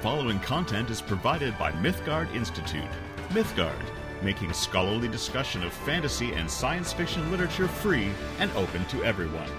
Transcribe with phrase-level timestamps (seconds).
[0.00, 2.88] following content is provided by Mythgard Institute.
[3.30, 3.84] Mythgard,
[4.22, 8.08] making scholarly discussion of fantasy and science fiction literature free
[8.38, 9.50] and open to everyone.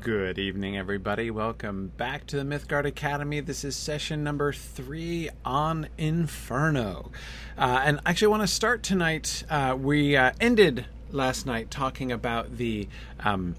[0.00, 1.32] Good evening, everybody.
[1.32, 3.40] Welcome back to the Mythgard Academy.
[3.40, 7.10] This is session number three on Inferno.
[7.58, 9.42] Uh, and actually, I want to start tonight.
[9.50, 12.86] Uh, we uh, ended last night talking about the.
[13.18, 13.56] Um,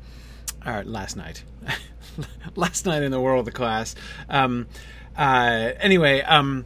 [0.66, 1.44] uh, last night.
[2.56, 3.96] last night in the world of the class.
[4.30, 4.68] Um,
[5.18, 6.66] uh, anyway, um,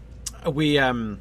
[0.49, 0.77] we.
[0.77, 1.19] Um,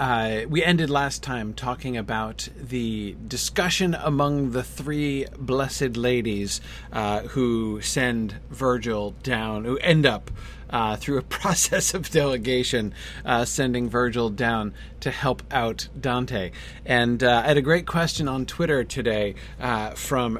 [0.00, 6.60] uh, we ended last time talking about the discussion among the three blessed ladies
[6.92, 10.30] uh, who send Virgil down, who end up
[10.70, 16.52] uh, through a process of delegation uh, sending Virgil down to help out Dante.
[16.86, 20.38] And uh, I had a great question on Twitter today uh, from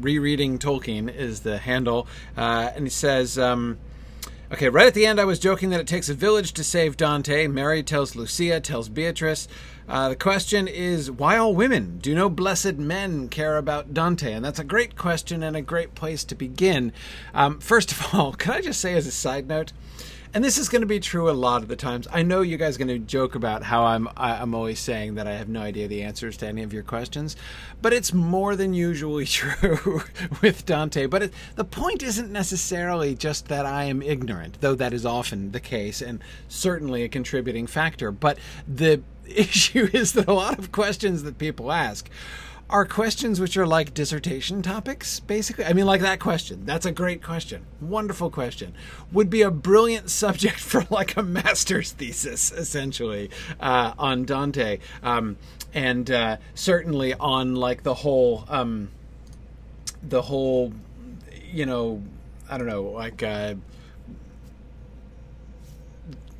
[0.00, 3.36] rereading Tolkien is the handle, and he says.
[3.36, 3.78] Um,
[4.52, 6.98] Okay, right at the end, I was joking that it takes a village to save
[6.98, 7.46] Dante.
[7.46, 9.48] Mary tells Lucia, tells Beatrice.
[9.88, 11.96] Uh, the question is, why all women?
[12.02, 14.30] Do no blessed men care about Dante?
[14.34, 16.92] And that's a great question and a great place to begin.
[17.32, 19.72] Um, first of all, can I just say as a side note,
[20.34, 22.08] and this is going to be true a lot of the times.
[22.10, 25.26] I know you guys are going to joke about how I'm I'm always saying that
[25.26, 27.36] I have no idea the answers to any of your questions,
[27.82, 30.02] but it's more than usually true
[30.40, 31.06] with Dante.
[31.06, 35.52] But it, the point isn't necessarily just that I am ignorant, though that is often
[35.52, 38.10] the case and certainly a contributing factor.
[38.10, 42.08] But the issue is that a lot of questions that people ask
[42.72, 45.66] are questions which are like dissertation topics, basically.
[45.66, 46.64] I mean, like that question.
[46.64, 47.66] That's a great question.
[47.82, 48.72] Wonderful question.
[49.12, 54.78] Would be a brilliant subject for like a master's thesis, essentially, uh, on Dante.
[55.02, 55.36] Um,
[55.74, 58.88] and uh, certainly on like the whole, um,
[60.02, 60.72] the whole,
[61.52, 62.02] you know,
[62.48, 63.54] I don't know, like, uh,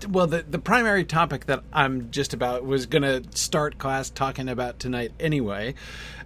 [0.07, 4.49] well the the primary topic that I'm just about was going to start class talking
[4.49, 5.75] about tonight anyway,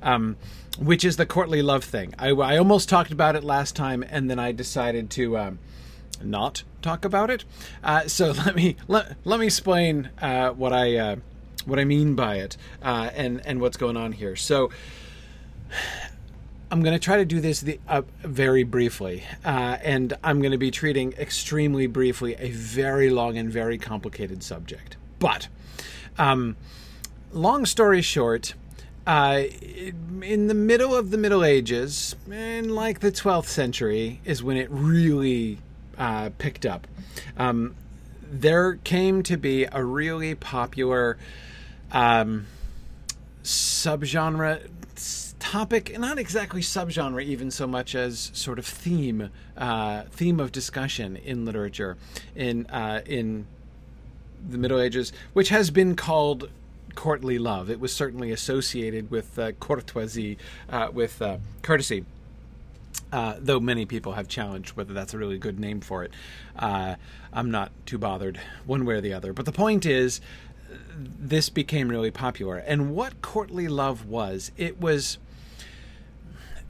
[0.02, 0.36] um,
[0.78, 2.14] which is the courtly love thing.
[2.18, 5.58] I, I almost talked about it last time, and then I decided to um,
[6.22, 7.44] not talk about it.
[7.82, 11.16] Uh, so let me let, let me explain uh, what I uh,
[11.64, 14.36] what I mean by it uh, and and what's going on here.
[14.36, 14.70] So
[16.70, 20.50] I'm going to try to do this the, uh, very briefly, uh, and I'm going
[20.50, 24.96] to be treating extremely briefly a very long and very complicated subject.
[25.20, 25.46] But,
[26.18, 26.56] um,
[27.32, 28.54] long story short,
[29.06, 29.44] uh,
[30.22, 34.68] in the middle of the Middle Ages, in like the 12th century, is when it
[34.68, 35.58] really
[35.96, 36.88] uh, picked up.
[37.36, 37.76] Um,
[38.28, 41.16] there came to be a really popular
[41.92, 42.46] um,
[43.44, 44.68] subgenre
[45.38, 51.16] topic, not exactly subgenre, even so much as sort of theme, uh, theme of discussion
[51.16, 51.96] in literature
[52.34, 53.46] in uh, in
[54.48, 56.50] the Middle Ages, which has been called
[56.94, 57.70] courtly love.
[57.70, 60.38] It was certainly associated with uh, courtoisie,
[60.70, 62.04] uh, with uh, courtesy.
[63.12, 66.10] Uh, though many people have challenged whether that's a really good name for it,
[66.56, 69.32] I'm not too bothered one way or the other.
[69.32, 70.20] But the point is,
[70.98, 72.56] this became really popular.
[72.56, 75.18] And what courtly love was, it was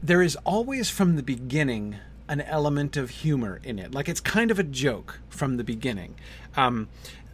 [0.06, 1.97] there is always from the beginning
[2.28, 3.93] an element of humor in it.
[3.93, 6.15] Like it's kind of a joke from the beginning.
[6.56, 6.89] Um,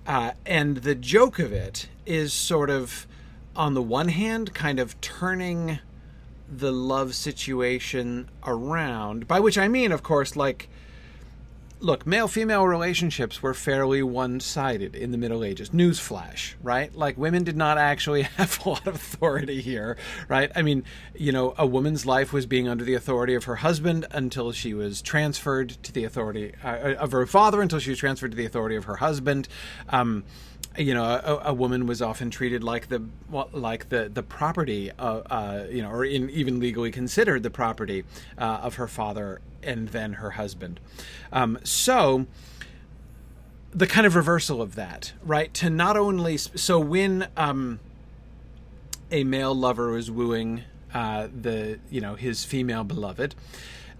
[0.07, 3.07] uh, and the joke of it is sort of,
[3.55, 5.81] on the one hand, kind of turning
[6.51, 10.69] the love situation around, by which I mean, of course, like
[11.83, 15.71] look, male female relationships were fairly one sided in the Middle Ages.
[15.71, 16.95] Newsflash, right?
[16.95, 19.97] Like women did not actually have a lot of authority here,
[20.29, 20.51] right?
[20.55, 20.85] I mean,
[21.15, 24.75] you know, a woman's life was being under the authority of her husband until she
[24.75, 28.47] was transferred to the authority uh, of her father, until she was transferred to the
[28.47, 29.49] authority of her husband.
[29.89, 30.25] Um,
[30.79, 33.03] you know, a, a, woman was often treated like the
[33.53, 38.05] like the the property, of, uh, you know, or in, even legally considered the property
[38.39, 40.81] uh, of her father and then her husband.
[41.33, 42.27] Um, so
[43.75, 45.53] the kind of reversal of that, right?
[45.55, 47.81] To not only so when um,
[49.11, 50.63] a male lover is wooing
[50.93, 53.35] uh, the you know his female beloved,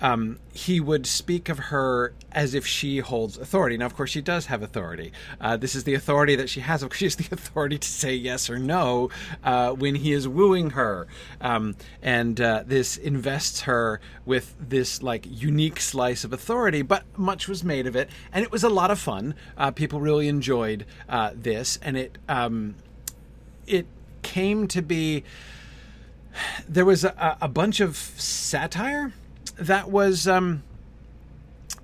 [0.03, 3.77] um, he would speak of her as if she holds authority.
[3.77, 5.13] Now, of course, she does have authority.
[5.41, 6.83] Uh, this is the authority that she has.
[6.83, 9.11] of She has the authority to say yes or no
[9.45, 11.07] uh, when he is wooing her,
[11.41, 16.83] um, and uh, this invests her with this like unique slice of authority.
[16.83, 19.35] But much was made of it, and it was a lot of fun.
[19.57, 22.75] Uh, people really enjoyed uh, this, and it um,
[23.69, 23.87] it
[24.23, 25.23] came to be.
[26.69, 29.13] There was a, a bunch of satire
[29.59, 30.63] that was um,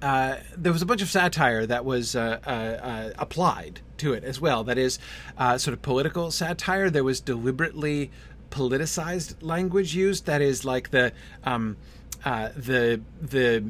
[0.01, 4.25] uh, there was a bunch of satire that was uh, uh, uh applied to it
[4.25, 4.65] as well.
[4.65, 4.99] That is,
[5.37, 6.91] uh, sort of political satire.
[6.91, 8.11] There was deliberately
[8.51, 10.27] politicized language used.
[10.27, 11.13] That is, like the
[11.45, 11.77] um,
[12.25, 13.65] uh, the the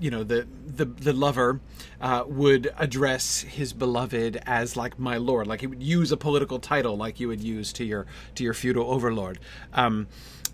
[0.00, 1.60] you know the the the lover
[2.00, 6.58] uh, would address his beloved as like my lord, like he would use a political
[6.58, 9.38] title like you would use to your to your feudal overlord,
[9.74, 10.08] um,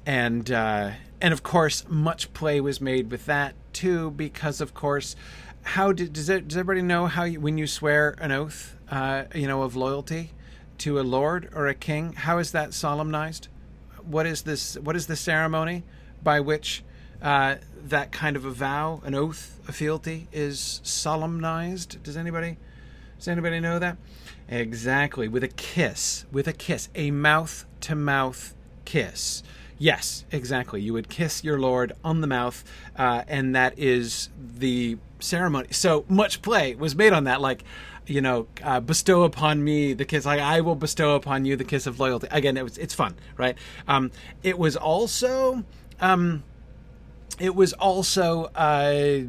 [0.04, 0.90] and uh,
[1.20, 5.16] and of course much play was made with that too because of course
[5.62, 9.24] how did does it does everybody know how you, when you swear an oath uh,
[9.34, 10.32] you know of loyalty
[10.78, 13.48] to a lord or a king how is that solemnized
[14.02, 15.82] what is this what is the ceremony
[16.22, 16.82] by which
[17.22, 22.02] uh, that kind of a vow, an oath, a fealty is solemnized.
[22.02, 22.58] Does anybody
[23.18, 23.96] does anybody know that?
[24.48, 28.54] Exactly, with a kiss, with a kiss, a mouth to mouth
[28.84, 29.42] kiss.
[29.78, 30.80] Yes, exactly.
[30.80, 32.64] You would kiss your lord on the mouth,
[32.96, 35.68] uh, and that is the ceremony.
[35.70, 37.62] So much play was made on that, like
[38.06, 40.24] you know, uh, bestow upon me the kiss.
[40.24, 42.28] Like I will bestow upon you the kiss of loyalty.
[42.30, 43.56] Again, it was it's fun, right?
[43.86, 44.10] Um,
[44.42, 45.64] it was also.
[46.00, 46.42] Um,
[47.38, 49.20] it was also uh,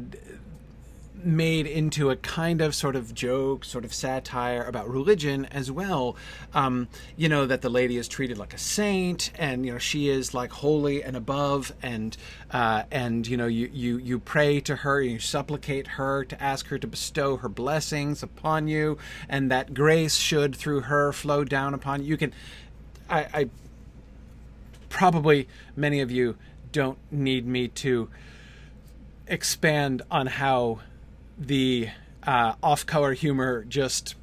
[1.24, 6.16] made into a kind of sort of joke, sort of satire about religion as well.
[6.54, 10.08] Um, you know that the lady is treated like a saint, and you know she
[10.08, 12.16] is like holy and above, and
[12.50, 16.68] uh, and you know you you you pray to her, you supplicate her to ask
[16.68, 18.98] her to bestow her blessings upon you,
[19.28, 22.08] and that grace should through her flow down upon you.
[22.08, 22.32] You can,
[23.08, 23.50] I, I
[24.88, 26.36] probably many of you
[26.72, 28.08] don't need me to
[29.26, 30.80] expand on how
[31.38, 31.88] the
[32.22, 34.14] uh, off-color humor just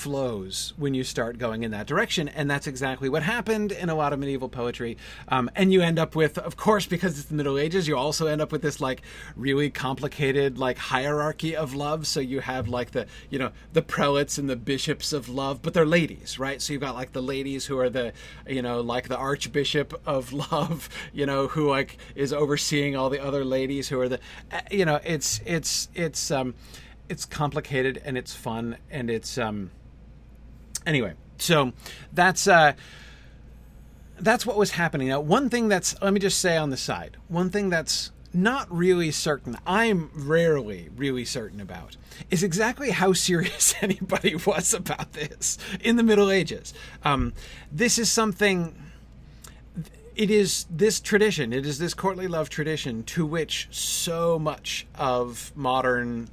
[0.00, 2.26] flows when you start going in that direction.
[2.26, 4.96] And that's exactly what happened in a lot of medieval poetry.
[5.28, 8.26] Um, and you end up with, of course, because it's the Middle Ages, you also
[8.26, 9.02] end up with this like
[9.36, 12.06] really complicated like hierarchy of love.
[12.06, 15.74] So you have like the, you know, the prelates and the bishops of love, but
[15.74, 16.62] they're ladies, right?
[16.62, 18.14] So you've got like the ladies who are the,
[18.48, 23.22] you know, like the archbishop of love, you know, who like is overseeing all the
[23.22, 24.20] other ladies who are the,
[24.50, 26.54] uh, you know, it's, it's, it's, um,
[27.10, 29.70] it's complicated and it's fun and it's, um,
[30.86, 31.72] Anyway, so
[32.12, 32.72] that's uh,
[34.18, 35.08] that's what was happening.
[35.08, 38.70] Now, one thing that's let me just say on the side, one thing that's not
[38.72, 41.96] really certain, I'm rarely really certain about,
[42.30, 46.72] is exactly how serious anybody was about this in the Middle Ages.
[47.04, 47.32] Um,
[47.72, 48.74] this is something.
[50.16, 55.50] It is this tradition, it is this courtly love tradition to which so much of
[55.54, 56.28] modern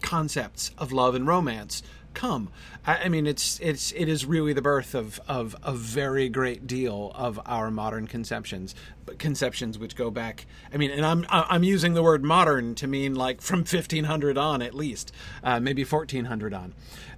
[0.00, 1.82] concepts of love and romance
[2.14, 2.50] come.
[2.86, 6.66] I, I, mean, it's it's it is really the birth of of a very great
[6.66, 8.74] deal of our modern conceptions,
[9.06, 10.46] but conceptions which go back.
[10.72, 14.62] I mean, and I'm I'm using the word modern to mean like from 1500 on
[14.62, 15.12] at least,
[15.42, 16.74] uh, maybe 1400 on.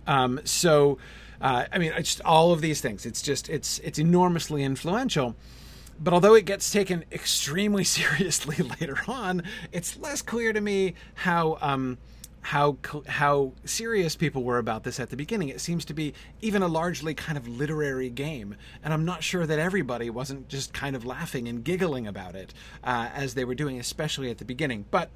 [0.06, 0.98] Um, so,
[1.40, 3.06] uh, I mean, just all of these things.
[3.06, 5.36] It's just it's it's enormously influential
[6.02, 11.58] but although it gets taken extremely seriously later on, it's less clear to me how
[11.60, 11.98] um,
[12.42, 15.48] how how serious people were about this at the beginning.
[15.48, 19.46] It seems to be even a largely kind of literary game, and I'm not sure
[19.46, 22.52] that everybody wasn't just kind of laughing and giggling about it
[22.82, 24.84] uh, as they were doing, especially at the beginning.
[24.90, 25.10] But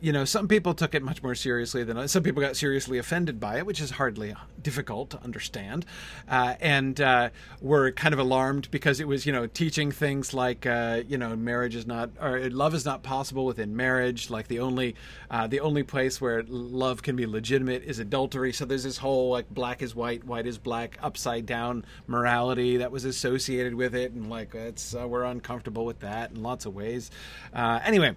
[0.00, 2.12] you know, some people took it much more seriously than others.
[2.12, 5.86] Some people got seriously offended by it, which is hardly difficult to understand,
[6.28, 7.30] uh, and uh,
[7.62, 11.34] were kind of alarmed because it was, you know, teaching things like, uh, you know,
[11.34, 14.28] marriage is not or love is not possible within marriage.
[14.28, 14.96] Like the only
[15.30, 18.52] uh, the only place where love can be legitimate is adultery.
[18.52, 22.92] So there's this whole like black is white, white is black, upside down morality that
[22.92, 26.74] was associated with it, and like it's uh, we're uncomfortable with that in lots of
[26.74, 27.10] ways.
[27.54, 28.14] Uh, anyway,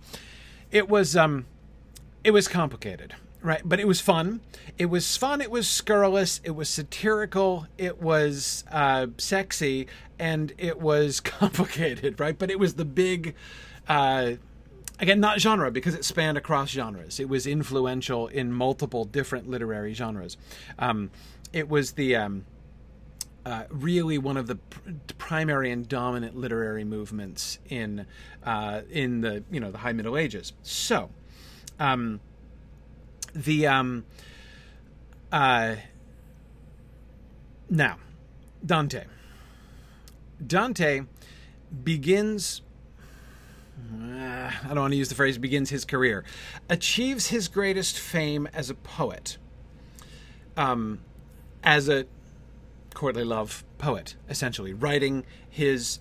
[0.71, 1.15] it was.
[1.15, 1.45] Um,
[2.23, 3.61] it was complicated right?
[3.63, 4.41] But it was fun.
[4.77, 10.79] It was fun it was scurrilous it was satirical it was uh, sexy and it
[10.79, 12.38] was complicated right?
[12.38, 13.35] But it was the big
[13.88, 14.33] uh,
[14.99, 17.19] again not genre because it spanned across genres.
[17.19, 20.38] It was influential in multiple different literary genres.
[20.77, 21.11] Um,
[21.53, 22.45] it was the um,
[23.45, 28.05] uh, really one of the pr- primary and dominant literary movements in
[28.43, 30.53] uh, in the you know the High Middle Ages.
[30.61, 31.09] So,
[31.79, 32.19] um,
[33.33, 34.05] the um,
[35.31, 35.75] uh,
[37.69, 37.98] now
[38.65, 39.05] Dante.
[40.45, 41.01] Dante
[41.83, 42.62] begins.
[43.93, 46.25] Uh, I don't want to use the phrase begins his career,
[46.69, 49.38] achieves his greatest fame as a poet,
[50.57, 51.00] um,
[51.63, 52.05] as a
[52.93, 56.00] courtly love poet, essentially writing his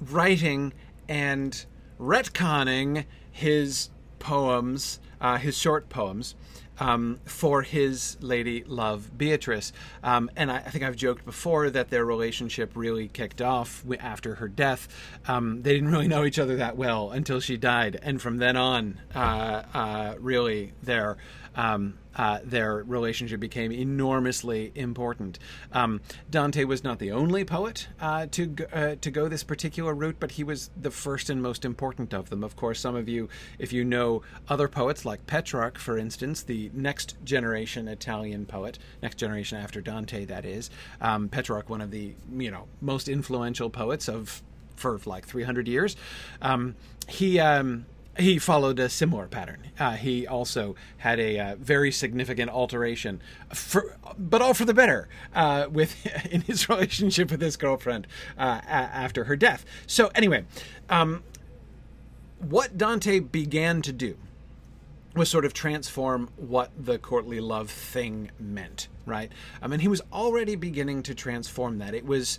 [0.00, 0.72] writing
[1.08, 1.64] and
[2.00, 3.90] retconning his
[4.24, 6.34] poems uh, his short poems
[6.78, 9.72] um, for his lady love Beatrice.
[10.02, 14.36] Um, and I, I, think I've joked before that their relationship really kicked off after
[14.36, 14.88] her death.
[15.28, 18.56] Um, they didn't really know each other that well until she died, and from then
[18.56, 21.16] on, uh, uh, really, their
[21.54, 25.38] um, uh, their relationship became enormously important.
[25.72, 30.16] Um, Dante was not the only poet uh, to uh, to go this particular route,
[30.18, 32.44] but he was the first and most important of them.
[32.44, 33.28] Of course, some of you,
[33.58, 39.16] if you know other poets like Petrarch, for instance, the next generation Italian poet, next
[39.16, 44.08] generation after Dante, that is, um, Petrarch, one of the you know most influential poets
[44.08, 44.42] of
[44.76, 45.96] for like 300 years.
[46.42, 46.74] Um,
[47.08, 47.86] he um,
[48.18, 49.70] he followed a similar pattern.
[49.78, 53.20] Uh, he also had a uh, very significant alteration,
[53.52, 58.06] for, but all for the better, uh, with in his relationship with his girlfriend
[58.38, 59.64] uh, a- after her death.
[59.86, 60.44] So anyway,
[60.88, 61.24] um,
[62.38, 64.16] what Dante began to do
[65.14, 68.88] was sort of transform what the courtly love thing meant.
[69.06, 69.30] Right?
[69.60, 71.94] I mean, he was already beginning to transform that.
[71.94, 72.38] It was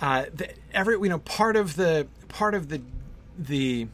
[0.00, 2.82] uh, the, every you know part of the part of the
[3.38, 3.88] the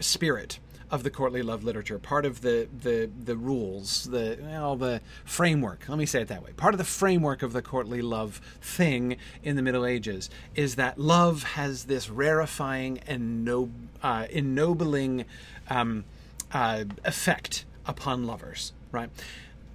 [0.00, 0.58] spirit
[0.90, 5.84] of the courtly love literature, part of the the the rules, the well, the framework.
[5.88, 6.52] Let me say it that way.
[6.52, 10.98] Part of the framework of the courtly love thing in the Middle Ages is that
[10.98, 13.70] love has this rarefying and no,
[14.02, 15.24] uh, ennobling
[15.68, 16.04] um,
[16.52, 19.10] uh, effect upon lovers, right?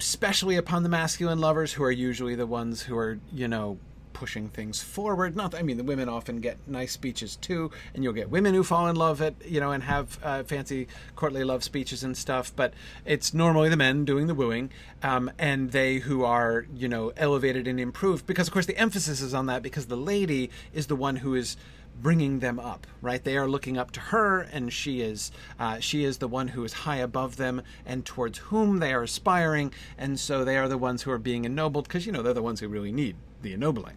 [0.00, 3.78] Especially upon the masculine lovers, who are usually the ones who are, you know,
[4.22, 5.34] pushing things forward.
[5.34, 8.62] Not, I mean, the women often get nice speeches too, and you'll get women who
[8.62, 10.86] fall in love at you know and have uh, fancy
[11.16, 12.52] courtly love speeches and stuff.
[12.54, 12.72] But
[13.04, 14.70] it's normally the men doing the wooing,
[15.02, 19.20] um, and they who are you know elevated and improved because of course the emphasis
[19.20, 21.56] is on that because the lady is the one who is
[22.00, 26.04] bringing them up right they are looking up to her and she is uh, she
[26.04, 30.20] is the one who is high above them and towards whom they are aspiring and
[30.20, 32.60] so they are the ones who are being ennobled because you know they're the ones
[32.60, 33.96] who really need the ennobling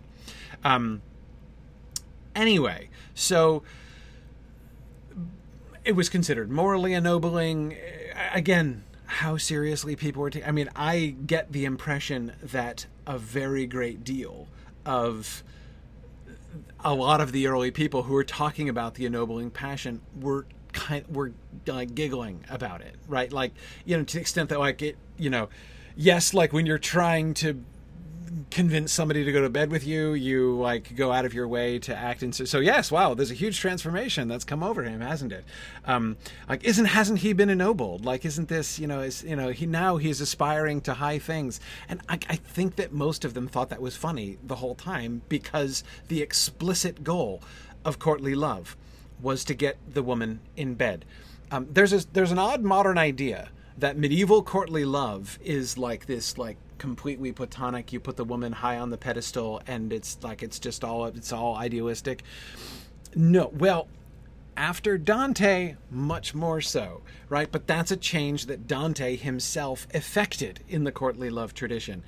[0.65, 1.03] um,
[2.35, 3.61] anyway, so
[5.85, 7.77] it was considered morally ennobling.
[8.33, 10.49] Again, how seriously people were taking.
[10.49, 14.47] I mean, I get the impression that a very great deal
[14.85, 15.43] of
[16.83, 21.05] a lot of the early people who were talking about the ennobling passion were kind
[21.07, 21.31] were
[21.67, 23.31] like giggling about it, right?
[23.31, 23.53] Like,
[23.85, 25.49] you know, to the extent that like it, you know,
[25.95, 27.63] yes, like when you're trying to
[28.51, 31.79] convince somebody to go to bed with you, you like go out of your way
[31.79, 32.31] to act in.
[32.31, 35.45] So, so yes, wow, there's a huge transformation that's come over him, hasn't it?
[35.85, 36.17] Um,
[36.47, 38.05] like, isn't hasn't he been ennobled?
[38.05, 41.59] Like, isn't this you know is you know he now he's aspiring to high things,
[41.89, 45.21] and I, I think that most of them thought that was funny the whole time
[45.29, 47.41] because the explicit goal
[47.83, 48.75] of courtly love
[49.21, 51.05] was to get the woman in bed.
[51.51, 56.37] Um, there's a, there's an odd modern idea that medieval courtly love is like this
[56.37, 60.59] like completely platonic you put the woman high on the pedestal and it's like it's
[60.59, 62.23] just all it's all idealistic
[63.15, 63.87] no well
[64.57, 67.51] after Dante, much more so, right?
[67.51, 72.03] But that's a change that Dante himself effected in the courtly love tradition.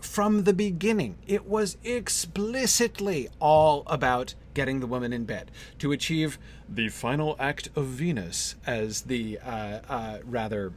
[0.00, 6.38] From the beginning, it was explicitly all about getting the woman in bed to achieve
[6.68, 10.72] the final act of Venus, as the uh, uh, rather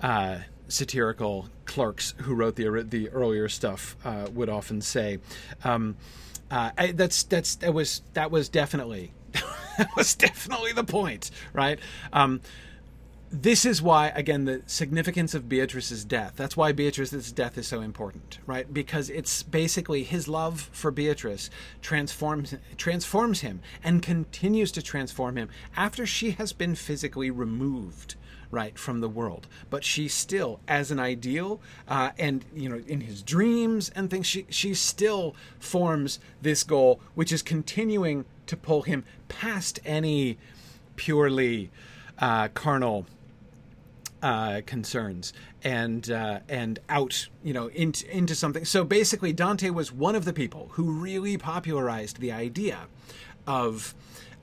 [0.00, 0.38] uh,
[0.74, 5.18] satirical clerks who wrote the the earlier stuff uh, would often say.
[5.62, 5.96] Um,
[6.50, 11.78] uh, I, that's that's that was that was definitely that was definitely the point, right?
[12.12, 12.40] Um,
[13.42, 16.34] this is why, again, the significance of Beatrice's death.
[16.36, 18.72] That's why Beatrice's death is so important, right?
[18.72, 21.50] Because it's basically his love for Beatrice
[21.82, 28.14] transforms transforms him and continues to transform him after she has been physically removed
[28.54, 33.02] right from the world but she still as an ideal uh, and you know in
[33.02, 38.82] his dreams and things she she still forms this goal which is continuing to pull
[38.82, 40.38] him past any
[40.96, 41.70] purely
[42.18, 43.06] uh, carnal
[44.22, 48.64] uh, concerns and uh, and out you know into into something.
[48.64, 52.86] So basically, Dante was one of the people who really popularized the idea
[53.46, 53.94] of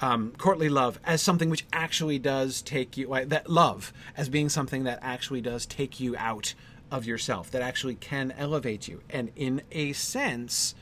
[0.01, 4.83] um, courtly love as something which actually does take you that love as being something
[4.83, 6.53] that actually does take you out
[6.89, 9.01] of yourself that actually can elevate you.
[9.09, 10.75] And in a sense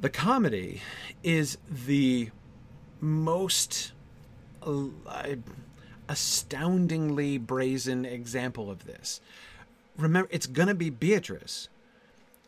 [0.00, 0.82] the comedy
[1.22, 2.30] is the
[3.00, 3.92] most
[4.66, 5.36] uh,
[6.08, 9.20] astoundingly brazen example of this.
[9.96, 11.68] Remember it's going to be beatrice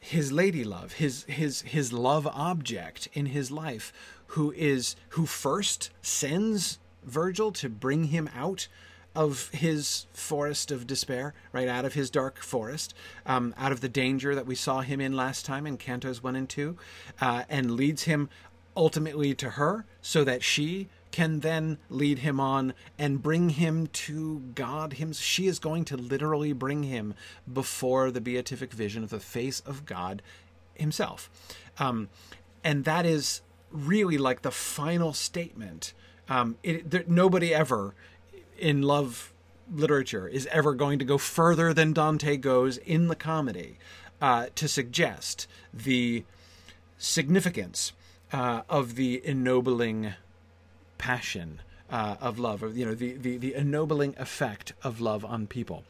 [0.04, 3.90] his lady love his his his love object in his life
[4.28, 8.68] who is who first sends Virgil to bring him out
[9.14, 12.94] of his forest of despair, right out of his dark forest,
[13.26, 16.34] um, out of the danger that we saw him in last time in Cantos 1
[16.34, 16.76] and 2,
[17.20, 18.28] uh, and leads him
[18.76, 24.40] ultimately to her so that she can then lead him on and bring him to
[24.56, 27.14] God him she is going to literally bring him
[27.52, 30.22] before the beatific vision of the face of God
[30.74, 31.30] himself.
[31.78, 32.08] Um,
[32.64, 33.42] and that is
[33.74, 35.92] really like the final statement
[36.28, 37.94] um, it, there, nobody ever
[38.58, 39.32] in love
[39.72, 43.78] literature is ever going to go further than Dante goes in the comedy
[44.20, 46.24] uh, to suggest the
[46.98, 47.92] significance
[48.32, 50.14] uh, of the ennobling
[50.98, 55.46] passion uh, of love, or you know, the, the the ennobling effect of love on
[55.46, 55.84] people.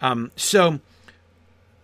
[0.00, 0.80] Um, so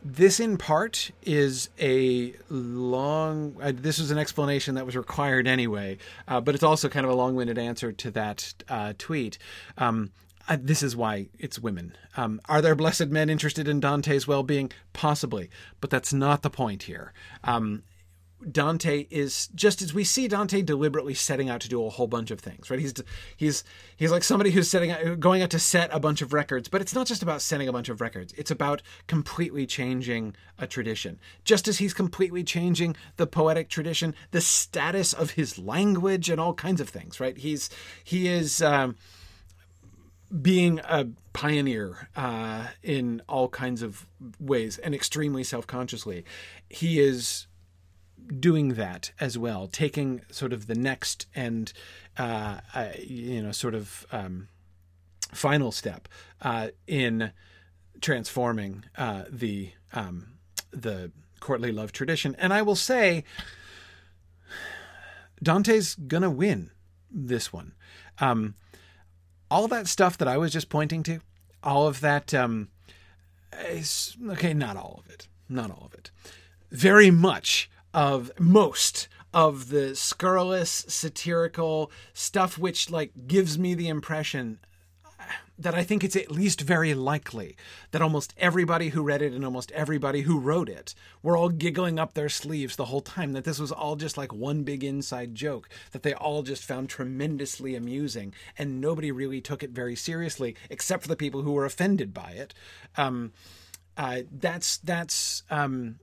[0.02, 5.98] this in part is a long uh, this is an explanation that was required anyway
[6.26, 9.38] uh, but it's also kind of a long-winded answer to that uh, tweet.
[9.78, 10.10] Um,
[10.48, 11.94] uh, this is why it's women.
[12.16, 14.72] Um, are there blessed men interested in dante's well-being?
[14.92, 17.12] Possibly but that's not the point here.
[17.44, 17.82] Um,
[18.50, 22.30] Dante is just as we see Dante deliberately setting out to do a whole bunch
[22.30, 22.80] of things, right?
[22.80, 22.94] He's
[23.36, 23.64] he's
[23.96, 26.80] he's like somebody who's setting out, going out to set a bunch of records, but
[26.80, 28.32] it's not just about setting a bunch of records.
[28.36, 31.18] It's about completely changing a tradition.
[31.44, 36.54] Just as he's completely changing the poetic tradition, the status of his language, and all
[36.54, 37.36] kinds of things, right?
[37.36, 37.68] He's
[38.02, 38.62] he is.
[38.62, 38.96] Um,
[40.42, 44.06] being a pioneer uh, in all kinds of
[44.38, 46.24] ways and extremely self consciously.
[46.68, 47.48] He is
[48.38, 51.72] doing that as well, taking sort of the next and
[52.18, 54.48] uh, uh, you know sort of um,
[55.32, 56.08] final step
[56.42, 57.32] uh, in
[58.00, 60.34] transforming uh, the um,
[60.70, 61.10] the
[61.40, 62.36] courtly love tradition.
[62.38, 63.24] And I will say,
[65.42, 66.70] Dante's gonna win
[67.10, 67.72] this one.
[68.18, 68.54] Um,
[69.50, 71.20] all that stuff that I was just pointing to,
[71.62, 72.32] all of that.
[72.34, 72.68] Um,
[73.66, 76.10] is, okay, not all of it, not all of it.
[76.70, 84.58] Very much of most of the scurrilous satirical stuff which like gives me the impression
[85.60, 87.54] that I think it's at least very likely
[87.90, 91.98] that almost everybody who read it and almost everybody who wrote it were all giggling
[91.98, 95.34] up their sleeves the whole time, that this was all just like one big inside
[95.34, 100.56] joke, that they all just found tremendously amusing, and nobody really took it very seriously,
[100.70, 102.54] except for the people who were offended by it.
[102.96, 103.32] Um,
[103.98, 105.98] uh, that's that's um,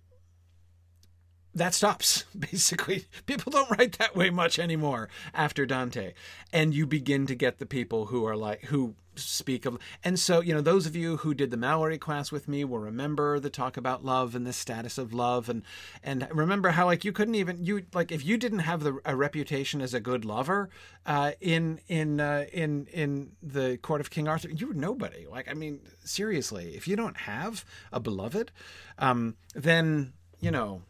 [1.55, 3.05] that stops basically.
[3.25, 6.13] People don't write that way much anymore after dante.
[6.53, 10.41] And you begin to get the people who are like who speak of and so
[10.41, 13.49] you know those of you who did the Malory class with me will remember the
[13.49, 15.63] talk about love and the status of love and
[16.03, 19.15] and remember how like you couldn't even you like if you didn't have the a
[19.15, 20.69] reputation as a good lover
[21.05, 25.25] uh, in in uh, in in the court of King Arthur you were nobody.
[25.25, 28.51] Like I mean seriously if you don't have a beloved
[28.99, 30.83] um, then you know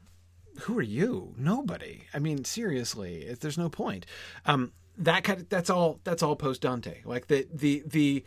[0.62, 1.34] who are you?
[1.38, 2.04] Nobody.
[2.14, 4.06] I mean, seriously, there's no point.
[4.46, 6.00] Um, that kind of, that's all.
[6.04, 7.02] That's all post Dante.
[7.06, 8.24] Like the the the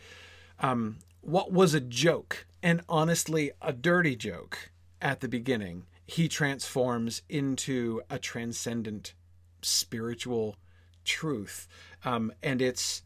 [0.59, 7.23] um, what was a joke and honestly a dirty joke at the beginning, he transforms
[7.27, 9.13] into a transcendent
[9.61, 10.55] spiritual
[11.03, 11.67] truth,
[12.05, 13.01] um, and it's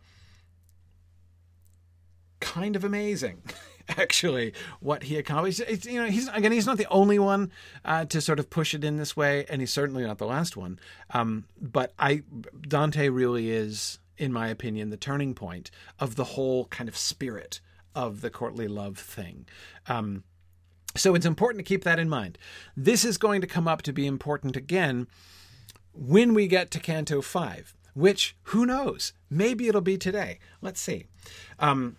[2.39, 3.41] kind of amazing.
[3.97, 5.61] actually what he accomplished.
[5.61, 7.51] It's, you know, he's again, he's not the only one
[7.83, 10.57] uh, to sort of push it in this way, and he's certainly not the last
[10.57, 10.79] one.
[11.11, 12.23] Um, but I,
[12.67, 17.59] Dante really is, in my opinion, the turning point of the whole kind of spirit
[17.93, 19.45] of the courtly love thing.
[19.87, 20.23] Um,
[20.95, 22.37] so it's important to keep that in mind.
[22.75, 25.07] This is going to come up to be important again
[25.93, 29.13] when we get to Canto 5, which, who knows?
[29.29, 30.39] Maybe it'll be today.
[30.61, 31.07] Let's see.
[31.59, 31.97] Um,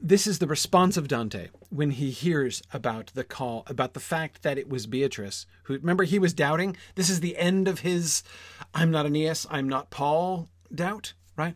[0.00, 4.42] this is the response of Dante when he hears about the call, about the fact
[4.42, 6.76] that it was Beatrice who, remember, he was doubting.
[6.94, 8.22] This is the end of his
[8.74, 11.54] I'm not Aeneas, I'm not Paul doubt, right?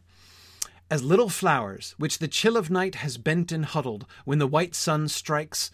[0.90, 4.74] As little flowers, which the chill of night has bent and huddled when the white
[4.74, 5.70] sun strikes,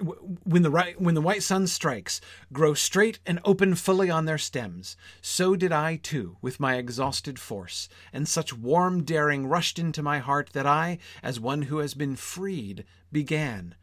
[0.00, 2.20] when the right when the white sun strikes
[2.52, 7.38] grow straight and open fully on their stems so did i too with my exhausted
[7.38, 11.94] force and such warm daring rushed into my heart that i as one who has
[11.94, 13.76] been freed began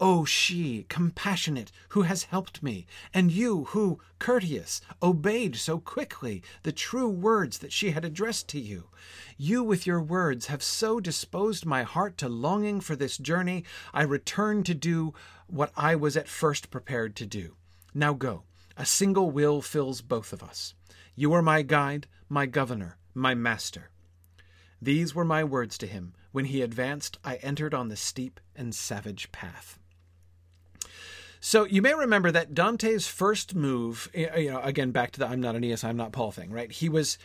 [0.00, 6.70] O she, compassionate, who has helped me, and you, who, courteous, obeyed so quickly the
[6.70, 8.84] true words that she had addressed to you.
[9.36, 14.02] You, with your words, have so disposed my heart to longing for this journey, I
[14.02, 15.14] return to do
[15.48, 17.56] what I was at first prepared to do.
[17.92, 18.44] Now go.
[18.76, 20.74] A single will fills both of us.
[21.16, 23.90] You are my guide, my governor, my master.
[24.80, 26.14] These were my words to him.
[26.30, 29.77] When he advanced, I entered on the steep and savage path.
[31.40, 35.40] So you may remember that Dante's first move, you know, again back to the "I'm
[35.40, 36.70] not Aeneas, I'm not Paul" thing, right?
[36.70, 37.18] He was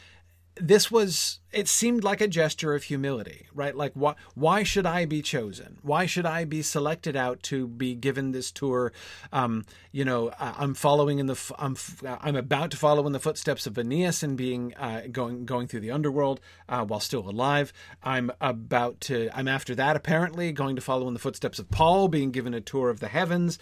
[0.56, 3.76] this was it seemed like a gesture of humility right?
[3.76, 5.78] Like why why should i be chosen?
[5.82, 8.94] Why should i be selected out to be given this tour?
[9.32, 13.68] Um, you know i'm following in the i'm i'm about to follow in the footsteps
[13.68, 17.72] of aeneas and being uh, going going through the underworld uh, while still alive.
[18.02, 22.08] I'm about to i'm after that apparently going to follow in the footsteps of paul
[22.08, 23.60] being given a tour of the heavens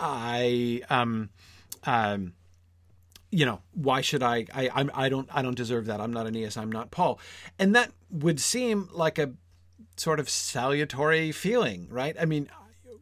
[0.00, 1.30] i um
[1.84, 2.32] um
[3.30, 6.00] you know why should I, I I'm, I don't I don't deserve that.
[6.00, 7.18] I'm not Aeneas I'm not Paul.
[7.58, 9.32] And that would seem like a
[9.96, 12.16] sort of salutary feeling right?
[12.18, 12.48] I mean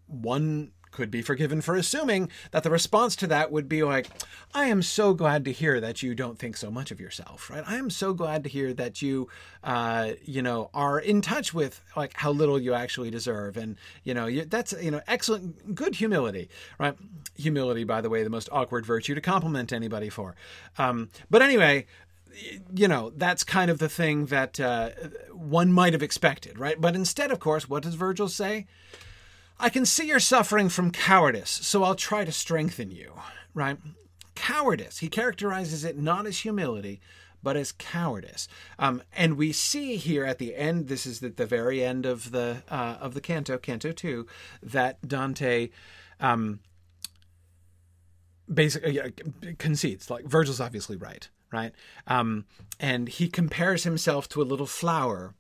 [0.07, 4.07] one could be forgiven for assuming that the response to that would be like,
[4.55, 7.64] I am so glad to hear that you don't think so much of yourself, right?
[7.66, 9.28] I am so glad to hear that you,
[9.64, 13.57] uh, you know, are in touch with like how little you actually deserve.
[13.57, 16.94] And, you know, you, that's, you know, excellent, good humility, right?
[17.37, 20.37] Humility, by the way, the most awkward virtue to compliment anybody for.
[20.78, 21.87] Um, but anyway,
[22.74, 24.90] you know that's kind of the thing that uh,
[25.33, 28.66] one might have expected right but instead of course what does virgil say
[29.62, 33.12] I can see you're suffering from cowardice, so I'll try to strengthen you,
[33.55, 33.79] right?
[34.35, 34.98] Cowardice.
[34.98, 37.01] He characterizes it not as humility,
[37.44, 38.48] but as cowardice.
[38.77, 42.33] Um, and we see here at the end, this is at the very end of
[42.33, 44.27] the uh, of the canto, Canto Two,
[44.64, 45.70] that Dante.
[46.18, 46.59] Um,
[48.53, 49.11] basically uh,
[49.59, 51.72] concedes like Virgil's obviously right, right?
[52.09, 52.46] Um,
[52.81, 55.35] and he compares himself to a little flower,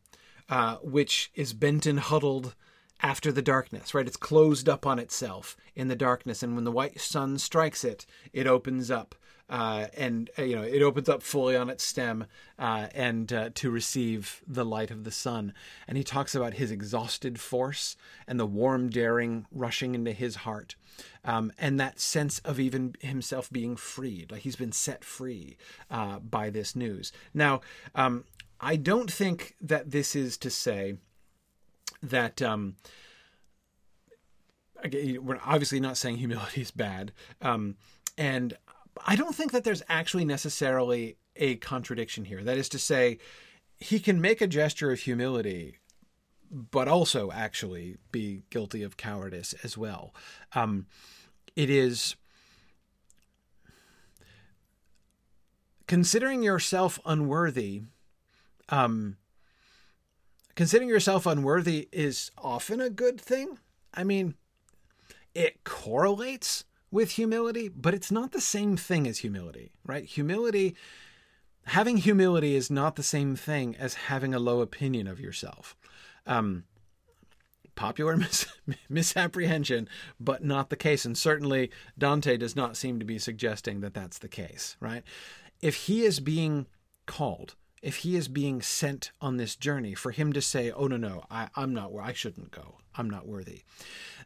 [0.48, 2.54] uh, which is bent and huddled
[3.02, 4.06] after the darkness, right?
[4.06, 8.06] It's closed up on itself in the darkness, and when the white sun strikes it,
[8.32, 9.14] it opens up.
[9.50, 12.24] Uh, and uh, you know it opens up fully on its stem
[12.58, 15.52] uh, and uh, to receive the light of the sun
[15.86, 17.94] and he talks about his exhausted force
[18.26, 20.74] and the warm daring rushing into his heart
[21.24, 25.58] um, and that sense of even himself being freed like he's been set free
[25.90, 27.60] uh, by this news now
[27.94, 28.24] um,
[28.58, 30.94] i don't think that this is to say
[32.02, 32.76] that um,
[34.84, 37.76] we're obviously not saying humility is bad, um,
[38.18, 38.56] and
[39.06, 42.42] I don't think that there's actually necessarily a contradiction here.
[42.42, 43.18] That is to say,
[43.78, 45.78] he can make a gesture of humility,
[46.50, 50.14] but also actually be guilty of cowardice as well.
[50.54, 50.86] Um,
[51.56, 52.16] it is
[55.86, 57.82] considering yourself unworthy.
[58.68, 59.16] Um,
[60.54, 63.58] considering yourself unworthy is often a good thing.
[63.94, 64.34] I mean,
[65.34, 70.04] it correlates with humility, but it's not the same thing as humility, right?
[70.04, 70.76] Humility,
[71.66, 75.76] having humility is not the same thing as having a low opinion of yourself.
[76.26, 76.64] Um,
[77.74, 78.46] popular mis-
[78.88, 79.88] misapprehension,
[80.20, 81.04] but not the case.
[81.04, 85.02] And certainly Dante does not seem to be suggesting that that's the case, right?
[85.60, 86.66] If he is being
[87.06, 90.96] called if he is being sent on this journey, for him to say, "Oh no,
[90.96, 92.78] no, I, I'm not where I shouldn't go.
[92.94, 93.62] I'm not worthy,"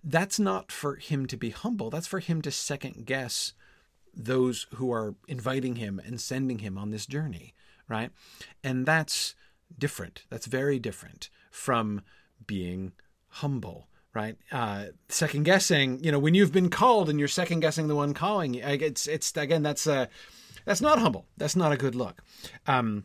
[0.05, 1.91] that's not for him to be humble.
[1.91, 3.55] That's for him to second guess
[4.15, 7.55] those who are inviting him and sending him on this journey,
[7.89, 8.11] right?
[8.63, 9.35] And that's
[9.79, 10.25] different.
[10.31, 12.03] That's very different from
[12.47, 12.93] being
[13.29, 14.37] humble right?
[14.51, 18.15] Uh, second guessing, you know, when you've been called and you're second guessing the one
[18.15, 20.07] calling, you, it's it's again that's uh,
[20.65, 21.27] that's not humble.
[21.37, 22.23] That's not a good look.
[22.67, 23.05] Um,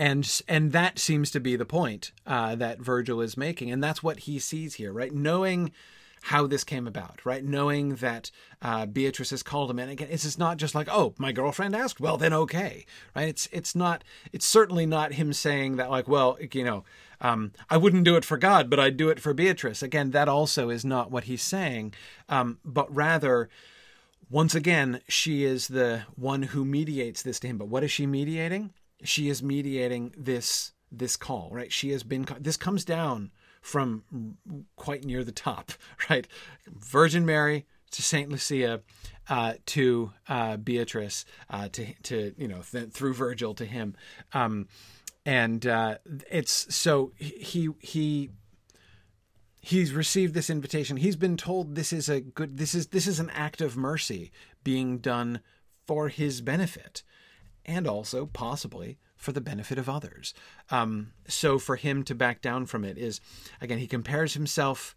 [0.00, 4.02] and and that seems to be the point uh, that Virgil is making, and that's
[4.02, 5.12] what he sees here, right?
[5.12, 5.72] Knowing
[6.22, 7.44] how this came about, right?
[7.44, 8.30] Knowing that
[8.62, 12.00] uh, Beatrice has called him, and again, it's not just like, oh, my girlfriend asked,
[12.00, 13.28] well, then okay, right?
[13.28, 16.84] It's it's not, it's certainly not him saying that, like, well, you know,
[17.20, 19.82] um, I wouldn't do it for God, but I'd do it for Beatrice.
[19.82, 21.92] Again, that also is not what he's saying,
[22.30, 23.50] um, but rather.
[24.32, 27.58] Once again, she is the one who mediates this to him.
[27.58, 28.72] But what is she mediating?
[29.02, 31.72] She is mediating this this call, right?
[31.72, 34.04] She has been this comes down from
[34.76, 35.72] quite near the top,
[36.10, 36.26] right?
[36.66, 38.82] Virgin Mary to Saint Lucia,
[39.28, 43.94] uh, to uh, Beatrice, uh, to to you know th- through Virgil to him,
[44.32, 44.68] um,
[45.24, 45.98] and uh,
[46.30, 48.30] it's so he he
[49.60, 50.96] he's received this invitation.
[50.96, 54.32] He's been told this is a good this is this is an act of mercy
[54.64, 55.40] being done
[55.86, 57.02] for his benefit
[57.76, 60.34] and also possibly for the benefit of others.
[60.70, 63.20] Um, so for him to back down from it is,
[63.60, 64.94] again, he compares himself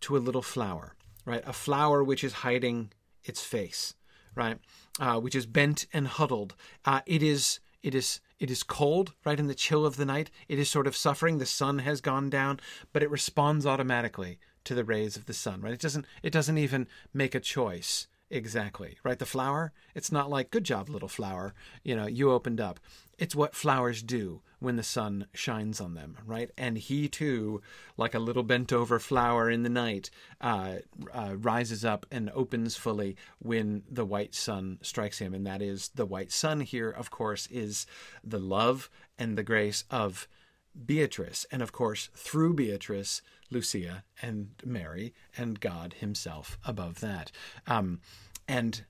[0.00, 1.44] to a little flower, right?
[1.46, 3.94] A flower which is hiding its face,
[4.34, 4.58] right?
[4.98, 6.54] Uh, which is bent and huddled.
[6.84, 10.30] Uh, it is It is it is cold, right in the chill of the night.
[10.48, 11.38] It is sort of suffering.
[11.38, 12.60] The sun has gone down,
[12.92, 15.74] but it responds automatically to the rays of the sun, right?
[15.74, 19.18] It doesn't it doesn't even make a choice exactly, right?
[19.18, 22.80] The flower, it's not like good job little flower, you know, you opened up.
[23.18, 26.50] It's what flowers do when the sun shines on them, right?
[26.56, 27.62] And he too,
[27.96, 30.10] like a little bent over flower in the night,
[30.40, 30.76] uh,
[31.12, 35.34] uh, rises up and opens fully when the white sun strikes him.
[35.34, 37.86] And that is the white sun here, of course, is
[38.24, 40.28] the love and the grace of
[40.86, 41.46] Beatrice.
[41.50, 47.30] And of course, through Beatrice, Lucia and Mary and God Himself above that.
[47.66, 48.00] Um,
[48.46, 48.84] and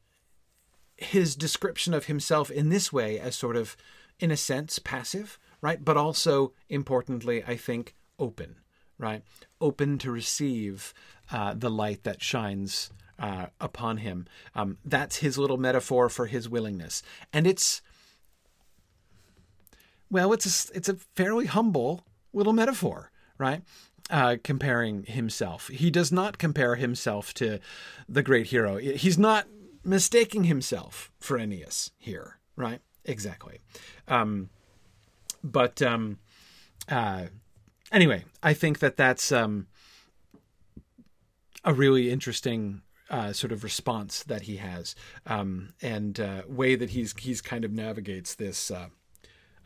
[0.99, 3.77] his description of himself in this way as sort of,
[4.18, 5.85] in a sense, passive, right?
[5.85, 8.57] But also, importantly, I think, open,
[8.99, 9.23] right?
[9.61, 10.92] Open to receive
[11.31, 14.27] uh, the light that shines uh, upon him.
[14.57, 17.03] Um, that's his little metaphor for his willingness.
[17.33, 17.81] And it's,
[20.11, 23.62] well, it's a, it's a fairly humble little metaphor, right?
[24.11, 25.68] Uh, comparing himself.
[25.68, 27.59] He does not compare himself to
[28.09, 28.79] the great hero.
[28.79, 29.47] He's not
[29.85, 32.81] mistaking himself for Aeneas here, right?
[33.05, 33.61] Exactly.
[34.07, 34.49] Um,
[35.44, 36.18] but um,
[36.88, 37.27] uh,
[37.92, 39.66] anyway, I think that that's um,
[41.64, 44.94] a really interesting uh, sort of response that he has,
[45.27, 48.88] um, and uh, way that he's he's kind of navigates this uh,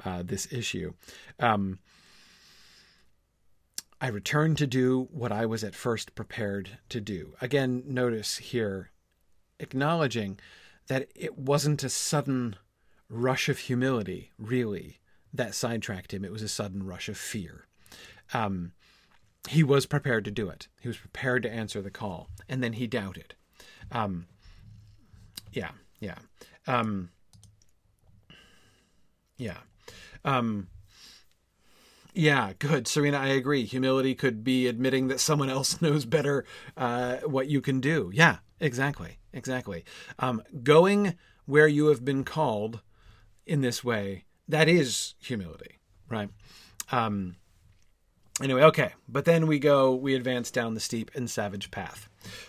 [0.05, 0.93] uh, this issue.
[1.41, 1.79] Um,
[4.03, 7.35] I returned to do what I was at first prepared to do.
[7.41, 8.91] Again, notice here,
[9.61, 10.41] acknowledging
[10.89, 12.57] that it wasn't a sudden
[13.09, 14.99] rush of humility, really,
[15.33, 16.25] that sidetracked him.
[16.25, 17.69] It was a sudden rush of fear.
[18.35, 18.73] Um,
[19.49, 20.67] he was prepared to do it.
[20.81, 23.37] He was prepared to answer the call, and then he doubted.
[23.93, 24.27] Um,
[25.53, 26.19] yeah, yeah,
[26.67, 27.11] um,
[29.37, 29.59] yeah,
[30.25, 30.67] um,
[32.13, 32.53] yeah.
[32.59, 33.19] Good, Serena.
[33.19, 33.65] I agree.
[33.65, 36.45] Humility could be admitting that someone else knows better
[36.77, 38.11] uh, what you can do.
[38.15, 39.85] Yeah, exactly, exactly.
[40.19, 42.81] Um, going where you have been called
[43.47, 46.29] in this way that is humility, right?
[46.91, 47.37] Um,
[48.43, 48.93] anyway, okay.
[49.09, 52.09] But then we go, we advance down the steep and savage path.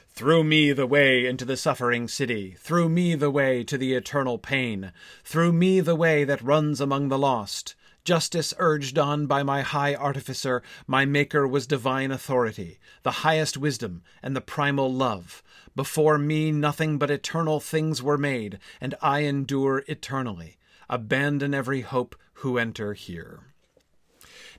[0.10, 4.38] Through me the way into the suffering city, through me the way to the eternal
[4.38, 4.92] pain,
[5.24, 7.74] through me the way that runs among the lost.
[8.04, 14.04] Justice urged on by my high artificer, my maker was divine authority, the highest wisdom,
[14.22, 15.42] and the primal love.
[15.74, 20.58] Before me nothing but eternal things were made, and I endure eternally.
[20.90, 23.40] Abandon every hope who enter here.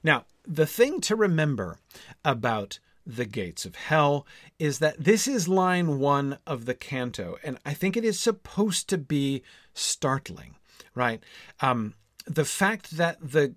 [0.02, 1.78] Now, the thing to remember
[2.24, 4.26] about the gates of hell
[4.58, 8.88] is that this is line one of the canto, and I think it is supposed
[8.88, 9.42] to be
[9.74, 10.56] startling,
[10.94, 11.22] right?
[11.60, 11.94] Um,
[12.26, 13.54] the fact that the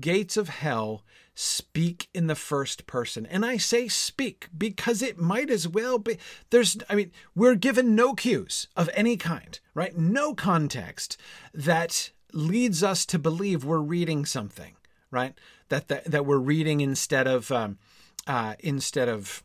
[0.00, 1.04] gates of hell
[1.34, 3.24] speak in the first person.
[3.24, 6.18] And I say speak because it might as well be.
[6.50, 9.96] There's, I mean, we're given no cues of any kind, right?
[9.96, 11.16] No context
[11.54, 14.74] that leads us to believe we're reading something,
[15.12, 15.38] right?
[15.68, 17.78] That that, that we're reading instead of um,
[18.26, 19.44] uh, instead of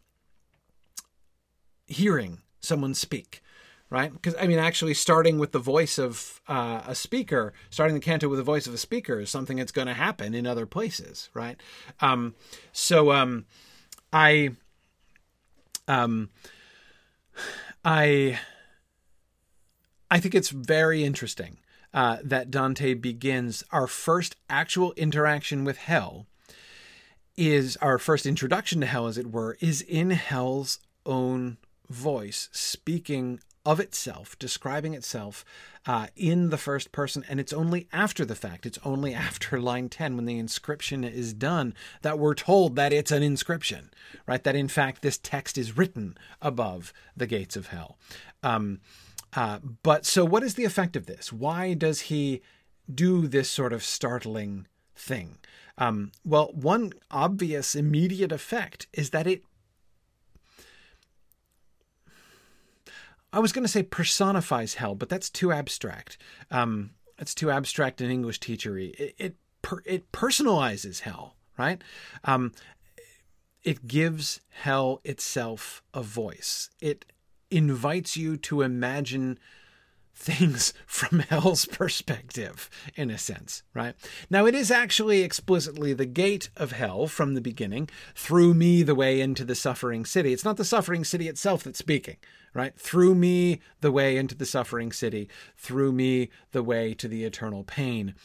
[1.86, 3.43] hearing someone speak
[3.94, 4.12] right?
[4.12, 8.28] Because I mean, actually, starting with the voice of uh, a speaker, starting the canto
[8.28, 11.30] with the voice of a speaker, is something that's going to happen in other places,
[11.36, 11.58] right?
[12.02, 12.34] Um,
[12.72, 13.46] so, um,
[14.12, 14.56] I,
[15.88, 16.32] um,
[17.86, 18.40] I,
[20.10, 21.60] I think it's very interesting
[21.94, 26.26] uh, that Dante begins our first actual interaction with hell.
[27.38, 31.58] Is our first introduction to hell, as it were, is in hell's own
[31.90, 35.46] voice, speaking of itself, describing itself
[35.86, 39.90] uh, in the first person, and it's only after the fact, it's only after line
[39.90, 43.92] 10 when the inscription is done that we're told that it's an inscription,
[44.28, 44.44] right?
[44.44, 47.98] That in fact this text is written above the gates of hell.
[48.42, 48.82] Um,
[49.36, 51.34] uh, but so, what is the effect of this?
[51.34, 52.42] Why does he
[52.94, 55.38] do this sort of startling thing?
[55.78, 59.44] Um, well, one obvious immediate effect is that it
[63.34, 66.20] I was going to say personifies hell, but that's too abstract.
[66.52, 68.94] Um, that's too abstract and English teachery.
[69.00, 71.82] It it, per, it personalizes hell, right?
[72.24, 72.54] Um,
[73.64, 76.70] it gives hell itself a voice.
[76.80, 77.06] It
[77.50, 79.40] invites you to imagine
[80.16, 83.96] things from hell's perspective, in a sense, right?
[84.30, 88.96] Now, it is actually explicitly the gate of hell from the beginning, through me the
[88.96, 90.34] way into the suffering city.
[90.34, 92.18] It's not the suffering city itself that's speaking,
[92.54, 92.78] right?
[92.78, 97.64] Through me the way into the suffering city, through me the way to the eternal
[97.64, 98.16] pain.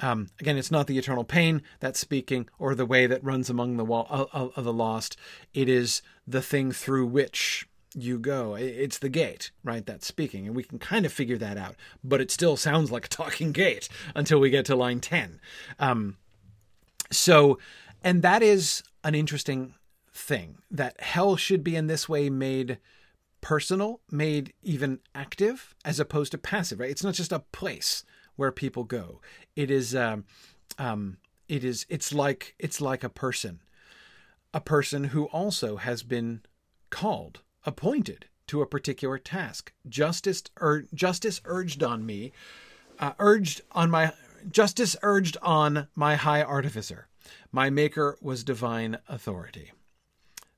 [0.00, 3.76] Um, again, it's not the eternal pain that's speaking or the way that runs among
[3.76, 5.16] the wall of, uh, uh, of the lost.
[5.54, 8.54] It is the thing through which you go.
[8.54, 9.86] It's the gate, right?
[9.86, 10.46] That's speaking.
[10.46, 11.76] And we can kind of figure that out.
[12.04, 15.40] But it still sounds like a talking gate until we get to line 10.
[15.78, 16.18] Um,
[17.10, 17.58] so,
[18.04, 19.74] and that is an interesting
[20.12, 22.78] thing that hell should be in this way made
[23.40, 26.90] personal, made even active, as opposed to passive, right?
[26.90, 28.04] It's not just a place
[28.36, 29.20] where people go.
[29.54, 30.24] It is, um,
[30.78, 31.18] um,
[31.48, 33.60] it is, it's like, it's like a person,
[34.52, 36.42] a person who also has been
[36.90, 39.72] called appointed to a particular task.
[39.88, 42.32] Justice, ur- justice urged on me,
[42.98, 44.12] uh, urged on my
[44.50, 47.08] justice urged on my high artificer.
[47.50, 49.72] My maker was divine authority,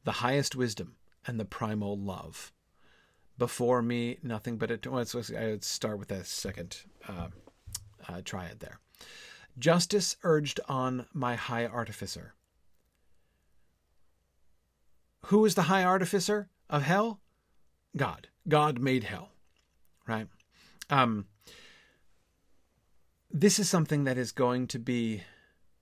[0.04, 2.52] the highest wisdom and the primal love.
[3.38, 4.86] Before me, nothing but it.
[4.86, 7.28] I would start with a second uh,
[8.08, 8.80] uh, triad there.
[9.58, 12.34] Justice urged on my high artificer.
[15.26, 16.50] Who is the high artificer?
[16.70, 17.20] of hell?
[17.96, 18.28] God.
[18.46, 19.30] God made hell,
[20.06, 20.26] right?
[20.90, 21.26] Um,
[23.30, 25.22] this is something that is going to be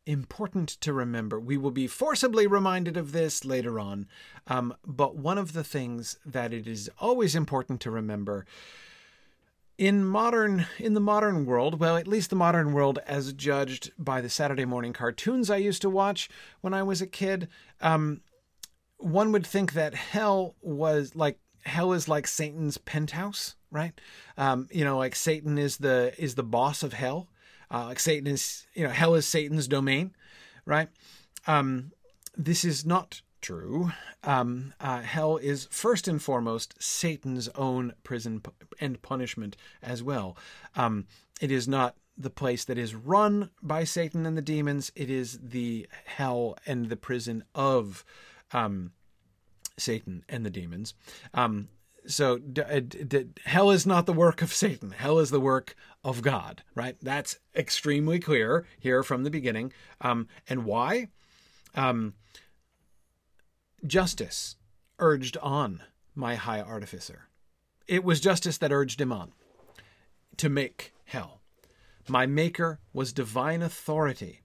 [0.06, 1.38] important to remember.
[1.38, 4.06] We will be forcibly reminded of this later on,
[4.46, 8.46] um, but one of the things that it is always important to remember
[9.78, 14.22] in modern in the modern world well at least the modern world as judged by
[14.22, 16.30] the saturday morning cartoons i used to watch
[16.62, 17.46] when i was a kid
[17.82, 18.22] um,
[18.96, 23.92] one would think that hell was like hell is like Satan's penthouse, right?
[24.38, 27.28] Um, you know, like Satan is the is the boss of hell.
[27.70, 30.14] Uh, like Satan is, you know, hell is Satan's domain,
[30.64, 30.88] right?
[31.46, 31.92] Um,
[32.36, 33.92] this is not true.
[34.24, 38.42] Um, uh, hell is first and foremost Satan's own prison
[38.80, 40.36] and punishment as well.
[40.74, 41.06] Um,
[41.40, 44.90] it is not the place that is run by Satan and the demons.
[44.94, 48.04] It is the hell and the prison of
[48.52, 48.92] um,
[49.76, 50.94] Satan and the demons.
[51.34, 51.68] Um,
[52.06, 54.92] so d- uh, d- d- hell is not the work of Satan.
[54.92, 56.96] Hell is the work of God, right?
[57.02, 59.72] That's extremely clear here from the beginning.
[60.00, 61.08] Um, and why?
[61.74, 62.14] Um,
[63.86, 64.56] justice
[64.98, 65.82] urged on
[66.14, 67.28] my high artificer.
[67.86, 69.32] It was justice that urged him on
[70.36, 71.40] to make hell.
[72.08, 74.42] My maker was divine authority,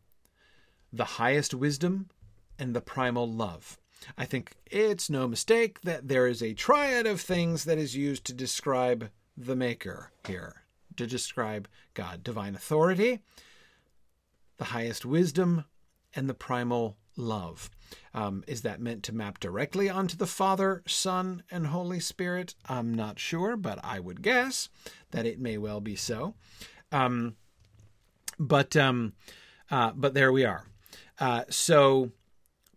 [0.92, 2.10] the highest wisdom,
[2.58, 3.80] and the primal love.
[4.18, 8.26] I think it's no mistake that there is a triad of things that is used
[8.26, 10.64] to describe the Maker here,
[10.98, 13.20] to describe God divine authority,
[14.58, 15.66] the highest wisdom,
[16.16, 17.70] and the primal love.
[18.14, 22.56] Um, is that meant to map directly onto the Father, Son, and Holy Spirit?
[22.68, 24.70] I'm not sure, but I would guess
[25.12, 26.36] that it may well be so.
[26.92, 27.36] Um,
[28.40, 29.14] but um,
[29.70, 30.66] uh, but there we are.
[31.20, 32.12] Uh, so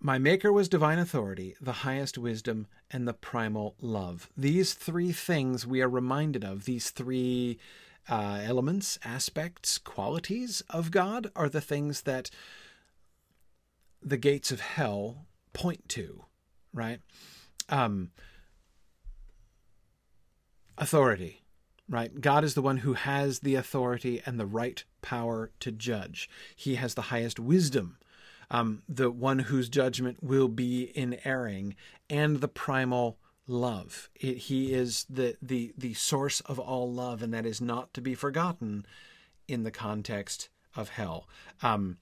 [0.04, 4.28] my Maker was divine authority, the highest wisdom, and the primal love.
[4.36, 7.58] These three things we are reminded of, these three
[8.06, 12.28] uh, elements, aspects, qualities of God, are the things that
[14.02, 16.24] the gates of hell point to,
[16.74, 17.00] right?
[17.70, 18.10] Um,
[20.76, 21.44] authority,
[21.88, 22.20] right?
[22.20, 26.28] God is the one who has the authority and the right power to judge.
[26.54, 27.96] He has the highest wisdom
[28.50, 31.74] um, the one whose judgment will be in erring,
[32.08, 34.08] and the primal love.
[34.14, 38.00] It, he is the, the, the source of all love, and that is not to
[38.00, 38.86] be forgotten
[39.48, 41.28] in the context of hell.
[41.62, 41.98] Um,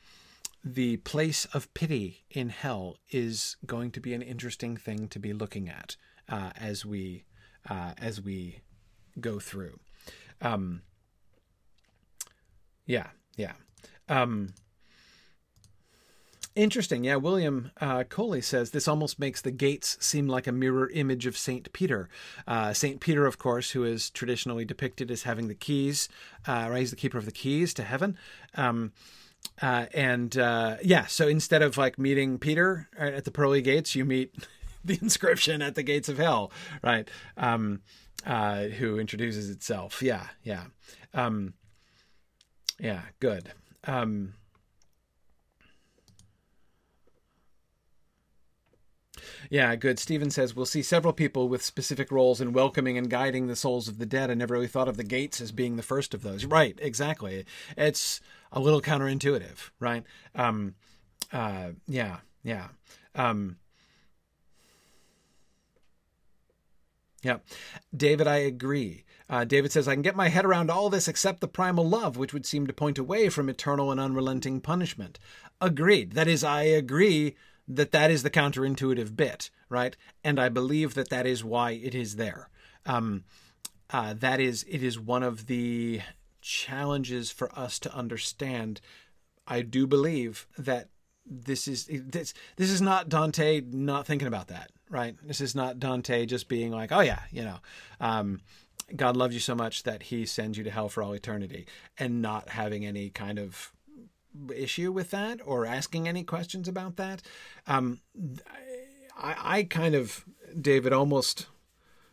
[0.65, 5.33] the place of pity in hell is going to be an interesting thing to be
[5.33, 5.97] looking at
[6.29, 7.25] uh, as we
[7.69, 8.61] uh, as we
[9.21, 9.79] go through.
[10.41, 10.83] Um,
[12.87, 13.53] yeah, yeah.
[14.09, 14.55] Um,
[16.55, 17.05] Interesting.
[17.05, 21.25] Yeah, William uh, Coley says this almost makes the gates seem like a mirror image
[21.25, 21.73] of St.
[21.73, 22.11] Peter.
[22.47, 23.01] Uh, St.
[23.01, 26.11] Peter, of course, who is traditionally depicted as having the keys,
[26.47, 26.81] uh, right?
[26.81, 28.19] He's the keeper of the keys to heaven.
[28.55, 28.93] Um,
[29.63, 34.05] uh, and uh, yeah, so instead of like meeting Peter at the pearly gates, you
[34.05, 34.35] meet
[34.85, 37.09] the inscription at the gates of hell, right?
[37.39, 37.81] Um,
[38.27, 40.03] uh, who introduces itself.
[40.03, 40.65] Yeah, yeah.
[41.15, 41.55] Um,
[42.79, 43.53] yeah, good.
[43.85, 44.35] Um,
[49.51, 49.99] Yeah, good.
[49.99, 53.89] Stephen says we'll see several people with specific roles in welcoming and guiding the souls
[53.89, 54.31] of the dead.
[54.31, 56.45] I never really thought of the gates as being the first of those.
[56.45, 57.45] Right, exactly.
[57.77, 58.21] It's
[58.53, 60.05] a little counterintuitive, right?
[60.35, 60.75] Um,
[61.33, 62.69] uh, yeah, yeah.
[63.15, 63.57] Um,
[67.23, 67.39] yeah.
[67.97, 69.05] David, I agree.
[69.31, 72.17] Uh, David says, I can get my head around all this except the primal love,
[72.17, 75.19] which would seem to point away from eternal and unrelenting punishment.
[75.61, 76.13] Agreed.
[76.13, 77.37] That is, I agree
[77.69, 79.97] that that is the counterintuitive bit, right?
[80.25, 82.49] And I believe that that is why it is there.
[82.87, 83.25] Um,
[83.91, 86.01] uh, that is, it is one of the
[86.41, 88.81] challenges for us to understand.
[89.47, 90.89] I do believe that
[91.25, 95.15] this is this this is not Dante not thinking about that, right?
[95.23, 97.59] This is not Dante just being like, oh yeah, you know,
[98.01, 98.41] um,
[98.97, 102.23] God loves you so much that He sends you to hell for all eternity, and
[102.23, 103.73] not having any kind of
[104.55, 107.23] issue with that or asking any questions about that.
[107.67, 108.01] Um,
[109.17, 110.25] I, I kind of,
[110.59, 111.47] David, almost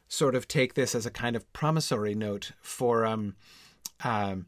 [0.07, 3.35] sort of take this as a kind of promissory note for um,
[4.03, 4.47] um,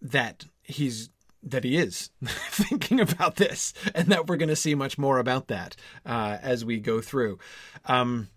[0.00, 1.10] that he's
[1.44, 5.48] that he is thinking about this, and that we're going to see much more about
[5.48, 5.74] that
[6.06, 7.36] uh, as we go through.
[7.86, 8.28] Um,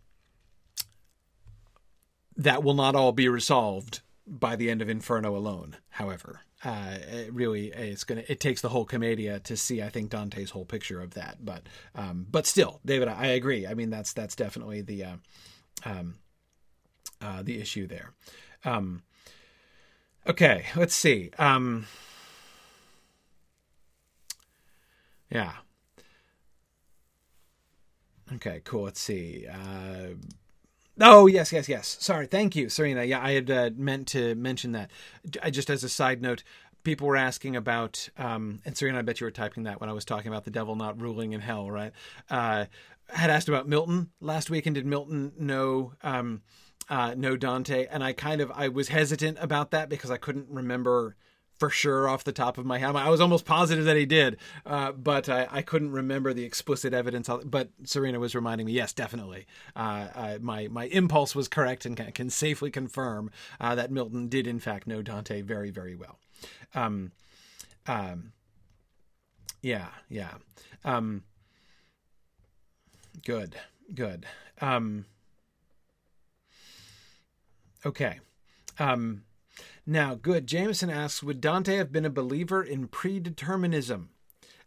[2.35, 7.33] that will not all be resolved by the end of Inferno alone, however uh, it
[7.33, 11.01] really it's gonna it takes the whole commedia to see I think Dante's whole picture
[11.01, 11.43] of that.
[11.43, 13.67] But um, but still David I agree.
[13.67, 15.15] I mean that's that's definitely the uh,
[15.85, 16.15] um,
[17.21, 18.13] uh, the issue there.
[18.63, 19.03] Um,
[20.27, 21.31] okay let's see.
[21.37, 21.87] Um,
[25.29, 25.53] yeah.
[28.33, 28.83] Okay cool.
[28.83, 29.45] Let's see.
[29.51, 30.15] Uh,
[30.99, 31.97] Oh yes, yes, yes.
[31.99, 33.03] Sorry, thank you, Serena.
[33.03, 34.91] Yeah, I had uh, meant to mention that.
[35.43, 36.43] I just as a side note,
[36.83, 39.93] people were asking about, um, and Serena, I bet you were typing that when I
[39.93, 41.91] was talking about the devil not ruling in hell, right?
[42.29, 42.65] Uh,
[43.09, 46.41] had asked about Milton last week, and did Milton know um,
[46.89, 47.87] uh, know Dante?
[47.91, 51.17] And I kind of I was hesitant about that because I couldn't remember
[51.57, 52.95] for sure off the top of my head.
[52.95, 56.93] I was almost positive that he did, uh, but I, I, couldn't remember the explicit
[56.93, 57.29] evidence.
[57.45, 59.45] But Serena was reminding me, yes, definitely.
[59.75, 64.27] Uh, uh, my my impulse was correct and can, can safely confirm uh, that Milton
[64.27, 66.19] did in fact know Dante very very well.
[66.73, 67.11] Um,
[67.87, 68.33] um,
[69.61, 70.33] yeah, yeah.
[70.83, 71.23] Um,
[73.25, 73.55] good,
[73.93, 74.25] good.
[74.61, 75.05] Um,
[77.85, 78.19] okay.
[78.77, 79.23] Um,
[79.85, 80.47] now, good.
[80.47, 84.07] Jameson asks Would Dante have been a believer in predeterminism?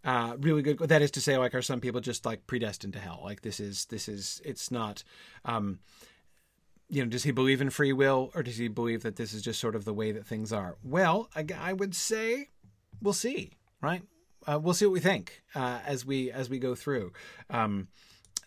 [0.04, 0.78] Uh, really good.
[0.78, 3.20] That is to say, like, are some people just like predestined to hell?
[3.24, 5.02] Like, this is, this is, it's not,
[5.44, 5.80] um,
[6.88, 9.42] you know, does he believe in free will or does he believe that this is
[9.42, 10.76] just sort of the way that things are?
[10.82, 12.48] Well, I, I would say
[13.02, 13.52] we'll see,
[13.82, 14.02] right?
[14.46, 17.12] Uh, we'll see what we think uh, as we as we go through.
[17.50, 17.88] Um,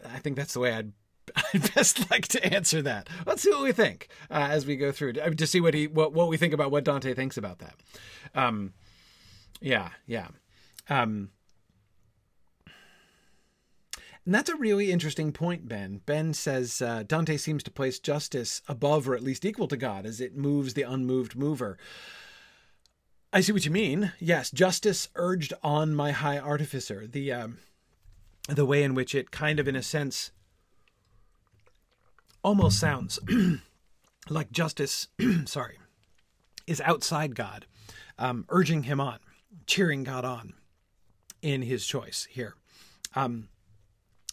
[0.04, 0.94] I think that's the way I'd
[1.54, 3.08] I'd best like to answer that.
[3.26, 5.88] Let's see what we think uh, as we go through to, to, see what he
[5.88, 7.76] what what we think about what Dante thinks about that.
[8.36, 8.74] Um,
[9.60, 10.28] yeah, yeah.
[10.90, 11.30] Um,
[14.26, 16.02] and that's a really interesting point, Ben.
[16.06, 20.06] Ben says uh, Dante seems to place justice above or at least equal to God
[20.06, 21.78] as it moves the unmoved mover.
[23.34, 24.12] I see what you mean.
[24.20, 27.08] Yes, justice urged on my high artificer.
[27.08, 27.58] The um,
[28.48, 30.32] the way in which it kind of, in a sense,
[32.44, 33.20] almost sounds
[34.30, 35.08] like justice.
[35.46, 35.78] sorry,
[36.68, 37.66] is outside God,
[38.18, 39.20] um, urging him on,
[39.68, 40.54] cheering God on
[41.42, 42.56] in his choice here.
[43.16, 43.50] Um,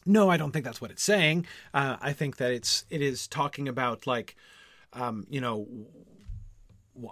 [0.07, 1.47] no, I don't think that's what it's saying.
[1.75, 4.37] Uh, I think that it's it is talking about like,
[4.93, 5.67] um, you know,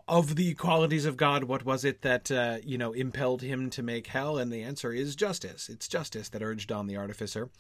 [0.09, 3.83] of the qualities of God, what was it that uh, you know impelled him to
[3.83, 4.39] make hell?
[4.39, 5.69] And the answer is justice.
[5.69, 7.51] It's justice that urged on the artificer.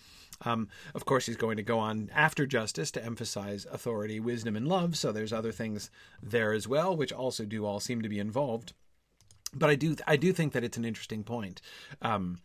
[0.44, 4.68] Um, of course, he's going to go on after justice to emphasize authority, wisdom, and
[4.68, 4.96] love.
[4.96, 5.90] So there's other things
[6.22, 8.72] there as well, which also do all seem to be involved.
[9.54, 11.60] But I do I do think that it's an interesting point.
[12.02, 12.38] Um,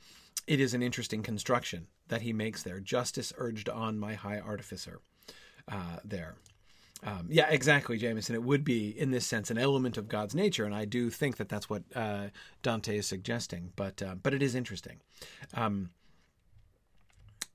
[0.48, 2.80] it is an interesting construction that he makes there.
[2.80, 5.00] Justice urged on my high artificer
[5.68, 6.36] uh, there.
[7.04, 8.36] Um, yeah, exactly, Jameson.
[8.36, 11.38] It would be, in this sense, an element of God's nature, and I do think
[11.38, 12.28] that that's what uh,
[12.62, 13.72] Dante is suggesting.
[13.76, 15.00] But uh, but it is interesting.
[15.54, 15.90] Um,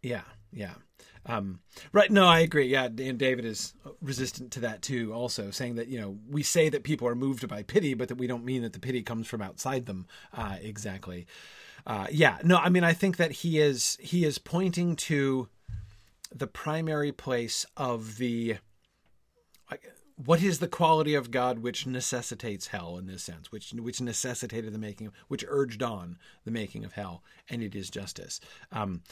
[0.02, 0.22] yeah,
[0.52, 0.74] yeah.
[1.26, 1.60] Um,
[1.92, 2.10] right.
[2.10, 2.66] No, I agree.
[2.66, 5.12] Yeah, and David is resistant to that too.
[5.12, 8.16] Also, saying that you know we say that people are moved by pity, but that
[8.16, 10.06] we don't mean that the pity comes from outside them.
[10.32, 11.26] Uh, exactly
[11.86, 15.48] uh, yeah, no, I mean, I think that he is he is pointing to
[16.34, 18.56] the primary place of the
[20.16, 24.72] what is the quality of God which necessitates hell in this sense, which which necessitated
[24.72, 28.40] the making, which urged on the making of hell, and it is justice.
[28.72, 29.02] Um,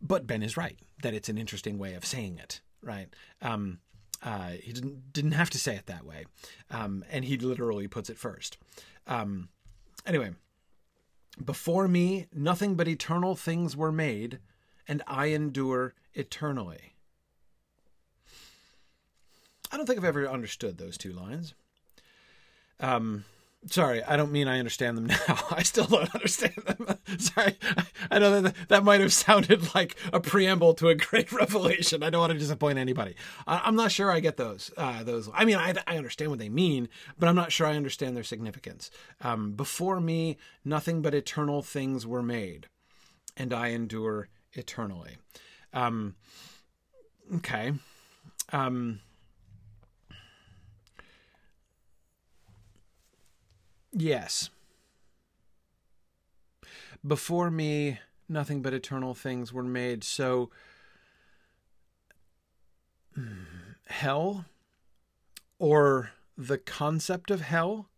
[0.00, 3.08] but Ben is right that it's an interesting way of saying it, right?
[3.40, 3.78] Um,
[4.22, 6.24] uh, he didn't didn't have to say it that way,
[6.70, 8.58] um, and he literally puts it first.
[9.06, 9.50] Um,
[10.04, 10.32] anyway,
[11.42, 14.40] before me, nothing but eternal things were made,
[14.88, 16.94] and I endure eternally.
[19.70, 21.54] I don't think I've ever understood those two lines.
[22.80, 23.24] Um,
[23.66, 25.38] sorry, I don't mean I understand them now.
[25.50, 26.98] I still don't understand them.
[27.18, 27.56] sorry,
[28.10, 32.02] I know that that might have sounded like a preamble to a great revelation.
[32.02, 33.14] I don't want to disappoint anybody.
[33.46, 34.70] I, am not sure I get those.
[34.76, 35.28] Uh, those.
[35.34, 36.88] I mean, I, I, understand what they mean,
[37.18, 38.90] but I'm not sure I understand their significance.
[39.20, 42.68] Um, before me, nothing but eternal things were made,
[43.36, 45.16] and I endure eternally.
[45.72, 46.16] Um,
[47.36, 47.72] okay.
[48.52, 49.00] Um,
[53.92, 54.50] Yes.
[57.06, 60.04] Before me, nothing but eternal things were made.
[60.04, 60.50] So,
[63.86, 64.44] hell
[65.58, 67.88] or the concept of hell?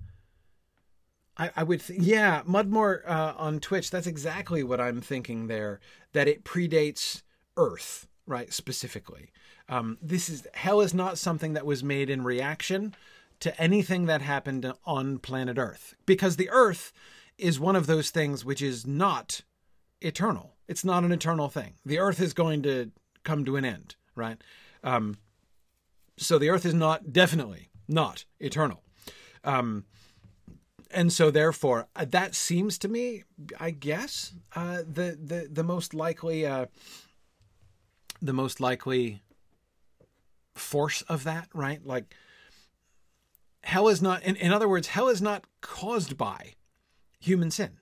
[1.37, 3.91] I, I would, yeah, Mudmore uh, on Twitch.
[3.91, 5.81] That's exactly what I'm thinking there.
[6.13, 7.23] That it predates
[7.57, 8.53] Earth, right?
[8.53, 9.31] Specifically,
[9.69, 12.95] um, this is hell is not something that was made in reaction
[13.41, 16.93] to anything that happened on planet Earth because the Earth
[17.39, 19.43] is one of those things which is not
[20.01, 20.55] eternal.
[20.69, 21.75] It's not an eternal thing.
[21.85, 22.91] The Earth is going to
[23.25, 24.41] come to an end, right?
[24.85, 25.19] Um,
[26.17, 28.83] so the Earth is not definitely not eternal.
[29.43, 29.85] Um,
[30.91, 33.23] and so therefore uh, that seems to me
[33.59, 36.67] i guess uh, the the the most likely uh,
[38.21, 39.23] the most likely
[40.55, 42.15] force of that right like
[43.63, 46.55] hell is not in, in other words hell is not caused by
[47.19, 47.79] human sin.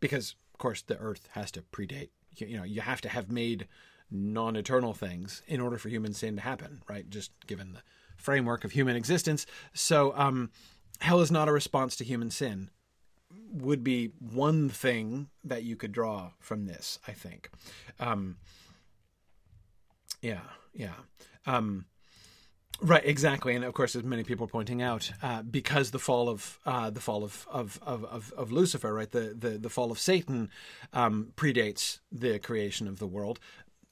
[0.00, 3.30] Because of course the earth has to predate you, you know you have to have
[3.30, 3.66] made
[4.10, 7.08] non-eternal things in order for human sin to happen right?
[7.10, 7.82] Just given the
[8.16, 9.46] framework of human existence.
[9.74, 10.50] So um,
[11.00, 12.70] hell is not a response to human sin.
[13.52, 17.50] Would be one thing that you could draw from this i think.
[18.00, 18.36] Um,
[20.22, 20.40] yeah
[20.78, 20.94] yeah.
[21.44, 21.86] Um,
[22.80, 26.28] Right, exactly, and of course, as many people are pointing out, uh, because the fall
[26.28, 29.98] of uh, the fall of, of of, of Lucifer, right, the, the the fall of
[29.98, 30.48] Satan,
[30.92, 33.40] um, predates the creation of the world,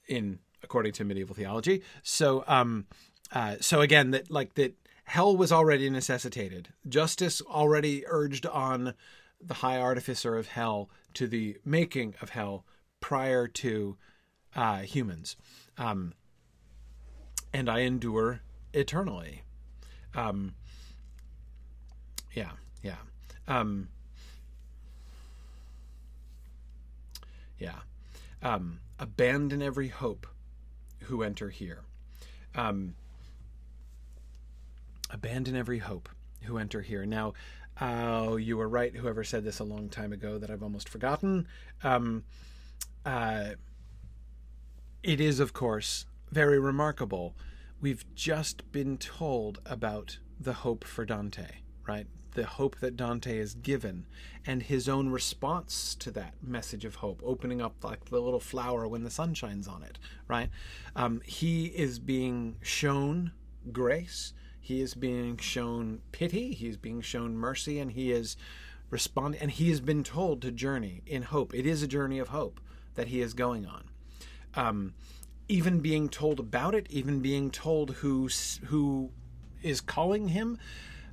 [0.07, 1.83] in according to medieval theology.
[2.05, 2.87] So, um,
[3.33, 6.69] uh, so again, that like that, hell was already necessitated.
[6.89, 8.95] Justice already urged on
[9.41, 12.65] the high artificer of hell to the making of hell
[13.01, 13.97] prior to
[14.55, 15.37] uh, humans,
[15.77, 16.15] um,
[17.53, 18.43] and I endure
[18.77, 19.43] eternally.
[20.15, 20.55] Um,
[22.35, 22.53] yeah,
[22.83, 22.97] yeah.
[23.49, 23.89] Um,
[27.59, 27.81] yeah.
[28.43, 30.27] Um, abandon every hope
[31.05, 31.81] who enter here.
[32.55, 32.95] Um,
[35.11, 36.09] abandon every hope
[36.43, 37.07] who enter here.
[37.07, 37.33] Now,
[37.81, 41.47] uh, you were right, whoever said this a long time ago that I've almost forgotten.
[41.83, 42.25] Um,
[43.05, 43.51] uh,
[45.03, 47.35] it is, of course, very remarkable
[47.81, 51.47] we've just been told about the hope for Dante,
[51.87, 52.07] right?
[52.33, 54.07] The hope that Dante is given
[54.47, 58.87] and his own response to that message of hope, opening up like the little flower
[58.87, 59.99] when the sun shines on it,
[60.29, 60.51] right?
[60.95, 63.33] Um, he is being shown
[63.73, 68.37] grace, he is being shown pity, he is being shown mercy, and he is
[68.91, 71.55] responding, and he has been told to journey in hope.
[71.55, 72.61] It is a journey of hope
[72.95, 73.85] that he is going on.
[74.55, 74.95] Um,
[75.49, 78.29] even being told about it, even being told who
[78.67, 79.11] who
[79.63, 80.59] is calling him,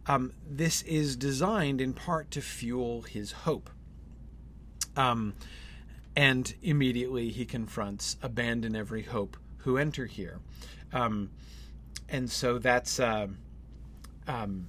[0.07, 3.69] um, this is designed in part to fuel his hope.
[4.95, 5.33] Um,
[6.15, 10.39] and immediately he confronts abandon every hope who enter here.
[10.91, 11.31] Um,
[12.09, 13.27] and so that's uh,
[14.27, 14.67] um,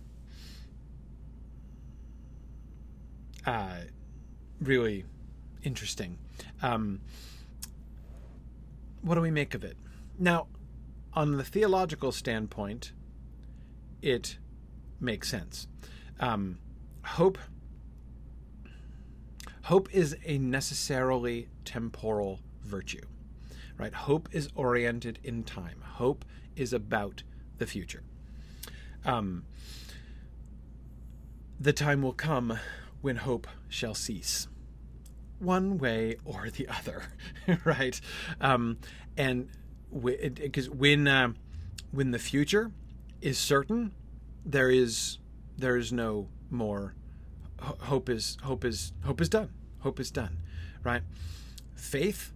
[3.44, 3.80] uh,
[4.60, 5.04] really
[5.62, 6.18] interesting.
[6.62, 7.00] Um,
[9.04, 9.76] what do we make of it?
[10.18, 10.46] Now,
[11.12, 12.92] on the theological standpoint,
[14.02, 14.38] it
[14.98, 15.68] makes sense.
[16.18, 16.58] Um,
[17.04, 17.38] hope
[19.64, 23.00] hope is a necessarily temporal virtue
[23.78, 26.24] right hope is oriented in time hope
[26.56, 27.22] is about
[27.58, 28.02] the future
[29.04, 29.44] um,
[31.60, 32.58] the time will come
[33.00, 34.48] when hope shall cease
[35.44, 37.04] one way or the other,
[37.64, 38.00] right?
[38.40, 38.78] Um,
[39.16, 39.48] and
[40.34, 41.32] because when uh,
[41.90, 42.70] when the future
[43.20, 43.92] is certain,
[44.44, 45.18] there is
[45.56, 46.94] there is no more
[47.60, 49.50] hope is hope is hope is done.
[49.80, 50.38] Hope is done,
[50.82, 51.02] right?
[51.74, 52.32] Faith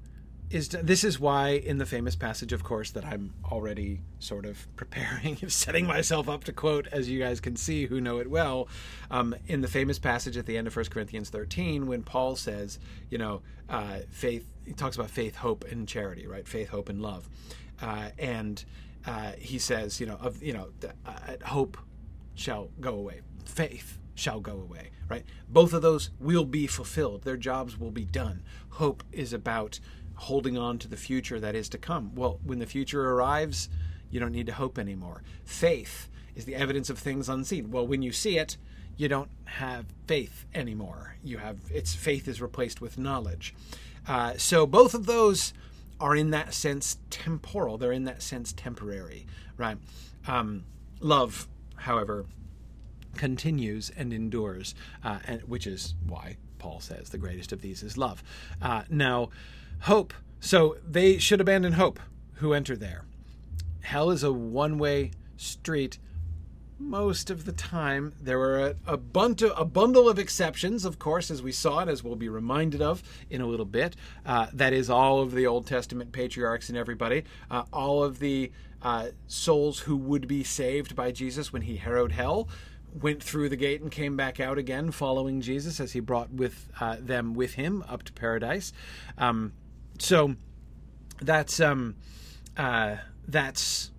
[0.51, 4.66] is this is why in the famous passage of course that i'm already sort of
[4.76, 8.66] preparing setting myself up to quote as you guys can see who know it well
[9.11, 12.78] um, in the famous passage at the end of 1 corinthians 13 when paul says
[13.11, 16.46] you know uh, faith he talks about faith hope and charity right?
[16.46, 17.28] Faith hope and love.
[17.80, 18.64] Uh, and
[19.07, 20.68] uh, he says you know of you know
[21.07, 21.12] uh,
[21.46, 21.78] hope
[22.34, 23.22] shall go away.
[23.44, 25.24] Faith shall go away right?
[25.49, 27.22] Both of those will be fulfilled.
[27.22, 28.42] Their jobs will be done.
[28.70, 29.80] Hope is about
[30.19, 32.14] holding on to the future that is to come.
[32.14, 33.69] Well, when the future arrives,
[34.11, 35.23] you don't need to hope anymore.
[35.45, 37.71] Faith is the evidence of things unseen.
[37.71, 38.57] Well, when you see it,
[38.97, 41.16] you don't have faith anymore.
[41.23, 43.55] You have its faith is replaced with knowledge.
[44.09, 45.53] Uh, so both of those
[46.01, 47.79] are in that sense temporal.
[47.79, 49.79] They're in that sense temporary, right?
[50.27, 50.64] Um,
[51.01, 51.47] love,
[51.77, 52.27] however,
[53.16, 57.97] continues and endures, uh, and which is why Paul says the greatest of these is
[57.97, 58.23] love.
[58.61, 59.31] Uh, now
[59.83, 60.14] Hope.
[60.41, 62.01] So they should abandon hope
[62.35, 63.05] who enter there.
[63.81, 65.99] Hell is a one way street
[66.79, 68.12] most of the time.
[68.20, 71.89] There were a, a, bunch a bundle of exceptions, of course, as we saw it,
[71.89, 73.97] as we'll be reminded of in a little bit.
[74.24, 78.53] Uh, that is all of the Old Testament patriarchs and everybody, uh, all of the
[78.83, 82.49] uh, souls who would be saved by Jesus when he harrowed hell.
[83.01, 86.68] Went through the gate and came back out again, following Jesus as he brought with
[86.81, 88.72] uh, them with him up to paradise.
[89.18, 89.53] Um,
[89.99, 90.34] so
[91.20, 91.96] that's um
[92.57, 92.96] uh
[93.26, 93.90] that's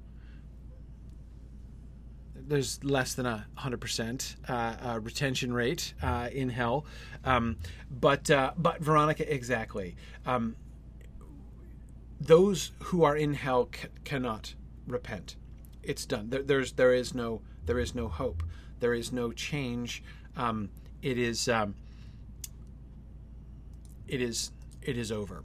[2.50, 6.86] there's less than a hundred percent uh, uh, retention rate uh, in hell,
[7.24, 7.58] um,
[7.92, 9.96] but uh, but Veronica exactly.
[10.26, 10.56] Um,
[12.20, 14.56] those who are in hell c- cannot
[14.88, 15.36] repent.
[15.84, 16.32] It's done.
[16.32, 18.44] There, there's there is no there is no hope.
[18.80, 20.04] There is no change.
[20.36, 20.70] Um,
[21.04, 21.76] it is um,
[24.08, 25.44] it is it is over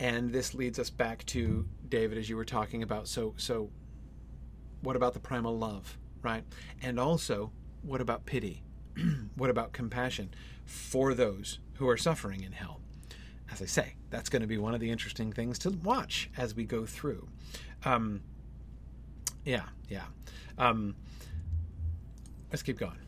[0.00, 3.70] and this leads us back to David as you were talking about so so
[4.82, 6.44] what about the primal love right?
[6.82, 8.62] And also what about pity?
[9.36, 10.34] What about compassion
[10.64, 12.80] for those who are suffering in hell?
[13.50, 16.54] As I say that's going to be one of the interesting things to watch as
[16.54, 17.28] we go through.
[17.84, 18.22] Um,
[19.44, 20.06] yeah yeah.
[20.58, 20.96] Um,
[22.50, 22.98] let's keep going.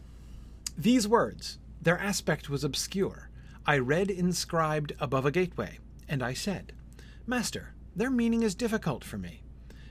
[0.78, 3.30] These words their aspect was obscure.
[3.66, 5.78] I read inscribed above a gateway
[6.08, 6.72] and I said
[7.30, 9.44] Master, their meaning is difficult for me.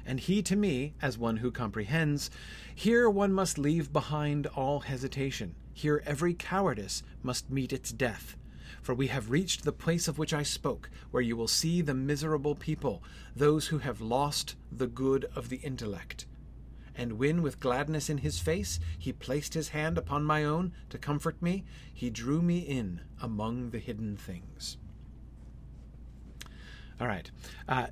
[0.05, 2.29] And he to me, as one who comprehends,
[2.75, 5.55] here one must leave behind all hesitation.
[5.73, 8.35] Here every cowardice must meet its death.
[8.81, 11.93] For we have reached the place of which I spoke, where you will see the
[11.93, 13.01] miserable people,
[13.33, 16.25] those who have lost the good of the intellect.
[16.93, 20.97] And when, with gladness in his face, he placed his hand upon my own to
[20.97, 21.63] comfort me,
[21.93, 24.75] he drew me in among the hidden things.
[26.99, 27.29] All right.
[27.67, 27.87] Uh,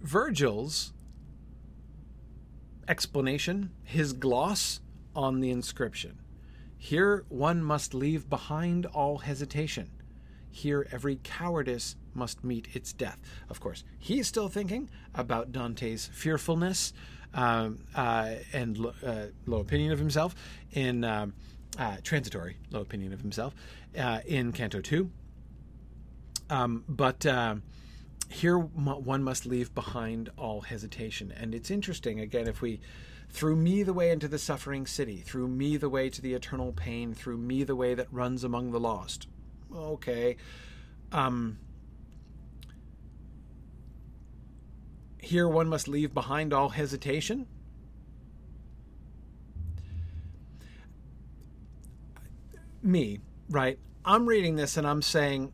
[0.00, 0.92] Virgil's
[2.88, 4.80] explanation, his gloss
[5.14, 6.18] on the inscription.
[6.76, 9.90] Here one must leave behind all hesitation.
[10.50, 13.18] Here every cowardice must meet its death.
[13.48, 16.92] Of course, he's still thinking about Dante's fearfulness
[17.34, 20.34] um, uh, and uh, low opinion of himself
[20.72, 21.32] in um,
[21.78, 23.54] uh, transitory low opinion of himself
[23.98, 25.10] uh, in Canto 2.
[26.50, 27.62] Um, but um,
[28.32, 31.32] here one must leave behind all hesitation.
[31.36, 32.80] And it's interesting, again, if we
[33.28, 36.72] through me the way into the suffering city, through me the way to the eternal
[36.72, 39.26] pain, through me the way that runs among the lost.
[39.74, 40.36] Okay.
[41.12, 41.58] Um,
[45.18, 47.46] here one must leave behind all hesitation.
[52.82, 53.78] Me, right?
[54.04, 55.52] I'm reading this and I'm saying,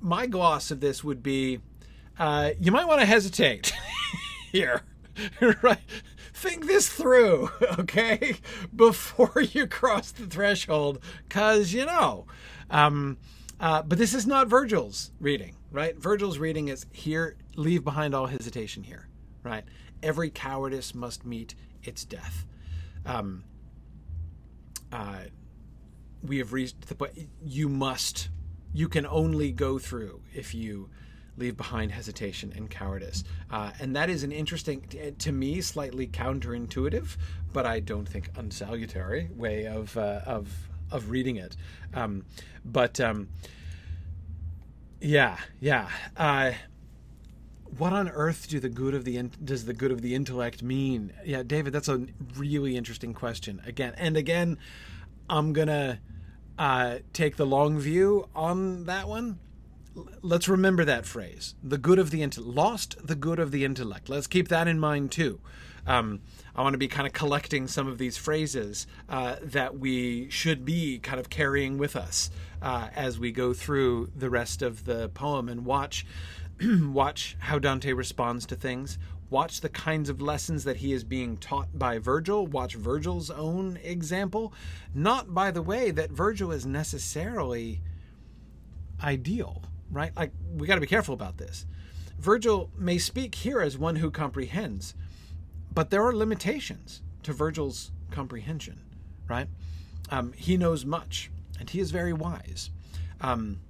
[0.00, 1.60] my gloss of this would be
[2.18, 3.72] uh, you might want to hesitate
[4.52, 4.82] here,
[5.62, 5.78] right?
[6.32, 8.36] Think this through, okay,
[8.74, 12.26] before you cross the threshold, because you know.
[12.70, 13.18] Um,
[13.58, 15.96] uh, but this is not Virgil's reading, right?
[15.96, 19.08] Virgil's reading is here, leave behind all hesitation here,
[19.42, 19.64] right?
[20.02, 22.44] Every cowardice must meet its death.
[23.06, 23.44] Um,
[24.92, 25.20] uh,
[26.22, 28.28] we have reached the point, you must
[28.72, 30.88] you can only go through if you
[31.38, 33.22] leave behind hesitation and cowardice.
[33.50, 37.16] Uh, and that is an interesting, to me, slightly counterintuitive,
[37.52, 40.48] but I don't think unsalutary way of uh, of
[40.90, 41.56] of reading it.
[41.94, 42.24] Um,
[42.64, 43.28] but um,
[45.00, 45.88] yeah, yeah.
[46.16, 46.52] Uh,
[47.78, 50.62] what on earth do the good of the in- does the good of the intellect
[50.62, 51.12] mean?
[51.24, 52.06] Yeah, David, that's a
[52.36, 53.60] really interesting question.
[53.66, 54.58] Again and again,
[55.28, 56.00] I'm gonna
[56.58, 59.38] uh, take the long view on that one.
[60.22, 64.08] let's remember that phrase the good of the intellect lost the good of the intellect
[64.08, 65.40] let's keep that in mind too
[65.86, 66.20] um,
[66.54, 70.64] i want to be kind of collecting some of these phrases uh, that we should
[70.64, 72.30] be kind of carrying with us
[72.60, 76.04] uh, as we go through the rest of the poem and watch
[76.62, 78.98] watch how dante responds to things
[79.28, 83.78] watch the kinds of lessons that he is being taught by Virgil, watch Virgil's own
[83.82, 84.52] example,
[84.94, 87.80] not by the way that Virgil is necessarily
[89.02, 90.12] ideal, right?
[90.16, 91.66] Like, we got to be careful about this.
[92.18, 94.94] Virgil may speak here as one who comprehends,
[95.72, 98.80] but there are limitations to Virgil's comprehension,
[99.28, 99.48] right?
[100.10, 102.70] Um, he knows much, and he is very wise,
[103.20, 103.60] um,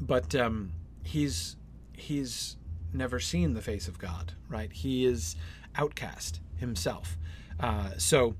[0.00, 0.72] but um,
[1.04, 1.56] he's
[1.92, 2.56] he's
[2.96, 4.72] never seen the face of God, right?
[4.72, 5.36] He is
[5.76, 7.16] outcast himself.
[7.60, 8.34] Uh, so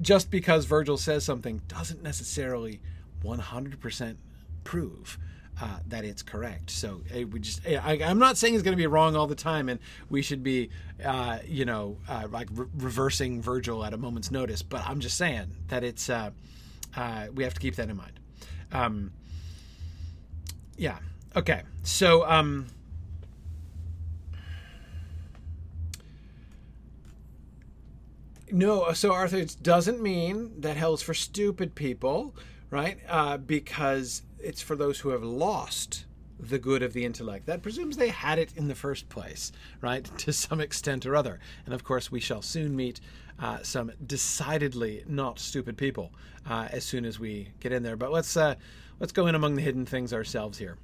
[0.00, 2.80] just because Virgil says something doesn't necessarily
[3.24, 4.16] 100%
[4.64, 5.18] prove
[5.60, 6.70] uh, that it's correct.
[6.70, 9.34] So uh, we just, I, am not saying it's going to be wrong all the
[9.34, 10.70] time, and we should be,
[11.04, 14.62] uh, you know, uh, like re- reversing Virgil at a moment's notice.
[14.62, 16.30] But I'm just saying that it's, uh,
[16.96, 18.18] uh, we have to keep that in mind.
[18.72, 19.12] Um,
[20.76, 20.98] yeah.
[21.36, 21.62] Okay.
[21.82, 22.66] So, um,
[28.52, 32.36] No, so Arthur, it doesn't mean that hell's for stupid people,
[32.68, 32.98] right?
[33.08, 36.04] Uh, because it's for those who have lost
[36.38, 37.46] the good of the intellect.
[37.46, 40.04] That presumes they had it in the first place, right?
[40.18, 41.40] To some extent or other.
[41.64, 43.00] And of course, we shall soon meet
[43.38, 46.12] uh, some decidedly not stupid people
[46.46, 47.96] uh, as soon as we get in there.
[47.96, 48.56] But let's uh,
[49.00, 50.76] let's go in among the hidden things ourselves here.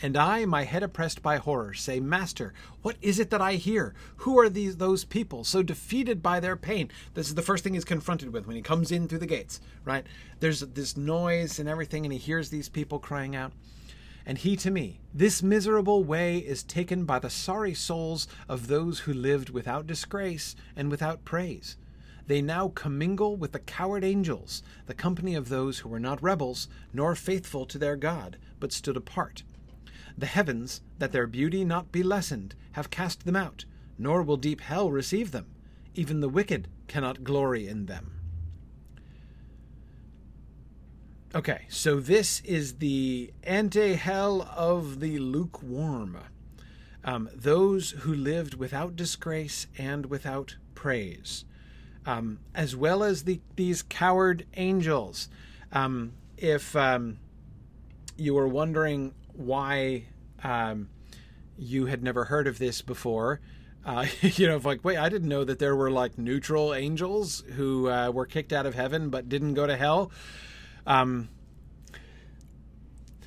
[0.00, 3.94] And I, my head oppressed by horror, say, Master, what is it that I hear?
[4.18, 6.88] Who are these those people so defeated by their pain?
[7.14, 9.60] This is the first thing he's confronted with when he comes in through the gates,
[9.84, 10.06] right?
[10.38, 13.52] There's this noise and everything, and he hears these people crying out.
[14.24, 19.00] And he to me, this miserable way is taken by the sorry souls of those
[19.00, 21.76] who lived without disgrace and without praise.
[22.28, 26.68] They now commingle with the coward angels, the company of those who were not rebels,
[26.92, 29.42] nor faithful to their God, but stood apart
[30.18, 33.64] the heavens, that their beauty not be lessened, have cast them out,
[33.98, 35.46] nor will deep hell receive them.
[35.94, 38.12] Even the wicked cannot glory in them.
[41.34, 46.18] Okay, so this is the ante hell of the lukewarm.
[47.04, 51.44] Um, those who lived without disgrace and without praise,
[52.06, 55.28] um, as well as the, these coward angels.
[55.70, 57.18] Um, if um,
[58.16, 60.04] you were wondering why
[60.42, 60.88] um,
[61.56, 63.40] you had never heard of this before.
[63.84, 67.88] Uh, you know, like, wait, I didn't know that there were like neutral angels who
[67.88, 70.10] uh, were kicked out of heaven but didn't go to hell.
[70.86, 71.28] Um,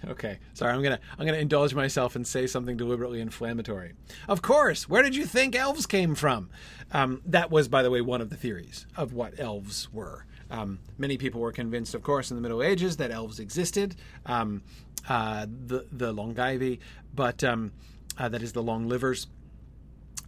[0.08, 3.94] okay, sorry, I'm gonna I'm gonna indulge myself and say something deliberately inflammatory.
[4.28, 6.50] Of course, where did you think elves came from?
[6.92, 10.26] Um, that was, by the way, one of the theories of what elves were.
[10.50, 13.96] Um, many people were convinced, of course, in the Middle Ages that elves existed.
[14.26, 14.64] Um,
[15.10, 16.80] uh, the the Longaevi,
[17.14, 17.72] but um,
[18.18, 19.28] uh, that is the long livers.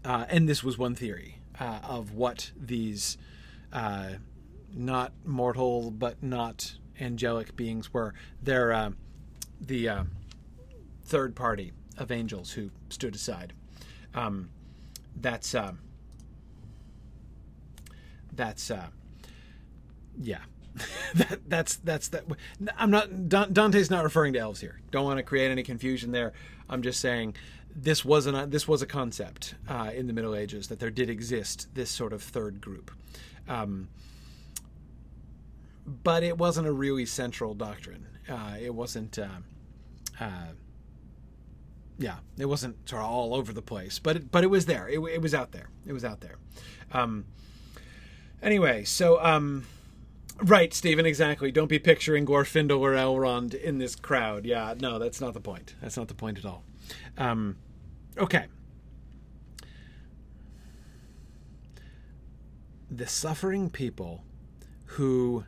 [0.03, 3.17] Uh, and this was one theory uh, of what these
[3.71, 4.09] uh,
[4.73, 8.13] not mortal but not angelic beings were.
[8.41, 8.91] They're uh,
[9.61, 10.05] the
[11.05, 13.53] third party of angels who stood aside.
[14.13, 14.49] Um,
[15.15, 15.55] that's
[18.35, 18.71] that's
[20.19, 20.39] yeah
[21.15, 22.25] that that's that's that.
[22.77, 24.81] I'm not Dante's not referring to elves here.
[24.91, 26.33] Don't want to create any confusion there.
[26.69, 27.35] I'm just saying
[27.75, 31.67] this wasn't this was a concept uh, in the Middle Ages that there did exist
[31.73, 32.91] this sort of third group,
[33.47, 33.89] um,
[35.85, 38.07] but it wasn't a really central doctrine.
[38.29, 39.19] Uh, it wasn't.
[39.19, 39.27] Uh,
[40.19, 40.47] uh
[41.99, 44.87] yeah, it wasn't sort of all over the place, but it, but it was there.
[44.89, 45.69] It, it was out there.
[45.85, 46.37] It was out there.
[46.91, 47.25] Um,
[48.41, 49.65] anyway, so um,
[50.41, 51.51] Right, Stephen, exactly.
[51.51, 54.45] Don't be picturing Glorfindel or Elrond in this crowd.
[54.45, 55.75] Yeah, no, that's not the point.
[55.81, 56.63] That's not the point at all.
[57.17, 57.57] Um,
[58.17, 58.47] okay.
[62.89, 64.23] The suffering people
[64.85, 65.45] who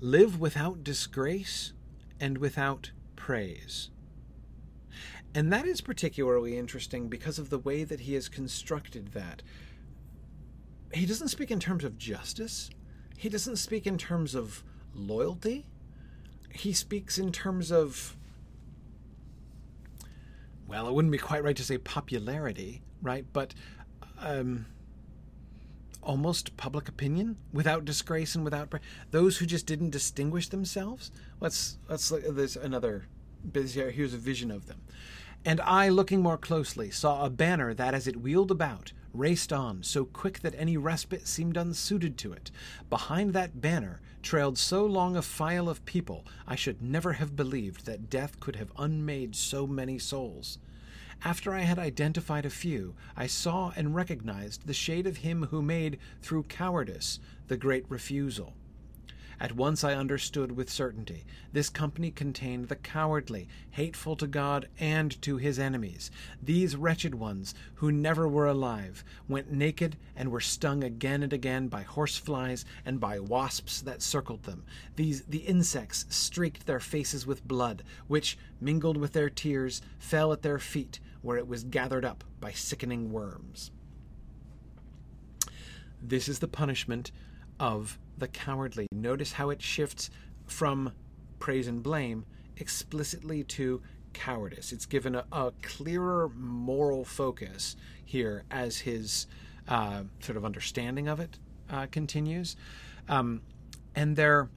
[0.00, 1.72] live without disgrace
[2.18, 3.90] and without praise.
[5.34, 9.42] And that is particularly interesting because of the way that he has constructed that
[10.92, 12.70] he doesn't speak in terms of justice.
[13.16, 14.64] He doesn't speak in terms of
[14.94, 15.66] loyalty.
[16.52, 18.16] He speaks in terms of,
[20.66, 23.24] well, it wouldn't be quite right to say popularity, right?
[23.32, 23.54] But
[24.18, 24.66] um,
[26.02, 28.72] almost public opinion without disgrace and without
[29.10, 31.10] those who just didn't distinguish themselves.
[31.40, 32.22] Let's let's look.
[32.26, 33.06] There's another.
[33.54, 34.82] Here's a vision of them.
[35.44, 39.82] And I, looking more closely, saw a banner that, as it wheeled about, raced on,
[39.82, 42.50] so quick that any respite seemed unsuited to it.
[42.88, 47.86] Behind that banner trailed so long a file of people, I should never have believed
[47.86, 50.58] that death could have unmade so many souls.
[51.22, 55.60] After I had identified a few, I saw and recognized the shade of him who
[55.60, 58.54] made, through cowardice, the great refusal.
[59.40, 61.24] At once I understood with certainty.
[61.50, 66.10] This company contained the cowardly, hateful to God and to his enemies.
[66.42, 71.68] These wretched ones, who never were alive, went naked and were stung again and again
[71.68, 74.62] by horseflies and by wasps that circled them.
[74.96, 80.42] These the insects streaked their faces with blood, which, mingled with their tears, fell at
[80.42, 83.70] their feet, where it was gathered up by sickening worms.
[86.02, 87.10] This is the punishment
[87.58, 88.86] of the cowardly.
[88.92, 90.10] Notice how it shifts
[90.46, 90.92] from
[91.38, 92.24] praise and blame
[92.56, 94.72] explicitly to cowardice.
[94.72, 99.26] It's given a, a clearer moral focus here as his
[99.68, 101.38] uh, sort of understanding of it
[101.70, 102.56] uh, continues,
[103.08, 103.40] um,
[103.94, 104.48] and they're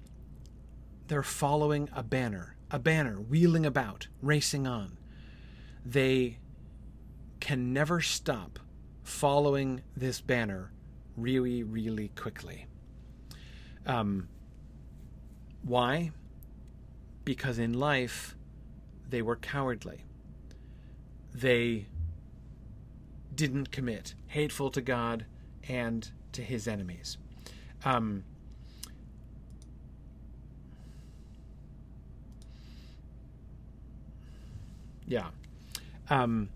[1.07, 4.97] they're following a banner, a banner wheeling about, racing on.
[5.85, 6.39] They
[7.39, 8.57] can never stop
[9.03, 10.71] following this banner
[11.17, 12.65] really, really quickly.
[13.85, 14.27] Um,
[15.63, 16.11] why?
[17.25, 18.35] Because in life,
[19.09, 20.03] they were cowardly.
[21.33, 21.85] They
[23.35, 25.25] didn't commit, hateful to God
[25.67, 27.17] and to his enemies.
[27.85, 28.23] Um,
[35.07, 35.27] yeah.
[36.09, 36.49] Um,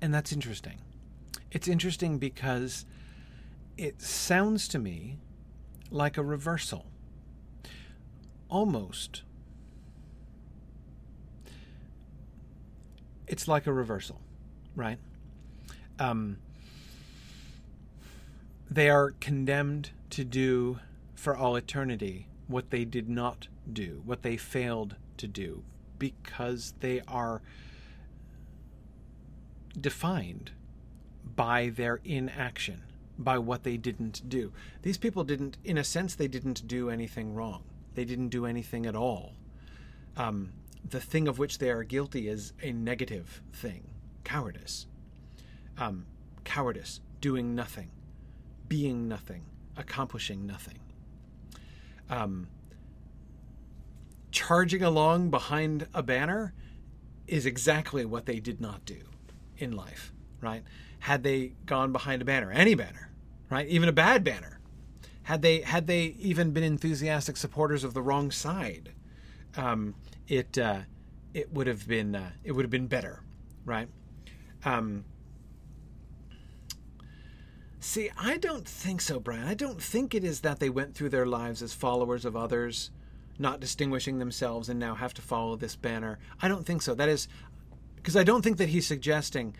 [0.00, 0.78] and that's interesting.
[1.50, 2.84] It's interesting because
[3.78, 5.18] it sounds to me
[5.90, 6.86] like a reversal.
[8.50, 9.22] Almost.
[13.28, 14.20] It's like a reversal,
[14.74, 14.98] right?
[15.98, 16.38] Um,
[18.68, 20.80] they are condemned to do
[21.14, 25.62] for all eternity what they did not do, what they failed to do,
[25.98, 27.42] because they are
[29.78, 30.50] defined
[31.36, 32.82] by their inaction
[33.18, 34.52] by what they didn't do.
[34.82, 37.64] These people didn't, in a sense, they didn't do anything wrong.
[37.94, 39.34] They didn't do anything at all.
[40.16, 40.52] Um,
[40.88, 43.84] the thing of which they are guilty is a negative thing
[44.24, 44.86] cowardice.
[45.78, 46.06] Um,
[46.44, 47.90] cowardice, doing nothing,
[48.68, 49.44] being nothing,
[49.76, 50.78] accomplishing nothing.
[52.10, 52.48] Um,
[54.30, 56.52] charging along behind a banner
[57.26, 59.00] is exactly what they did not do
[59.58, 60.62] in life, right?
[61.00, 63.07] Had they gone behind a banner, any banner,
[63.50, 63.66] right?
[63.68, 64.60] Even a bad banner.
[65.22, 68.94] Had they had they even been enthusiastic supporters of the wrong side,
[69.56, 69.94] um,
[70.26, 70.80] it uh,
[71.34, 73.22] it would have been uh, it would have been better,
[73.66, 73.88] right?
[74.64, 75.04] Um,
[77.78, 79.46] see, I don't think so, Brian.
[79.46, 82.90] I don't think it is that they went through their lives as followers of others,
[83.38, 86.18] not distinguishing themselves, and now have to follow this banner.
[86.40, 86.94] I don't think so.
[86.94, 87.28] That is
[87.96, 89.54] because I don't think that he's suggesting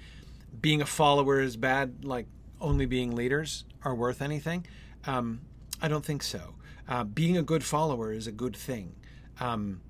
[0.63, 2.07] being a follower is bad.
[2.07, 2.27] Like
[2.61, 4.67] only being leaders are worth anything?
[5.07, 5.41] Um,
[5.81, 6.55] I don't think so.
[6.89, 8.95] Uh, being a good follower is a good thing.
[9.41, 9.81] Um,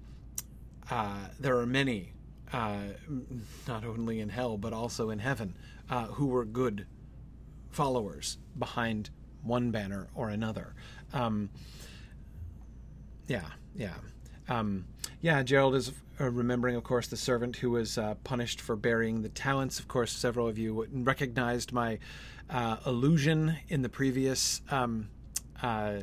[0.90, 2.12] uh, there are many,
[2.52, 2.78] uh,
[3.66, 5.56] not only in hell but also in heaven,
[5.90, 6.86] uh, who were good
[7.70, 9.10] followers behind
[9.42, 10.74] one banner or another.
[11.12, 11.50] Um,
[13.26, 13.94] yeah, yeah.
[14.48, 14.86] Um,
[15.20, 19.22] yeah, Gerald is uh, remembering, of course, the servant who was uh, punished for burying
[19.22, 19.78] the talents.
[19.78, 21.98] Of course, several of you recognized my
[22.50, 25.08] uh, illusion in the previous um,
[25.62, 26.00] uh,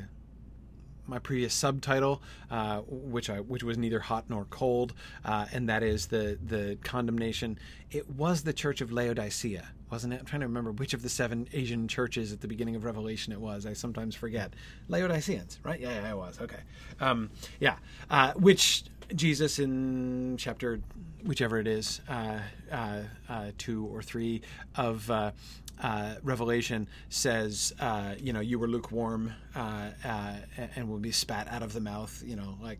[1.07, 4.93] my previous subtitle, uh, which I which was neither hot nor cold,
[5.23, 7.59] uh, and that is the the condemnation.
[7.91, 10.19] It was the Church of Laodicea, wasn't it?
[10.19, 13.33] I'm trying to remember which of the seven Asian churches at the beginning of Revelation
[13.33, 13.65] it was.
[13.65, 14.53] I sometimes forget.
[14.87, 15.79] Laodiceans, right?
[15.79, 16.39] Yeah, yeah, it was.
[16.41, 16.61] Okay,
[16.99, 17.29] um,
[17.59, 17.75] yeah,
[18.09, 18.83] uh, which
[19.15, 20.81] Jesus in chapter
[21.23, 22.39] whichever it is, uh,
[22.71, 24.41] uh, uh, two or three
[24.75, 25.09] of
[25.81, 30.35] uh, Revelation says, uh, you know, you were lukewarm uh, uh
[30.75, 32.23] and will be spat out of the mouth.
[32.25, 32.79] You know, like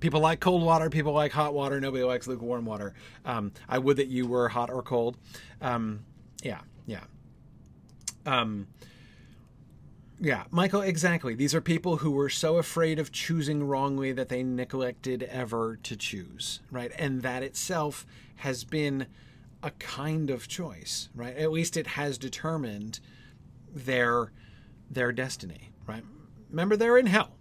[0.00, 1.80] people like cold water, people like hot water.
[1.80, 2.94] Nobody likes lukewarm water.
[3.24, 5.16] Um, I would that you were hot or cold.
[5.60, 6.04] Um,
[6.42, 7.04] yeah, yeah.
[8.26, 8.68] Um,
[10.20, 11.34] yeah, Michael, exactly.
[11.34, 15.96] These are people who were so afraid of choosing wrongly that they neglected ever to
[15.96, 16.92] choose, right?
[16.98, 19.06] And that itself has been
[19.64, 21.36] a kind of choice, right?
[21.36, 23.00] At least it has determined
[23.74, 24.30] their
[24.90, 26.04] their destiny, right?
[26.50, 27.36] Remember, they're in hell,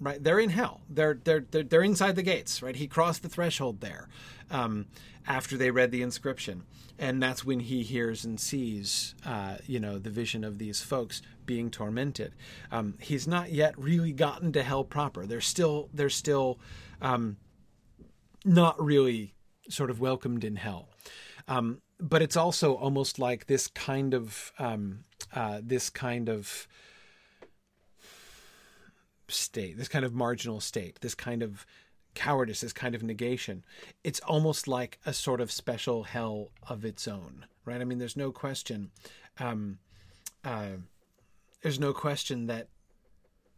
[0.00, 0.22] right?
[0.22, 0.80] They're in hell.
[0.90, 2.74] They're they're they're, they're inside the gates, right?
[2.74, 4.08] He crossed the threshold there
[4.50, 4.86] um,
[5.26, 6.64] after they read the inscription,
[6.98, 11.22] and that's when he hears and sees, uh, you know, the vision of these folks
[11.46, 12.34] being tormented.
[12.72, 15.24] Um, he's not yet really gotten to hell proper.
[15.24, 16.58] They're still they're still
[17.00, 17.36] um,
[18.44, 19.34] not really
[19.68, 20.88] sort of welcomed in hell.
[21.48, 26.66] Um, but it's also almost like this kind of um, uh, this kind of
[29.28, 31.64] state, this kind of marginal state, this kind of
[32.14, 33.64] cowardice, this kind of negation.
[34.04, 37.80] It's almost like a sort of special hell of its own, right?
[37.80, 38.90] I mean, there's no question.
[39.38, 39.78] Um,
[40.44, 40.76] uh,
[41.62, 42.68] there's no question that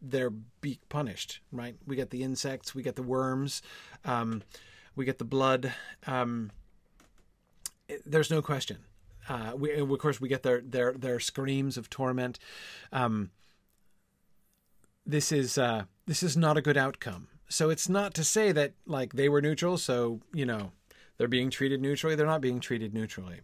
[0.01, 1.75] they're be punished, right?
[1.85, 3.61] We get the insects, we get the worms,
[4.05, 4.43] um,
[4.95, 5.73] we get the blood.
[6.05, 6.51] Um,
[8.05, 8.77] there's no question.
[9.27, 12.39] Uh, we, of course, we get their their their screams of torment.
[12.91, 13.31] Um,
[15.05, 17.27] this is uh, this is not a good outcome.
[17.47, 19.77] So it's not to say that like they were neutral.
[19.77, 20.71] So you know
[21.17, 22.15] they're being treated neutrally.
[22.15, 23.41] They're not being treated neutrally,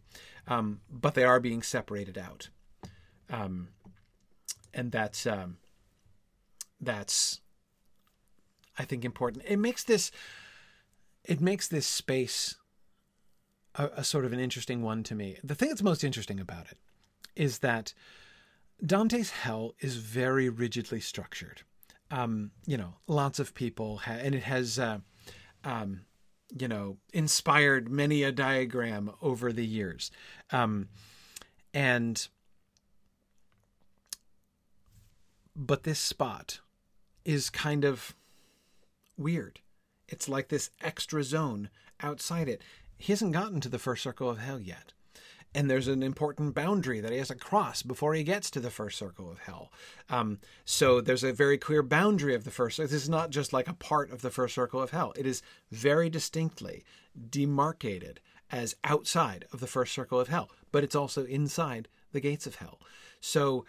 [0.48, 2.50] um, but they are being separated out.
[3.30, 3.70] Um,
[4.74, 5.58] and that's um,
[6.80, 7.42] that's
[8.78, 9.46] I think important.
[9.48, 10.12] It makes this
[11.24, 12.56] it makes this space
[13.76, 15.38] a, a, sort of an interesting one to me.
[15.44, 16.78] The thing that's most interesting about it
[17.36, 17.94] is that
[18.86, 21.62] Dante's hell is very rigidly structured.
[22.10, 25.00] Um, you know, lots of people, ha- and it has, uh,
[25.64, 26.02] um,
[26.58, 30.12] you know, inspired many a diagram over the years.
[30.52, 30.90] Um,
[31.74, 32.28] and,
[35.56, 36.60] but this spot
[37.24, 38.14] is kind of
[39.16, 39.60] weird.
[40.10, 41.70] It's like this extra zone
[42.02, 42.62] outside it
[43.02, 44.94] he hasn't gotten to the first circle of hell yet.
[45.54, 48.70] And there's an important boundary that he has to cross before he gets to the
[48.70, 49.72] first circle of hell.
[50.10, 52.78] Um, so there's a very clear boundary of the first.
[52.78, 55.14] This is not just like a part of the first circle of hell.
[55.18, 55.42] It is
[55.72, 56.86] very distinctly
[57.30, 62.48] demarcated as outside of the first circle of hell, but it's also inside the gates
[62.48, 62.80] of hell.
[63.20, 63.66] So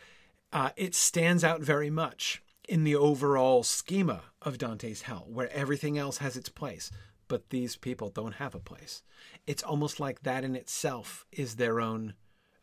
[0.52, 5.98] uh, it stands out very much in the overall schema of Dante's hell, where everything
[5.98, 6.90] else has its place
[7.32, 9.02] but these people don't have a place.
[9.46, 12.12] It's almost like that in itself is their own,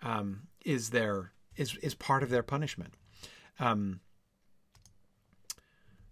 [0.04, 2.94] um, is their is is part of their punishment.
[3.60, 4.02] Um,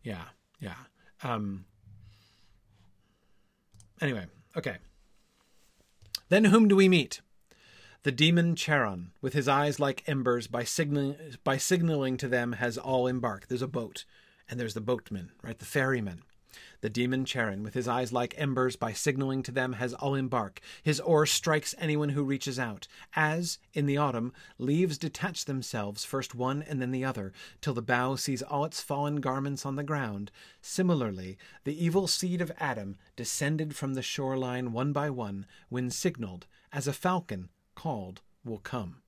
[0.01, 0.23] yeah,
[0.59, 0.73] yeah.
[1.21, 1.65] Um,
[4.01, 4.77] anyway, okay.
[6.29, 7.21] Then whom do we meet?
[8.01, 12.75] The demon Charon, with his eyes like embers, by signaling by signaling to them, has
[12.75, 13.49] all embarked.
[13.49, 14.03] There's a boat,
[14.49, 16.23] and there's the boatman, right, the ferryman.
[16.81, 20.61] The demon Charon, with his eyes like embers, by signaling to them, has all embark.
[20.83, 26.35] His oar strikes anyone who reaches out, as, in the autumn, leaves detach themselves, first
[26.35, 29.83] one and then the other, till the bough sees all its fallen garments on the
[29.83, 30.31] ground.
[30.61, 36.45] Similarly, the evil seed of Adam descended from the shoreline one by one, when signaled,
[36.71, 39.01] as a falcon called will come.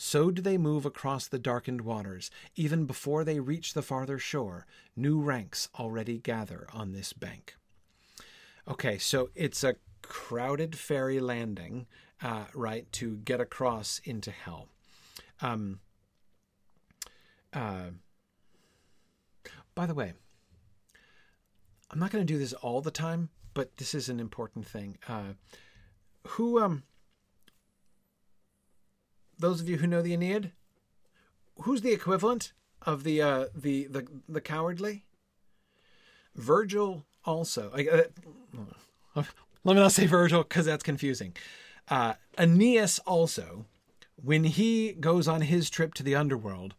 [0.00, 2.30] So do they move across the darkened waters.
[2.54, 7.56] Even before they reach the farther shore, new ranks already gather on this bank.
[8.68, 11.88] Okay, so it's a crowded ferry landing,
[12.22, 14.68] uh, right, to get across into hell.
[15.40, 15.80] Um,
[17.52, 17.90] uh,
[19.74, 20.12] by the way,
[21.90, 24.96] I'm not going to do this all the time, but this is an important thing.
[25.08, 25.32] Uh,
[26.28, 26.84] who um
[29.38, 30.52] those of you who know the Aeneid,
[31.62, 35.04] who's the equivalent of the uh, the the the cowardly?
[36.34, 37.70] Virgil also.
[37.72, 39.22] Uh,
[39.64, 41.34] let me not say Virgil because that's confusing.
[41.88, 43.66] Uh, Aeneas also,
[44.22, 46.74] when he goes on his trip to the underworld,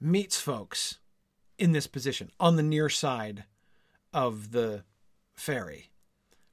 [0.00, 0.98] meets folks
[1.58, 3.44] in this position on the near side
[4.12, 4.84] of the
[5.34, 5.90] ferry,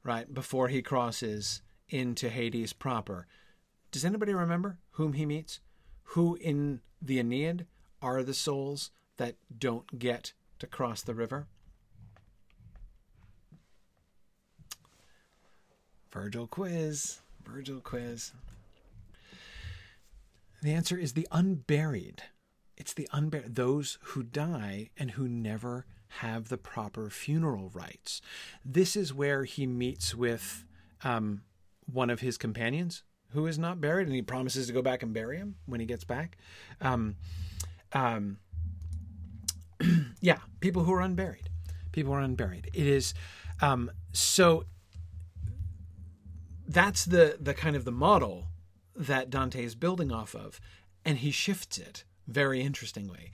[0.04, 3.28] right before he crosses into Hades proper.
[3.94, 5.60] Does anybody remember whom he meets?
[6.02, 7.68] Who in the Aeneid
[8.02, 11.46] are the souls that don't get to cross the river?
[16.12, 17.20] Virgil quiz.
[17.46, 18.32] Virgil quiz.
[20.64, 22.24] The answer is the unburied.
[22.76, 25.86] It's the unburied, those who die and who never
[26.20, 28.22] have the proper funeral rites.
[28.66, 30.66] This is where he meets with
[31.04, 31.44] um,
[31.86, 33.04] one of his companions,
[33.34, 35.86] who is not buried, and he promises to go back and bury him when he
[35.86, 36.38] gets back.
[36.82, 37.16] Um,
[37.92, 38.38] um,
[40.22, 41.50] yeah, people who are unburied.
[41.92, 42.70] People who are unburied.
[42.74, 43.14] It is
[43.62, 44.66] um, so.
[46.68, 48.48] that's the the kind of the model
[48.96, 50.60] that Dante is building off of,
[51.06, 53.32] and he shifts it very interestingly.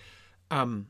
[0.51, 0.87] Um,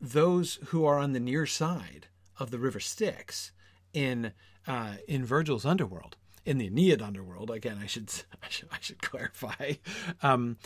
[0.00, 3.52] those who are on the near side of the river Styx
[3.92, 4.32] in
[4.66, 8.10] uh, in Virgil's underworld, in the Aeneid underworld, again, I should
[8.42, 9.74] I should, I should clarify,
[10.22, 10.58] um,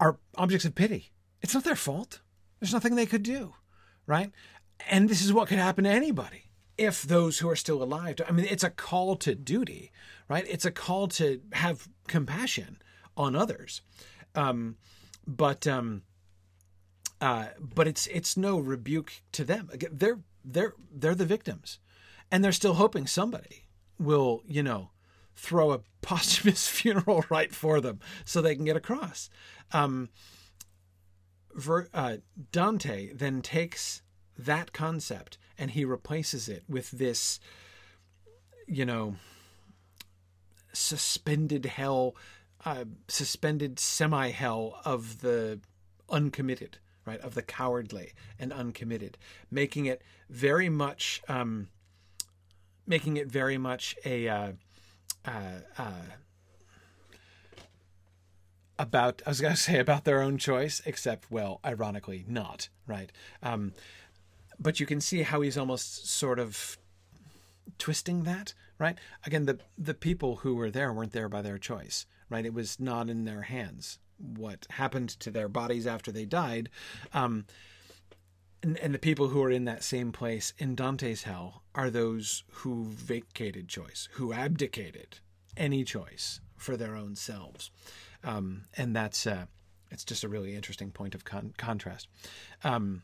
[0.00, 1.12] are objects of pity.
[1.42, 2.20] It's not their fault.
[2.60, 3.54] There's nothing they could do,
[4.06, 4.30] right?
[4.88, 8.16] And this is what could happen to anybody if those who are still alive.
[8.26, 9.92] I mean, it's a call to duty,
[10.28, 10.44] right?
[10.48, 12.78] It's a call to have compassion
[13.16, 13.82] on others.
[14.34, 14.76] Um,
[15.26, 16.02] but um,
[17.20, 19.70] uh, but it's it's no rebuke to them.
[19.90, 21.78] They're they're they're the victims,
[22.30, 23.65] and they're still hoping somebody
[23.98, 24.90] will you know
[25.34, 29.28] throw a posthumous funeral right for them so they can get across.
[29.72, 30.08] Um,
[31.54, 32.18] Ver, uh,
[32.52, 34.02] Dante then takes
[34.38, 37.40] that concept and he replaces it with this,
[38.66, 39.16] you know,
[40.72, 42.14] suspended hell,
[42.64, 45.60] uh, suspended semi hell of the
[46.10, 47.20] uncommitted, right?
[47.20, 49.16] Of the cowardly and uncommitted,
[49.50, 51.68] making it very much, um,
[52.86, 54.52] making it very much a, uh,
[55.24, 55.30] uh,
[55.78, 55.92] uh
[58.78, 63.10] about I was going to say about their own choice, except well, ironically, not right.
[63.42, 63.72] Um,
[64.58, 66.78] but you can see how he's almost sort of
[67.78, 68.96] twisting that, right?
[69.24, 72.46] Again, the the people who were there weren't there by their choice, right?
[72.46, 76.70] It was not in their hands what happened to their bodies after they died.
[77.12, 77.44] Um,
[78.62, 82.44] and, and the people who are in that same place in Dante's hell are those
[82.50, 85.18] who vacated choice, who abdicated
[85.56, 87.70] any choice for their own selves
[88.26, 89.46] um, and that's uh,
[89.90, 92.08] it's just a really interesting point of con- contrast.
[92.64, 93.02] Um,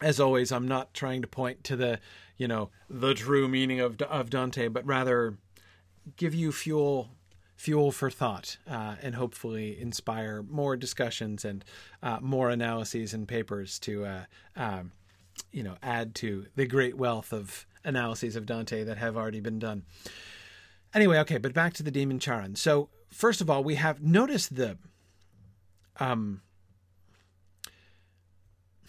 [0.00, 2.00] as always, I'm not trying to point to the
[2.36, 5.36] you know the true meaning of of Dante, but rather
[6.16, 7.10] give you fuel
[7.64, 11.64] fuel for thought uh, and hopefully inspire more discussions and
[12.02, 14.92] uh, more analyses and papers to uh, um,
[15.50, 19.58] you know add to the great wealth of analyses of Dante that have already been
[19.58, 19.84] done.
[20.92, 22.54] Anyway, okay, but back to the demon Charon.
[22.54, 24.76] So first of all, we have noticed the
[25.98, 26.42] um,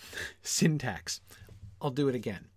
[0.42, 1.22] syntax.
[1.82, 2.50] I'll do it again.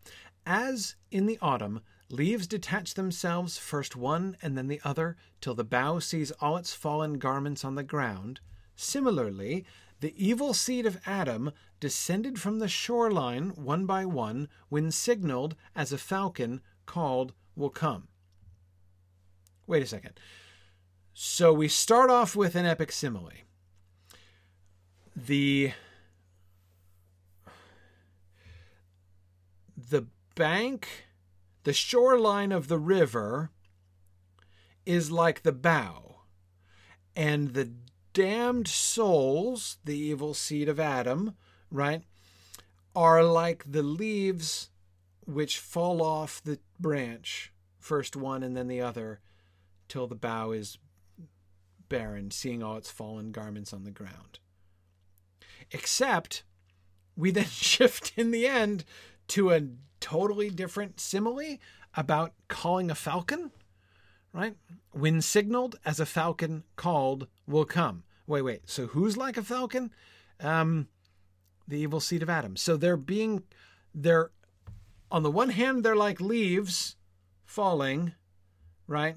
[0.44, 1.80] As in the autumn,
[2.11, 6.74] leaves detach themselves, first one and then the other, till the bough sees all its
[6.74, 8.40] fallen garments on the ground.
[8.76, 9.64] Similarly,
[10.00, 15.92] the evil seed of Adam descended from the shoreline one by one when signaled as
[15.92, 18.09] a falcon called will come.
[19.66, 20.18] Wait a second.
[21.12, 23.32] So we start off with an epic simile.
[25.16, 25.72] The
[29.76, 30.06] the
[30.36, 31.07] bank,
[31.64, 33.50] the shoreline of the river
[34.86, 36.20] is like the bough,
[37.14, 37.72] and the
[38.12, 41.34] damned souls, the evil seed of Adam,
[41.70, 42.02] right,
[42.96, 44.70] are like the leaves
[45.26, 49.20] which fall off the branch, first one and then the other,
[49.88, 50.78] till the bough is
[51.88, 54.38] barren, seeing all its fallen garments on the ground.
[55.70, 56.44] Except
[57.16, 58.84] we then shift in the end
[59.28, 59.62] to a
[60.01, 61.59] totally different simile
[61.96, 63.51] about calling a falcon,
[64.32, 64.55] right?
[64.92, 68.05] When signaled as a falcon called will come.
[68.26, 68.62] Wait, wait.
[68.66, 69.90] So who's like a falcon?
[70.40, 70.88] Um,
[71.66, 72.57] the evil seed of Adam.
[72.57, 73.42] So they're being,
[73.94, 74.30] they're,
[75.11, 76.96] on the one hand, they're like leaves
[77.44, 78.12] falling,
[78.86, 79.16] right?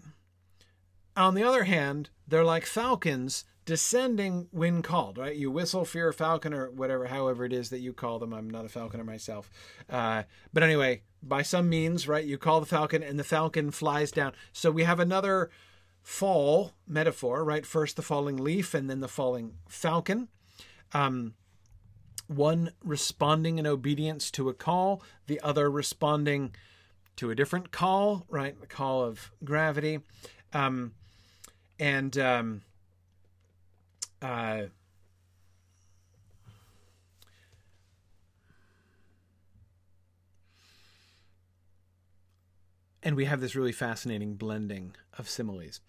[1.16, 5.36] On the other hand, they're like falcons descending when called, right?
[5.36, 8.34] You whistle your falcon or whatever, however it is that you call them.
[8.34, 9.50] I'm not a falconer myself.
[9.90, 14.12] Uh, but anyway, by some means, right, you call the falcon and the falcon flies
[14.12, 14.34] down.
[14.52, 15.50] So we have another
[16.02, 17.66] fall metaphor, right?
[17.66, 20.30] First the falling leaf and then the falling falcon.
[20.94, 21.36] Um,
[22.28, 26.56] one responding in obedience to a call, the other responding
[27.18, 28.60] to a different call, right?
[28.60, 30.00] The call of gravity.
[30.54, 30.94] Um,
[31.78, 32.62] and um,
[34.22, 34.64] uh,
[43.04, 45.80] and we have this really fascinating blending of similes.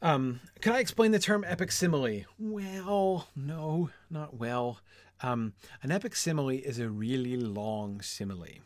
[0.00, 2.24] Um, can I explain the term epic simile?
[2.38, 4.80] Well, no, not well.
[5.20, 8.60] Um, an epic simile is a really long simile.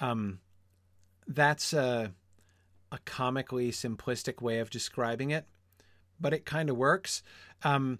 [0.00, 0.40] Um,
[1.26, 2.12] that's a,
[2.92, 5.46] a comically simplistic way of describing it
[6.20, 7.22] but it kind of works.
[7.62, 7.98] Um,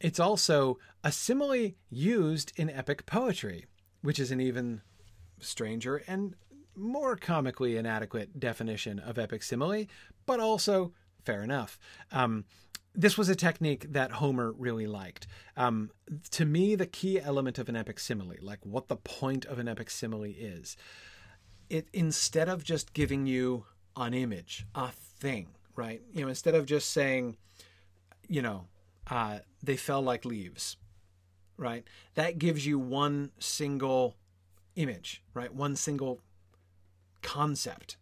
[0.00, 3.66] it's also a simile used in epic poetry,
[4.02, 4.82] which is an even
[5.40, 6.34] stranger and
[6.76, 9.86] more comically inadequate definition of epic simile,
[10.26, 10.92] but also
[11.24, 11.78] fair enough.
[12.12, 12.44] Um,
[12.94, 15.26] this was a technique that Homer really liked.
[15.56, 15.90] Um,
[16.30, 19.68] to me, the key element of an epic simile, like what the point of an
[19.68, 20.76] epic simile is,
[21.68, 23.66] it instead of just giving you
[23.96, 26.02] an image, a thing, right?
[26.12, 27.36] You know, instead of just saying,
[28.28, 28.66] you know,
[29.08, 30.76] uh, they fell like leaves,
[31.56, 31.84] right?
[32.14, 34.16] That gives you one single
[34.76, 35.52] image, right?
[35.52, 36.20] One single
[37.22, 37.96] concept.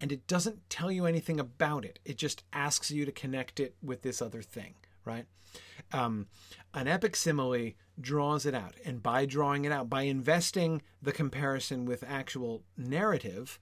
[0.00, 1.98] And it doesn't tell you anything about it.
[2.04, 4.74] It just asks you to connect it with this other thing,
[5.04, 5.26] right?
[5.92, 6.26] Um,
[6.72, 8.74] an epic simile draws it out.
[8.84, 13.58] And by drawing it out, by investing the comparison with actual narrative,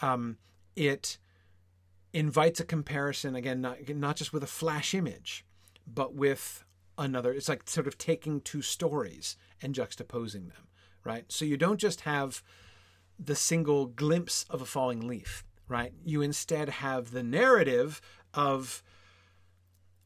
[0.00, 0.38] um,
[0.76, 1.18] it
[2.12, 5.44] invites a comparison again, not, not just with a flash image,
[5.86, 6.64] but with
[6.98, 7.32] another.
[7.32, 10.68] It's like sort of taking two stories and juxtaposing them,
[11.04, 11.24] right?
[11.28, 12.42] So you don't just have
[13.18, 15.92] the single glimpse of a falling leaf, right?
[16.04, 18.00] You instead have the narrative
[18.32, 18.82] of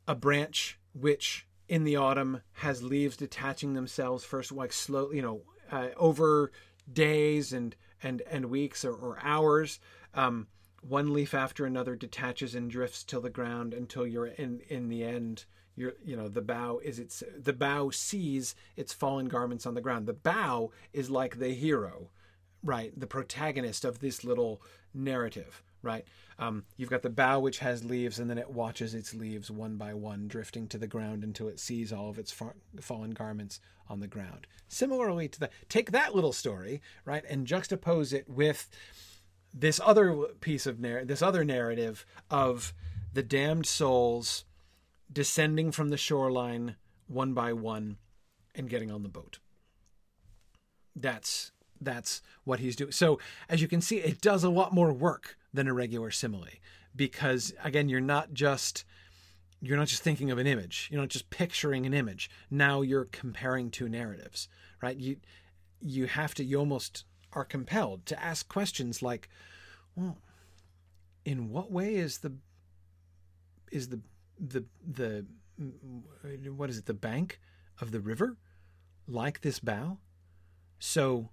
[0.06, 5.42] a branch which in the autumn has leaves detaching themselves first like slow you know
[5.70, 6.50] uh, over
[6.90, 9.78] days and and and weeks or, or hours
[10.14, 10.46] um,
[10.80, 15.04] one leaf after another detaches and drifts till the ground until you're in in the
[15.04, 15.44] end
[15.78, 19.80] you're you know the bough is its the bough sees its fallen garments on the
[19.80, 20.06] ground.
[20.06, 22.10] The bough is like the hero
[22.64, 22.92] right?
[22.98, 24.60] The protagonist of this little
[24.92, 26.04] narrative right?
[26.40, 29.76] Um, you've got the bough which has leaves and then it watches its leaves one
[29.76, 33.60] by one drifting to the ground until it sees all of its fa- fallen garments
[33.88, 34.48] on the ground.
[34.66, 38.68] Similarly to that take that little story right and juxtapose it with
[39.54, 42.74] this other piece of narr- this other narrative of
[43.12, 44.44] the damned souls
[45.12, 46.76] descending from the shoreline
[47.06, 47.96] one by one
[48.54, 49.38] and getting on the boat.
[50.94, 52.92] That's that's what he's doing.
[52.92, 56.58] So as you can see, it does a lot more work than a regular simile
[56.94, 58.84] because again, you're not just
[59.60, 60.88] you're not just thinking of an image.
[60.90, 62.30] You're not just picturing an image.
[62.50, 64.48] Now you're comparing two narratives,
[64.82, 64.96] right?
[64.96, 65.16] You
[65.80, 69.28] you have to you almost are compelled to ask questions like,
[69.94, 70.18] well,
[71.24, 72.34] in what way is the
[73.70, 74.00] is the
[74.38, 75.26] the the
[76.56, 77.40] what is it the bank
[77.80, 78.36] of the river
[79.06, 79.98] like this bough
[80.78, 81.30] so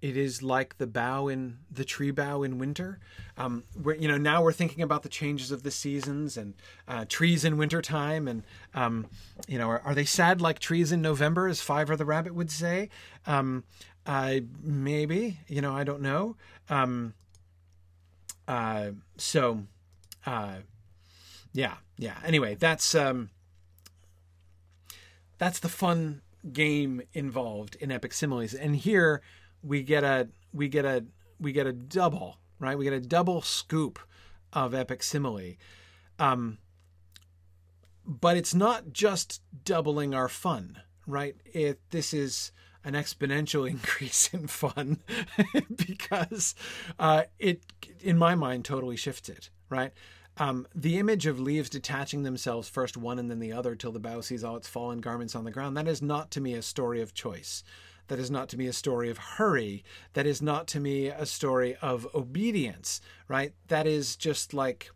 [0.00, 3.00] it is like the bough in the tree bough in winter.
[3.36, 6.54] Um, we're, you know, now we're thinking about the changes of the seasons and
[6.86, 8.28] uh, trees in wintertime.
[8.28, 8.44] And,
[8.74, 9.06] um,
[9.48, 12.50] you know, are, are, they sad like trees in November, as Fiver the Rabbit would
[12.50, 12.90] say?
[13.26, 13.64] Um,
[14.06, 16.36] I maybe, you know, I don't know.
[16.70, 17.14] Um,
[18.46, 19.64] uh, so,
[20.26, 20.58] uh,
[21.52, 22.16] yeah, yeah.
[22.24, 23.30] Anyway, that's um,
[25.38, 26.22] that's the fun
[26.52, 29.22] game involved in epic similes, and here
[29.62, 31.04] we get a we get a
[31.40, 32.76] we get a double right.
[32.76, 33.98] We get a double scoop
[34.52, 35.54] of epic simile.
[36.18, 36.58] Um,
[38.04, 41.36] but it's not just doubling our fun, right?
[41.44, 42.52] It this is
[42.84, 44.98] an exponential increase in fun
[45.86, 46.54] because
[46.98, 47.62] uh, it,
[48.00, 49.92] in my mind, totally shifts it, right?
[50.38, 53.98] Um, the image of leaves detaching themselves, first one and then the other, till the
[53.98, 56.62] bough sees all its fallen garments on the ground, that is not to me a
[56.62, 57.64] story of choice.
[58.06, 59.84] That is not to me a story of hurry.
[60.14, 63.52] That is not to me a story of obedience, right?
[63.66, 64.90] That is just like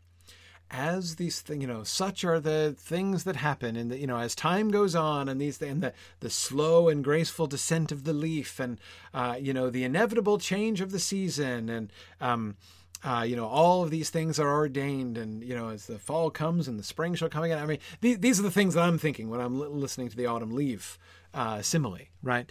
[0.71, 4.35] as these things, you know, such are the things that happen, and you know, as
[4.35, 8.59] time goes on, and these and the the slow and graceful descent of the leaf,
[8.59, 8.81] and
[9.13, 11.93] uh, you know, the inevitable change of the season, and
[12.23, 12.57] um,
[13.05, 16.31] uh, you know, all of these things are ordained, and you know, as the fall
[16.31, 17.59] comes and the spring shall come again.
[17.59, 20.17] I mean, th- these are the things that I'm thinking when I'm li- listening to
[20.17, 20.99] the autumn leaf
[21.35, 22.51] uh, simile, right?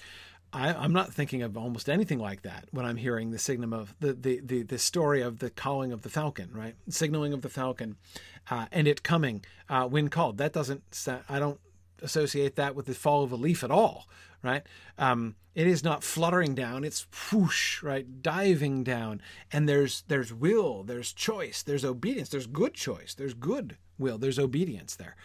[0.53, 3.95] I, am not thinking of almost anything like that when I'm hearing the signum of
[4.01, 6.75] the, the, the, the story of the calling of the falcon, right?
[6.89, 7.95] Signaling of the falcon,
[8.49, 10.37] uh, and it coming uh, when called.
[10.37, 11.07] That doesn't.
[11.29, 11.59] I don't
[12.01, 14.07] associate that with the fall of a leaf at all,
[14.43, 14.63] right?
[14.97, 19.21] Um, it is not fluttering down; it's whoosh, right, diving down.
[19.51, 24.39] And there's there's will, there's choice, there's obedience, there's good choice, there's good will, there's
[24.39, 25.15] obedience there.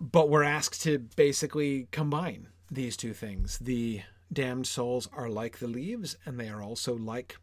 [0.00, 3.58] But we're asked to basically combine these two things.
[3.58, 4.02] The
[4.32, 7.36] damned souls are like the leaves, and they are also like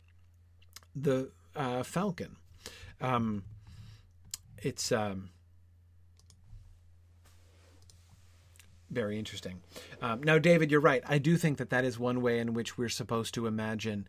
[0.96, 2.38] the uh, falcon.
[3.02, 3.44] Um,
[4.58, 5.30] it's um,
[8.90, 9.62] very interesting.
[10.02, 11.04] Um, now, David, you're right.
[11.08, 14.08] I do think that that is one way in which we're supposed to imagine.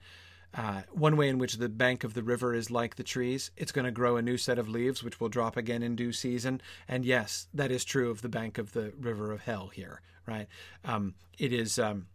[0.54, 3.72] Uh, one way in which the bank of the river is like the trees, it's
[3.72, 6.60] going to grow a new set of leaves, which will drop again in due season.
[6.88, 10.46] And yes, that is true of the bank of the river of hell here, right?
[10.84, 12.06] Um, it is, um,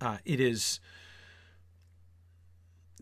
[0.00, 0.80] uh, it is,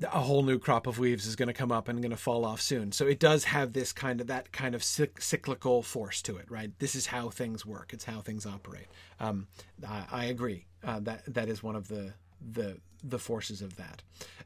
[0.05, 2.45] a whole new crop of leaves is going to come up and going to fall
[2.45, 2.93] off soon.
[2.93, 6.71] So it does have this kind of that kind of cyclical force to it, right?
[6.79, 7.93] This is how things work.
[7.93, 8.87] It's how things operate.
[9.21, 9.49] Um,
[9.87, 10.67] I, I, agree.
[10.85, 12.15] Uh, that that is one of the
[12.53, 14.03] the the forces of that.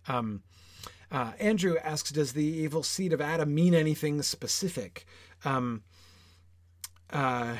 [0.08, 0.42] Um,
[1.10, 5.04] uh, Andrew asks, does the evil seed of Adam mean anything specific?
[5.44, 5.82] Um,
[7.10, 7.56] uh,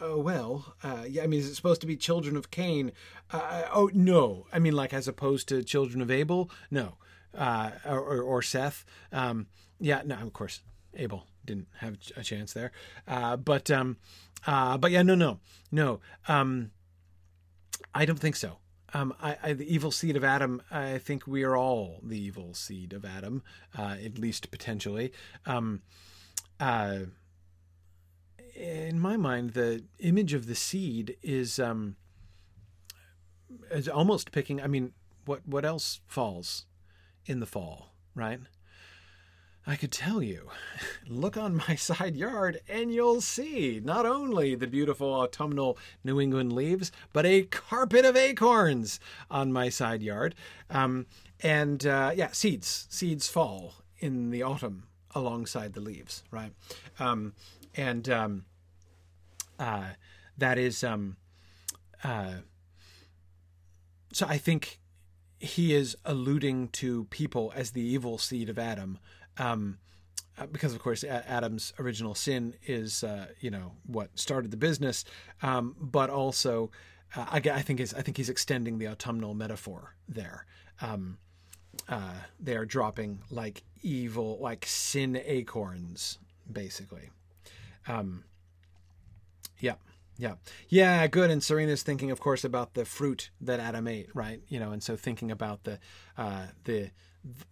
[0.00, 2.92] oh, well, uh, yeah, I mean, is it supposed to be children of Cain?
[3.32, 4.46] Uh, oh, no.
[4.52, 6.50] I mean, like as opposed to children of Abel?
[6.70, 6.94] No.
[7.36, 8.84] Uh, or, or, Seth?
[9.12, 9.46] Um,
[9.78, 10.60] yeah, no, of course,
[10.94, 12.72] Abel didn't have a chance there.
[13.06, 13.98] Uh, but, um,
[14.46, 15.40] but yeah, no, no,
[15.70, 16.00] no.
[16.28, 16.70] Um,
[17.94, 18.58] I don't think so.
[18.94, 20.62] Um, I, I, the evil seed of Adam.
[20.70, 23.42] I think we are all the evil seed of Adam,
[23.76, 25.12] uh, at least potentially.
[25.44, 25.82] Um,
[26.58, 27.00] uh,
[28.56, 31.96] in my mind, the image of the seed is um,
[33.70, 34.60] is almost picking.
[34.60, 34.92] I mean,
[35.24, 36.66] what what else falls
[37.26, 38.40] in the fall, right?
[39.68, 40.48] I could tell you,
[41.08, 46.52] look on my side yard and you'll see not only the beautiful autumnal New England
[46.52, 50.36] leaves, but a carpet of acorns on my side yard.
[50.70, 51.06] Um,
[51.40, 52.86] and uh, yeah, seeds.
[52.90, 54.84] Seeds fall in the autumn
[55.16, 56.52] alongside the leaves, right?
[57.00, 57.32] Um,
[57.76, 58.44] and um,
[59.58, 59.90] uh,
[60.38, 60.82] that is.
[60.84, 61.16] Um,
[62.04, 62.34] uh,
[64.12, 64.78] so I think
[65.38, 68.98] he is alluding to people as the evil seed of Adam
[69.38, 69.78] um,
[70.38, 75.04] uh, because of course Adam's original sin is uh, you know what started the business,
[75.42, 76.70] um, but also
[77.14, 80.44] uh, I, I, think is I think he's extending the autumnal metaphor there.
[80.80, 81.18] Um,
[81.88, 86.18] uh, they are dropping like evil, like sin acorns,
[86.50, 87.10] basically.
[87.88, 88.24] Um,
[89.58, 89.74] yeah,
[90.18, 90.34] yeah,
[90.68, 91.30] yeah, good.
[91.30, 94.40] And Serena's thinking, of course, about the fruit that Adam ate, right?
[94.48, 95.78] You know, and so thinking about the
[96.16, 96.90] uh, the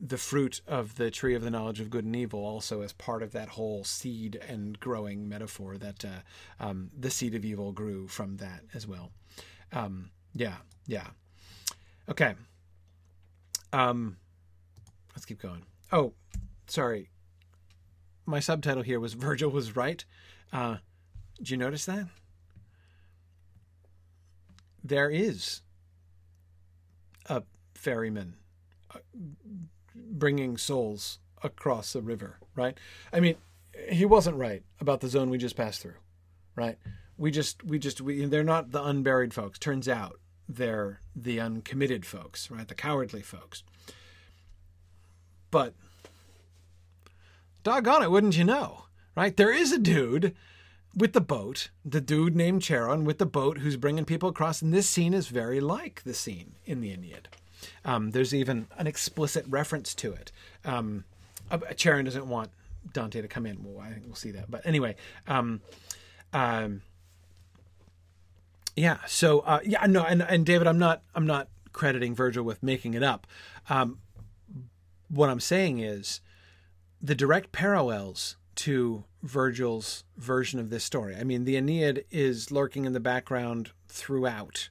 [0.01, 3.23] the fruit of the tree of the knowledge of good and evil also as part
[3.23, 6.21] of that whole seed and growing metaphor that uh,
[6.61, 9.11] um, the seed of evil grew from that as well.
[9.73, 10.57] Um, yeah,
[10.87, 11.09] yeah.
[12.09, 12.35] Okay.
[13.73, 14.17] Um,
[15.15, 15.65] let's keep going.
[15.91, 16.13] Oh,
[16.67, 17.09] sorry.
[18.27, 20.05] My subtitle here was Virgil was right.
[20.53, 20.77] Uh,
[21.39, 22.07] did you notice that?
[24.83, 25.63] There is
[27.27, 27.43] a
[27.75, 28.37] ferryman
[29.95, 32.79] bringing souls across a river, right?
[33.13, 33.37] I mean,
[33.91, 35.97] he wasn't right about the zone we just passed through,
[36.55, 36.79] right?
[37.17, 39.59] We just, we just, we, they're not the unburied folks.
[39.59, 40.19] Turns out
[40.49, 42.67] they're the uncommitted folks, right?
[42.67, 43.63] The cowardly folks.
[45.51, 45.75] But,
[47.65, 48.85] doggone it, wouldn't you know,
[49.17, 49.37] right?
[49.37, 50.35] There is a dude
[50.95, 54.73] with the boat, the dude named Charon with the boat who's bringing people across, and
[54.73, 57.29] this scene is very like the scene in the Aeneid.
[57.85, 60.31] Um, there's even an explicit reference to it.
[60.65, 61.05] Um,
[61.51, 62.51] uh, Charon doesn't want
[62.93, 63.65] Dante to come in.
[63.65, 64.51] Well, I think we'll see that.
[64.51, 64.97] But anyway,
[65.27, 65.63] um,
[66.33, 66.83] um,
[68.77, 68.99] yeah.
[69.07, 72.95] So uh, yeah, no, and and David, I'm not I'm not crediting Virgil with making
[72.95, 73.27] it up.
[73.69, 73.99] Um,
[75.09, 76.21] what I'm saying is
[77.05, 81.15] the direct parallels to Virgil's version of this story.
[81.15, 84.71] I mean, the Aeneid is lurking in the background throughout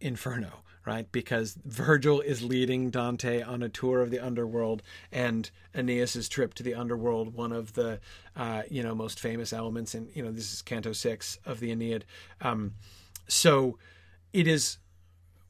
[0.00, 1.12] Inferno right?
[1.12, 4.82] Because Virgil is leading Dante on a tour of the underworld,
[5.12, 8.00] and Aeneas's trip to the underworld, one of the
[8.34, 11.70] uh, you know most famous elements in you know this is Canto six of the
[11.70, 12.06] Aeneid.
[12.40, 12.72] Um,
[13.28, 13.76] so
[14.32, 14.78] it is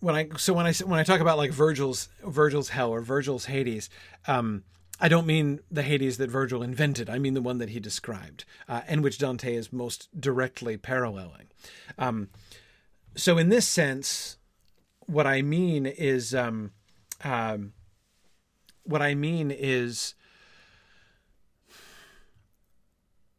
[0.01, 3.45] when I so when I when I talk about like Virgil's Virgil's hell or Virgil's
[3.45, 3.89] Hades.
[4.27, 4.65] Um,
[5.01, 7.09] I don't mean the Hades that Virgil invented.
[7.09, 11.49] I mean the one that he described, uh, and which Dante is most directly paralleling.
[11.97, 12.29] Um,
[13.15, 14.39] so, in this sense,
[15.07, 16.73] what I mean is, um,
[17.23, 17.73] um,
[18.85, 20.15] what I mean is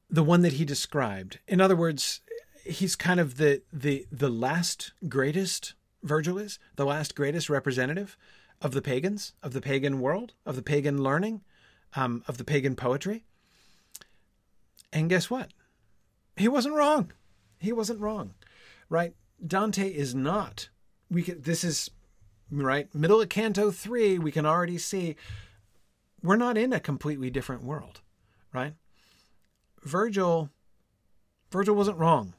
[0.10, 1.40] the one that he described.
[1.48, 2.22] In other words,
[2.66, 5.74] he's kind of the the the last greatest
[6.04, 8.18] Virgil is the last greatest representative
[8.62, 11.42] of the pagans, of the pagan world, of the pagan learning,
[11.96, 13.24] um, of the pagan poetry.
[14.92, 15.50] And guess what?
[16.36, 17.12] He wasn't wrong.
[17.60, 18.34] He wasn't wrong,
[18.90, 19.14] right?
[19.46, 20.70] Dante is not
[21.10, 21.90] we can this is
[22.52, 25.16] right middle of canto 3 we can already see
[26.22, 28.02] we're not in a completely different world
[28.54, 28.74] right
[29.84, 30.50] virgil
[31.52, 32.34] virgil wasn't wrong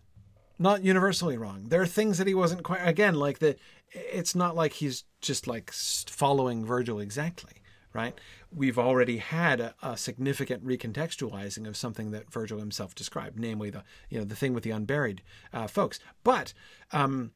[0.59, 3.57] not universally wrong there are things that he wasn't quite again like the
[3.93, 7.60] it's not like he's just like following virgil exactly
[7.93, 8.19] right
[8.55, 13.83] we've already had a, a significant recontextualizing of something that virgil himself described namely the
[14.09, 15.23] you know the thing with the unburied
[15.53, 16.55] uh, folks but
[16.93, 17.33] um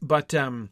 [0.00, 0.70] but um,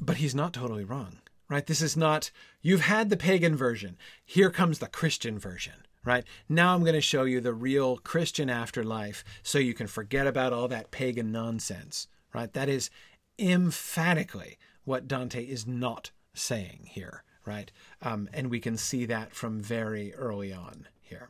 [0.00, 1.18] but he's not totally wrong,
[1.48, 1.66] right?
[1.66, 2.30] This is not,
[2.62, 3.96] you've had the pagan version.
[4.24, 6.24] Here comes the Christian version, right?
[6.48, 10.52] Now I'm going to show you the real Christian afterlife so you can forget about
[10.52, 12.52] all that pagan nonsense, right?
[12.52, 12.90] That is
[13.38, 17.70] emphatically what Dante is not saying here, right?
[18.02, 21.28] Um, and we can see that from very early on here.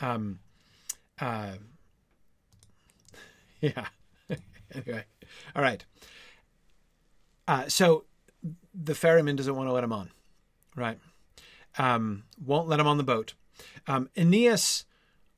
[0.00, 0.40] Um,
[1.20, 1.52] uh,
[3.60, 3.86] yeah.
[4.74, 5.04] anyway,
[5.54, 5.84] all right.
[7.46, 8.04] Uh, so
[8.74, 10.10] the ferryman doesn't want to let him on,
[10.76, 10.98] right?
[11.78, 13.34] Um, won't let him on the boat.
[13.86, 14.84] Um, Aeneas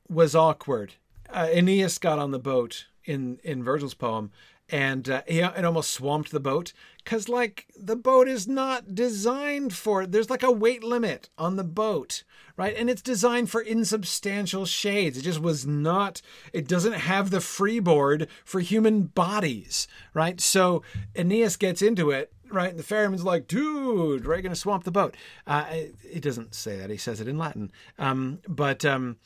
[0.07, 0.93] was awkward.
[1.29, 4.31] Uh, Aeneas got on the boat in in Virgil's poem,
[4.73, 6.73] and uh, he, it almost swamped the boat
[7.03, 11.63] because like the boat is not designed for there's like a weight limit on the
[11.63, 12.23] boat
[12.55, 12.75] right?
[12.77, 15.17] And it's designed for insubstantial shades.
[15.17, 16.23] It just was not
[16.53, 20.41] it doesn't have the freeboard for human bodies right?
[20.41, 20.81] So
[21.15, 22.71] aeneas gets into it right?
[22.71, 25.15] And the ferryman's like dude right gonna swamp the boat.
[25.45, 26.89] Uh, it, doesn't say that.
[26.89, 27.71] He says it in latin.
[27.99, 29.17] Um, but um,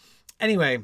[0.41, 0.80] anyway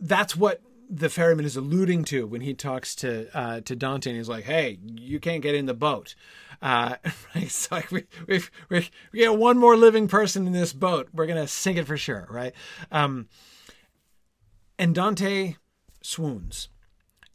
[0.00, 4.16] that's what the ferryman is alluding to when he talks to uh, to Dante, and
[4.16, 6.14] he's like, "Hey, you can't get in the boat."
[6.62, 6.96] Uh,
[7.34, 11.48] it's like we we we get one more living person in this boat, we're gonna
[11.48, 12.54] sink it for sure, right?
[12.90, 13.28] Um,
[14.78, 15.56] and Dante
[16.02, 16.68] swoons.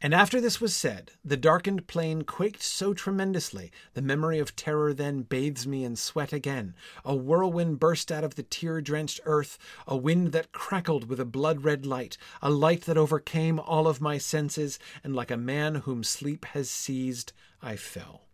[0.01, 4.93] And after this was said, the darkened plain quaked so tremendously, the memory of terror
[4.93, 6.73] then bathes me in sweat again.
[7.03, 11.25] A whirlwind burst out of the tear drenched earth, a wind that crackled with a
[11.25, 15.75] blood red light, a light that overcame all of my senses, and like a man
[15.75, 18.29] whom sleep has seized, I fell.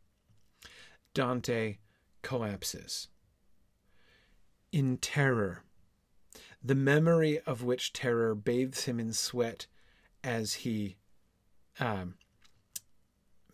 [1.16, 1.78] Dante
[2.22, 3.08] collapses.
[4.72, 5.64] In terror,
[6.64, 9.66] the memory of which terror bathes him in sweat
[10.24, 10.98] as he
[11.80, 12.16] um,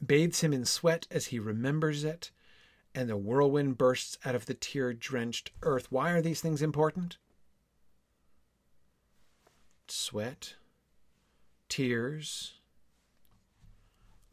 [0.05, 2.31] bathes him in sweat as he remembers it,
[2.93, 5.91] and the whirlwind bursts out of the tear drenched earth.
[5.91, 7.17] Why are these things important?
[9.87, 10.55] Sweat,
[11.69, 12.53] tears,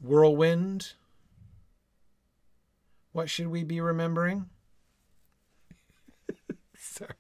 [0.01, 0.93] whirlwind.
[3.13, 4.49] What should we be remembering?
[6.77, 7.15] Sorry.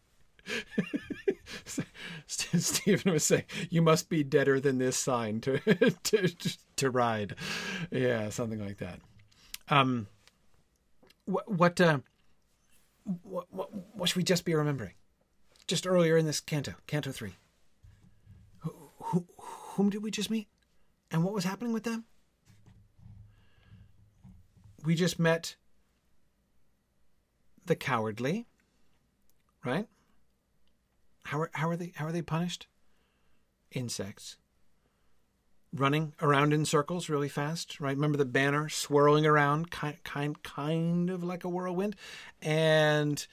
[2.27, 5.59] Stephen was saying, "You must be deader than this sign to
[6.05, 6.29] to
[6.77, 7.35] to ride."
[7.91, 9.01] Yeah, something like that.
[9.69, 10.09] Um,
[11.25, 11.99] what what, uh,
[13.23, 14.95] what what what should we just be remembering?
[15.67, 17.35] Just earlier in this canto, canto three.
[18.61, 20.49] Who, who whom did we just meet,
[21.11, 22.05] and what was happening with them?
[24.85, 25.57] We just met
[27.67, 28.47] the cowardly,
[29.65, 29.87] right?
[31.25, 32.67] How are, how are they how are they punished?
[33.73, 34.37] Insects.
[35.75, 37.95] Running around in circles really fast, right?
[37.95, 41.95] Remember the banner swirling around, kind kind kind of like a whirlwind,
[42.41, 43.27] and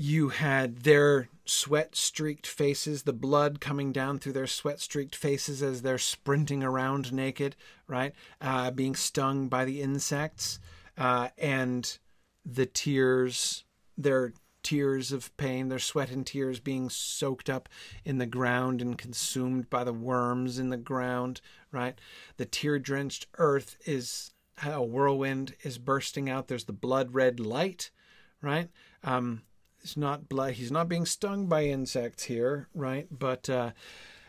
[0.00, 5.60] you had their sweat streaked faces, the blood coming down through their sweat streaked faces
[5.60, 7.56] as they're sprinting around naked,
[7.88, 8.12] right?
[8.40, 10.60] Uh, being stung by the insects,
[10.96, 11.98] uh, and
[12.46, 13.64] the tears,
[13.96, 14.32] their
[14.68, 17.70] tears of pain, their sweat and tears being soaked up
[18.04, 21.40] in the ground and consumed by the worms in the ground,
[21.72, 21.98] right?
[22.36, 24.30] The tear drenched earth is
[24.62, 26.48] a whirlwind is bursting out.
[26.48, 27.90] There's the blood red light,
[28.42, 28.68] right?
[29.02, 29.40] Um,
[29.80, 30.52] it's not blood.
[30.52, 33.06] He's not being stung by insects here, right?
[33.10, 33.70] But uh,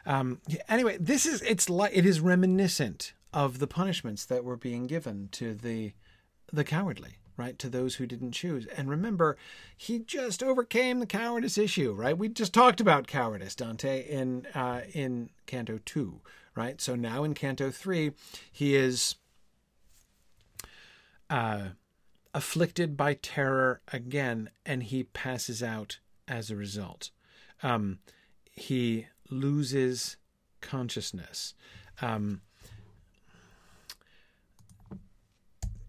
[0.06, 0.40] um,
[0.70, 5.28] anyway, this is it's like it is reminiscent of the punishments that were being given
[5.34, 5.92] to the
[6.54, 8.68] the cowardly, right, to those who didn't choose.
[8.68, 9.38] And remember,
[9.76, 12.18] he just overcame the cowardice issue, right?
[12.18, 16.22] We just talked about cowardice, Dante, in uh, in Canto two,
[16.56, 16.80] right?
[16.82, 18.12] So now in Canto three,
[18.52, 19.16] he is
[21.30, 21.70] uh,
[22.34, 27.12] afflicted by terror again, and he passes out as a result.
[27.64, 28.00] Um,
[28.52, 30.18] he loses
[30.62, 31.54] consciousness.
[32.02, 32.42] Um,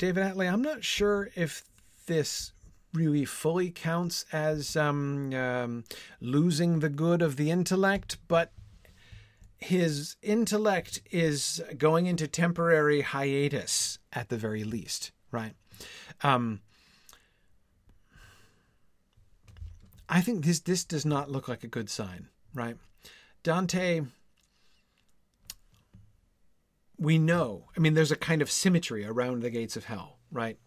[0.00, 1.62] David Atlee, I'm not sure if
[2.06, 2.54] this
[2.94, 5.84] really fully counts as um, um,
[6.22, 8.50] losing the good of the intellect, but
[9.58, 15.52] his intellect is going into temporary hiatus at the very least, right?
[16.22, 16.62] Um,
[20.08, 22.78] I think this this does not look like a good sign, right?
[23.42, 24.00] Dante
[27.00, 30.58] we know, I mean, there's a kind of symmetry around the gates of hell, right?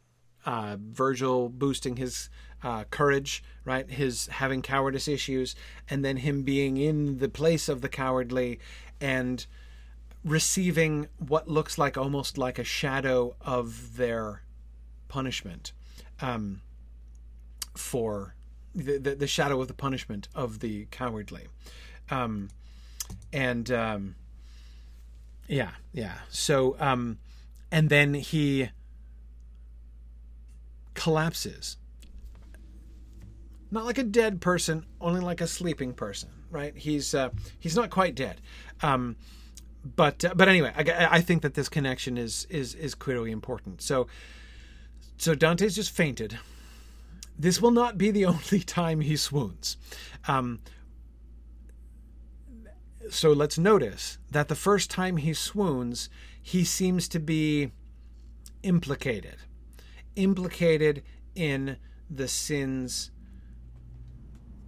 [0.45, 2.29] Uh, Virgil boosting his
[2.63, 3.89] uh, courage, right?
[3.89, 5.55] His having cowardice issues,
[5.89, 8.59] and then him being in the place of the cowardly
[8.99, 9.45] and
[10.25, 14.41] receiving what looks like almost like a shadow of their
[15.07, 15.71] punishment.
[16.19, 16.61] Um,
[17.75, 18.35] for
[18.73, 21.47] the, the, the shadow of the punishment of the cowardly.
[22.09, 22.49] Um,
[23.31, 24.15] and um,
[25.47, 26.13] yeah, yeah.
[26.29, 27.19] So, um,
[27.71, 28.69] and then he
[30.93, 31.77] collapses.
[33.71, 36.75] Not like a dead person, only like a sleeping person, right?
[36.77, 37.29] He's uh,
[37.59, 38.39] he's not quite dead.
[38.81, 39.15] Um,
[39.83, 43.81] but uh, but anyway, I, I think that this connection is is is clearly important.
[43.81, 44.07] So
[45.17, 46.37] so Dante's just fainted.
[47.37, 49.77] This will not be the only time he swoons.
[50.27, 50.59] Um,
[53.09, 56.09] so let's notice that the first time he swoons,
[56.41, 57.71] he seems to be
[58.63, 59.37] implicated,
[60.15, 61.03] implicated
[61.35, 61.77] in
[62.09, 63.11] the sins,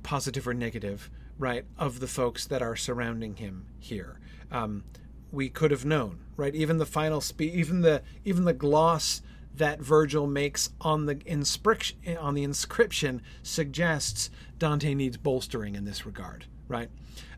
[0.03, 4.19] positive or negative, right, of the folks that are surrounding him here.
[4.51, 4.83] Um,
[5.31, 6.55] we could have known, right?
[6.55, 9.21] Even the final speech, even the even the gloss
[9.53, 16.05] that Virgil makes on the inscription on the inscription suggests Dante needs bolstering in this
[16.05, 16.89] regard, right?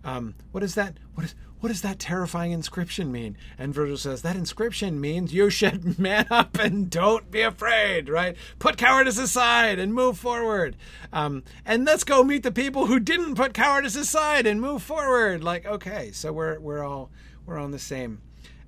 [0.04, 0.98] Um, what is that?
[1.16, 3.36] What is what does that terrifying inscription mean?
[3.58, 8.38] And Virgil says that inscription means you should man up and don't be afraid, right?
[8.60, 10.78] Put cowardice aside and move forward.
[11.12, 15.44] Um, and let's go meet the people who didn't put cowardice aside and move forward.
[15.44, 17.10] Like, okay, so we're we're all
[17.46, 18.22] we're on the same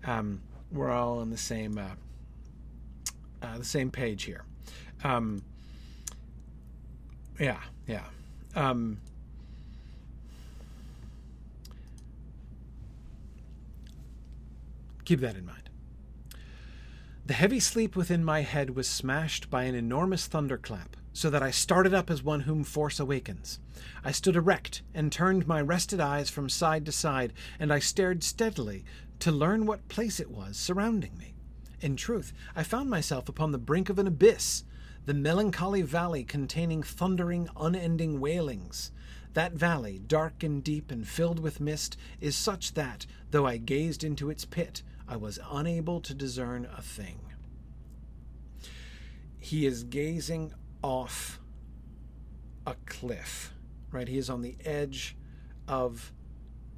[0.06, 0.41] um,
[0.72, 4.44] we're all on the same uh, uh, the same page here.
[5.03, 5.44] Um,
[7.40, 8.03] yeah, yeah.
[8.56, 8.99] Um,
[15.10, 15.72] keep that in mind.
[17.26, 21.49] The heavy sleep within my head was smashed by an enormous thunderclap, so that I
[21.49, 23.60] started up as one whom force awakens.
[24.03, 28.23] I stood erect and turned my rested eyes from side to side, and I stared
[28.23, 28.86] steadily
[29.18, 31.34] to learn what place it was surrounding me.
[31.81, 34.64] In truth, I found myself upon the brink of an abyss,
[35.07, 38.91] the melancholy valley containing thundering, unending wailings.
[39.34, 44.03] That valley, dark and deep and filled with mist, is such that, though I gazed
[44.03, 47.19] into its pit, I was unable to discern a thing.
[49.40, 50.53] He is gazing
[50.84, 51.40] off
[52.68, 53.52] a cliff,
[53.91, 54.07] right?
[54.07, 55.18] He is on the edge
[55.68, 56.14] of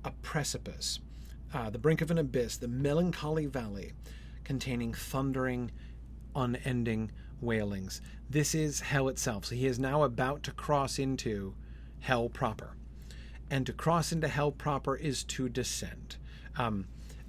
[0.06, 1.00] a precipice,
[1.54, 3.92] uh, the brink of an abyss, the melancholy valley
[4.46, 5.70] containing thundering,
[6.34, 8.02] unending wailings.
[8.30, 9.46] This is hell itself.
[9.46, 11.54] So he is now about to cross into
[12.00, 12.78] hell proper.
[13.50, 16.16] And to cross into hell proper is to descend.
[16.58, 16.86] Um,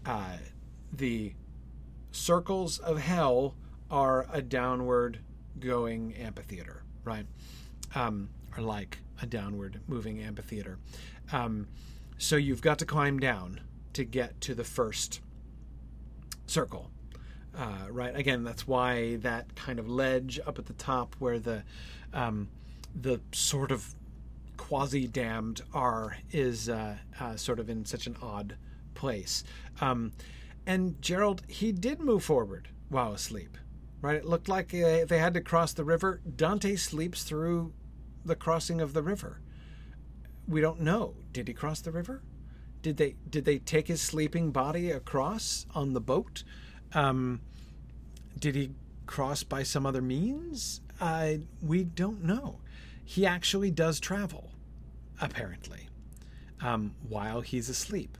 [0.06, 0.36] uh,
[0.92, 1.34] the
[2.10, 3.54] circles of hell
[3.90, 5.20] are a downward
[5.58, 7.26] going amphitheater, right?
[7.94, 10.78] Um, or like a downward moving amphitheater.
[11.32, 11.68] Um,
[12.18, 13.60] so you've got to climb down
[13.94, 15.20] to get to the first
[16.46, 16.90] circle.
[17.54, 21.62] Uh, right again that's why that kind of ledge up at the top where the
[22.14, 22.48] um,
[22.98, 23.94] the sort of
[24.56, 28.56] quasi damned are is uh, uh, sort of in such an odd
[28.94, 29.44] place
[29.82, 30.12] um,
[30.66, 33.56] and Gerald he did move forward while asleep
[34.02, 34.16] right?
[34.16, 36.20] It looked like they had to cross the river.
[36.36, 37.72] Dante sleeps through
[38.24, 39.40] the crossing of the river.
[40.46, 41.14] We don't know.
[41.32, 42.20] Did he cross the river?
[42.82, 46.42] Did they did they take his sleeping body across on the boat?
[46.92, 47.40] Um,
[48.38, 48.72] did he
[49.06, 50.80] cross by some other means?
[51.00, 52.58] Uh, we don't know.
[53.04, 54.50] He actually does travel,
[55.20, 55.88] apparently,
[56.60, 58.18] um, while he's asleep,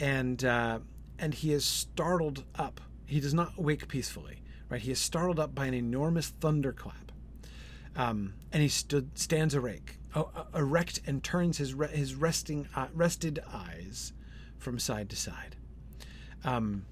[0.00, 0.80] and uh,
[1.20, 2.80] and he is startled up.
[3.06, 4.80] He does not wake peacefully, right?
[4.80, 7.12] He is startled up by an enormous thunderclap,
[7.94, 9.98] um, and he stood stands erect,
[10.54, 14.12] erect, and turns his re- his resting uh, rested eyes
[14.58, 15.56] from side to side.
[16.44, 16.86] Um,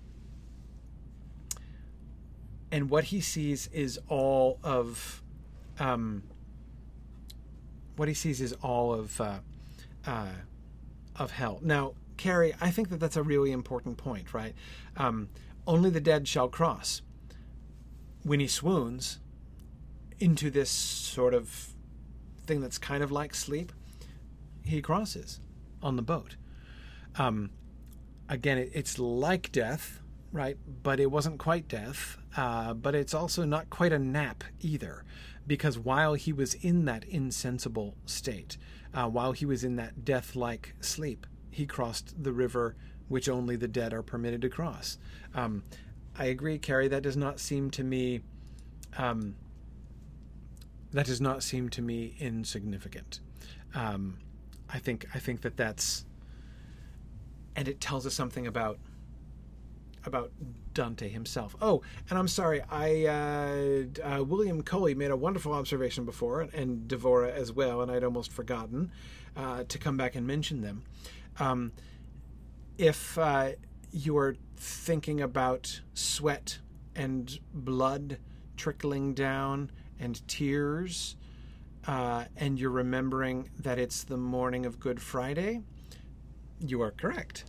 [2.71, 5.23] and what he sees is all of
[5.79, 6.23] um,
[7.97, 9.39] what he sees is all of uh,
[10.07, 10.27] uh,
[11.17, 11.61] of hell.
[11.63, 14.55] Now, Carrie, I think that that's a really important point, right?
[14.97, 15.31] Um,
[15.66, 17.01] only the dead shall cross.
[18.24, 19.20] When he swoons
[20.19, 21.74] into this sort of
[22.47, 23.73] thing that's kind of like sleep,
[24.65, 25.40] he crosses
[25.82, 26.36] on the boat.
[27.16, 27.51] Um,
[28.28, 30.01] again, it, it's like death,
[30.32, 30.59] right?
[30.82, 32.19] But it wasn't quite death.
[32.36, 35.05] Uh, but it's also not quite a nap either,
[35.47, 38.59] because while he was in that insensible state,
[38.93, 41.27] uh, while he was in that death like sleep,
[41.59, 42.77] he crossed the river
[43.09, 44.97] which only the dead are permitted to cross.
[45.35, 45.65] Um,
[46.17, 46.87] I agree, Carrie.
[46.89, 48.21] That does not seem to me.
[48.97, 49.35] Um,
[50.93, 53.21] that does not seem to me insignificant.
[53.75, 54.19] Um,
[54.69, 56.05] I think I think that that's,
[57.57, 58.79] and it tells us something about
[60.05, 60.31] about
[60.75, 61.57] Dante himself.
[61.61, 66.89] Oh, and I'm sorry, I uh, uh, William Coley made a wonderful observation before, and
[66.89, 68.93] Devora as well, and I'd almost forgotten
[69.37, 70.85] uh, to come back and mention them.
[71.39, 71.73] Um,
[72.77, 73.51] if uh,
[73.90, 76.59] you are thinking about sweat
[76.94, 78.19] and blood
[78.56, 81.16] trickling down and tears,
[81.86, 85.62] uh, and you're remembering that it's the morning of Good Friday,
[86.60, 87.44] you are correct.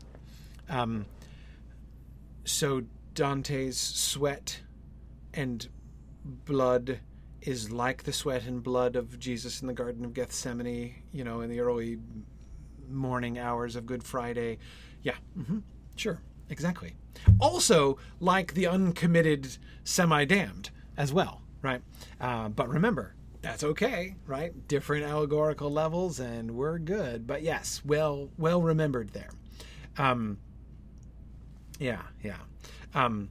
[0.69, 1.05] Um,
[2.45, 2.83] so
[3.13, 4.61] Dante's sweat
[5.33, 5.67] and
[6.23, 6.99] blood
[7.41, 11.41] is like the sweat and blood of Jesus in the Garden of Gethsemane, you know,
[11.41, 11.97] in the early
[12.91, 14.57] morning hours of Good Friday.
[15.01, 15.59] Yeah, mm-hmm,
[15.95, 16.95] sure, exactly.
[17.39, 21.81] Also, like the uncommitted semi damned as well, right?
[22.19, 24.67] Uh, but remember, that's okay, right?
[24.67, 27.25] Different allegorical levels, and we're good.
[27.25, 29.29] But yes, well, well remembered there.
[29.97, 30.37] Um,
[31.79, 32.37] yeah, yeah.
[32.93, 33.29] Um,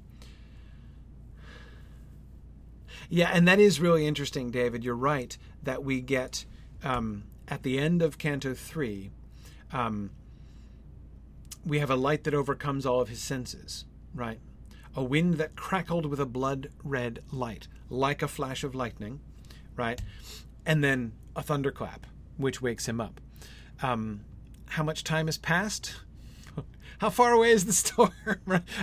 [3.10, 4.84] yeah, and that is really interesting, David.
[4.84, 6.44] You're right that we get
[6.82, 9.10] um, at the end of Canto 3,
[9.72, 10.10] um,
[11.64, 13.84] we have a light that overcomes all of his senses,
[14.14, 14.40] right?
[14.94, 19.20] A wind that crackled with a blood red light, like a flash of lightning,
[19.76, 20.00] right?
[20.64, 23.20] And then a thunderclap, which wakes him up.
[23.82, 24.24] Um,
[24.70, 25.94] how much time has passed?
[26.98, 28.12] how far away is the storm?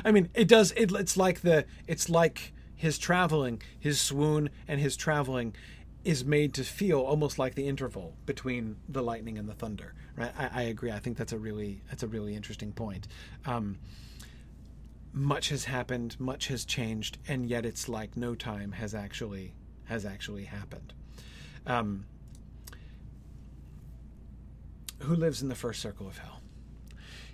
[0.04, 0.72] I mean, it does.
[0.74, 1.66] It, it's like the.
[1.88, 5.56] It's like his traveling, his swoon, and his traveling
[6.04, 9.94] is made to feel almost like the interval between the lightning and the thunder.
[10.16, 10.32] Right?
[10.38, 10.92] I, I agree.
[10.92, 13.08] I think that's a really that's a really interesting point.
[13.46, 13.78] Um,
[15.12, 19.54] much has happened, much has changed, and yet it's like no time has actually
[19.86, 20.94] has actually happened.
[21.66, 22.06] Um,
[25.00, 26.42] who lives in the first circle of hell?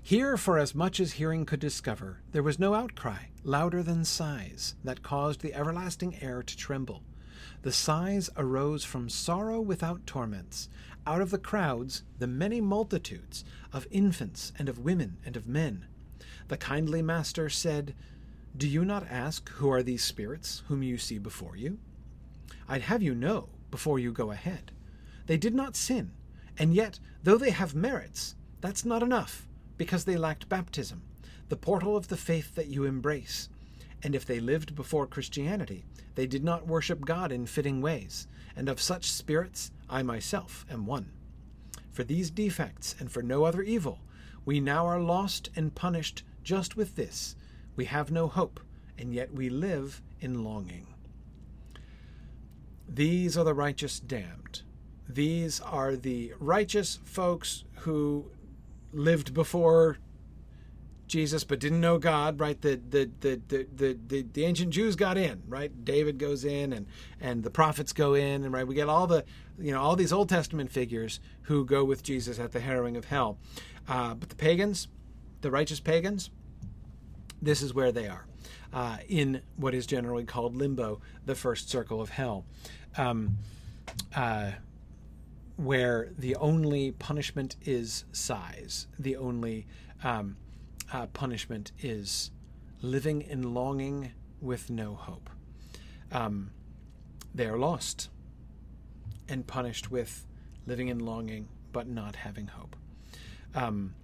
[0.03, 4.75] Here, for as much as hearing could discover, there was no outcry, louder than sighs,
[4.83, 7.03] that caused the everlasting air to tremble.
[7.63, 10.67] The sighs arose from sorrow without torments,
[11.05, 15.85] out of the crowds, the many multitudes, of infants and of women and of men.
[16.47, 17.93] The kindly master said,
[18.57, 21.77] Do you not ask who are these spirits whom you see before you?
[22.67, 24.71] I'd have you know, before you go ahead.
[25.27, 26.11] They did not sin,
[26.57, 29.47] and yet, though they have merits, that's not enough
[29.77, 31.01] because they lacked baptism,
[31.49, 33.49] the portal of the faith that you embrace.
[34.03, 38.67] And if they lived before Christianity, they did not worship God in fitting ways, and
[38.67, 41.11] of such spirits I myself am one.
[41.91, 43.99] For these defects, and for no other evil,
[44.45, 47.35] we now are lost and punished just with this
[47.75, 48.59] we have no hope,
[48.97, 50.87] and yet we live in longing.
[52.87, 54.63] These are the righteous damned.
[55.07, 58.29] These are the righteous folks who
[58.91, 59.97] lived before
[61.11, 62.59] Jesus but didn't know God, right?
[62.59, 65.83] The the, the the the the ancient Jews got in, right?
[65.83, 66.87] David goes in and
[67.19, 69.25] and the prophets go in and right we get all the
[69.59, 73.05] you know all these Old Testament figures who go with Jesus at the harrowing of
[73.05, 73.37] hell.
[73.89, 74.87] Uh, but the pagans,
[75.41, 76.29] the righteous pagans,
[77.41, 78.25] this is where they are.
[78.71, 82.45] Uh, in what is generally called limbo, the first circle of hell.
[82.97, 83.37] Um,
[84.15, 84.51] uh,
[85.57, 89.67] where the only punishment is sighs, the only
[90.03, 90.37] um,
[90.91, 92.31] uh, punishment is
[92.81, 94.11] living in longing
[94.41, 95.29] with no hope.
[96.11, 96.51] Um,
[97.33, 98.09] they are lost
[99.29, 100.25] and punished with
[100.65, 102.75] living in longing but not having hope.
[103.55, 103.95] Um,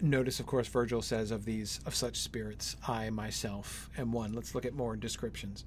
[0.00, 4.32] notice, of course, Virgil says of these of such spirits, I myself am one.
[4.32, 5.64] Let's look at more descriptions.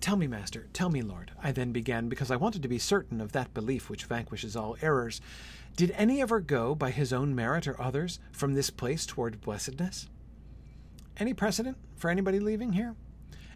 [0.00, 3.20] Tell me, Master, tell me, Lord, I then began, because I wanted to be certain
[3.20, 5.20] of that belief which vanquishes all errors.
[5.78, 10.08] Did any ever go, by his own merit or others, from this place toward blessedness?
[11.16, 12.96] Any precedent for anybody leaving here?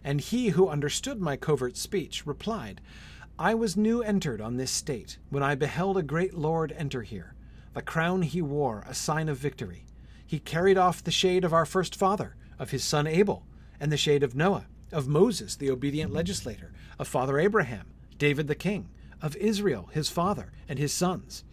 [0.05, 2.79] And he who understood my covert speech replied,
[3.37, 7.35] I was new entered on this state, when I beheld a great lord enter here.
[7.73, 9.85] The crown he wore, a sign of victory.
[10.25, 13.45] He carried off the shade of our first father, of his son Abel,
[13.81, 17.87] and the shade of Noah of Moses, the obedient legislator, of Father Abraham,
[18.17, 18.87] David the king,
[19.21, 21.43] of Israel, his father, and his sons,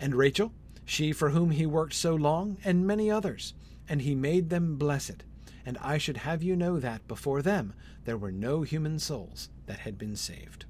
[0.00, 0.52] and Rachel,
[0.84, 3.54] she for whom he worked so long, and many others,
[3.88, 5.24] and he made them blessed.
[5.64, 7.74] And I should have you know that before them
[8.04, 10.64] there were no human souls that had been saved.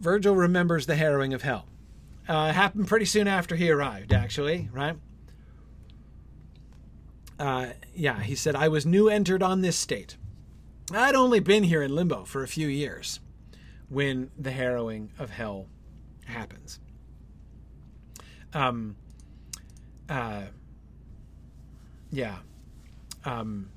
[0.00, 1.66] Virgil remembers the harrowing of hell.
[2.28, 4.96] Uh, it happened pretty soon after he arrived, actually, right?
[7.42, 10.16] uh, yeah, he said, I was new entered on this state.
[10.92, 13.18] I'd only been here in limbo for a few years
[13.88, 15.66] when the harrowing of hell
[16.32, 16.80] happens.
[18.52, 18.96] Um,
[20.08, 20.42] uh,
[22.10, 22.38] yeah.
[23.24, 23.70] Um,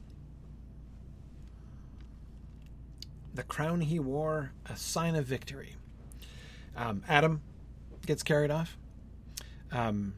[3.33, 5.75] the crown he wore, a sign of victory.
[6.75, 7.41] Um, Adam
[8.05, 8.77] gets carried off.
[9.71, 10.15] Um,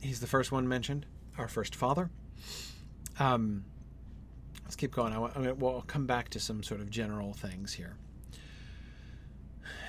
[0.00, 1.06] he's the first one mentioned,
[1.38, 2.10] our first father.
[3.18, 3.64] Um,
[4.64, 5.12] let's keep going.
[5.12, 7.96] I, I mean, we'll come back to some sort of general things here.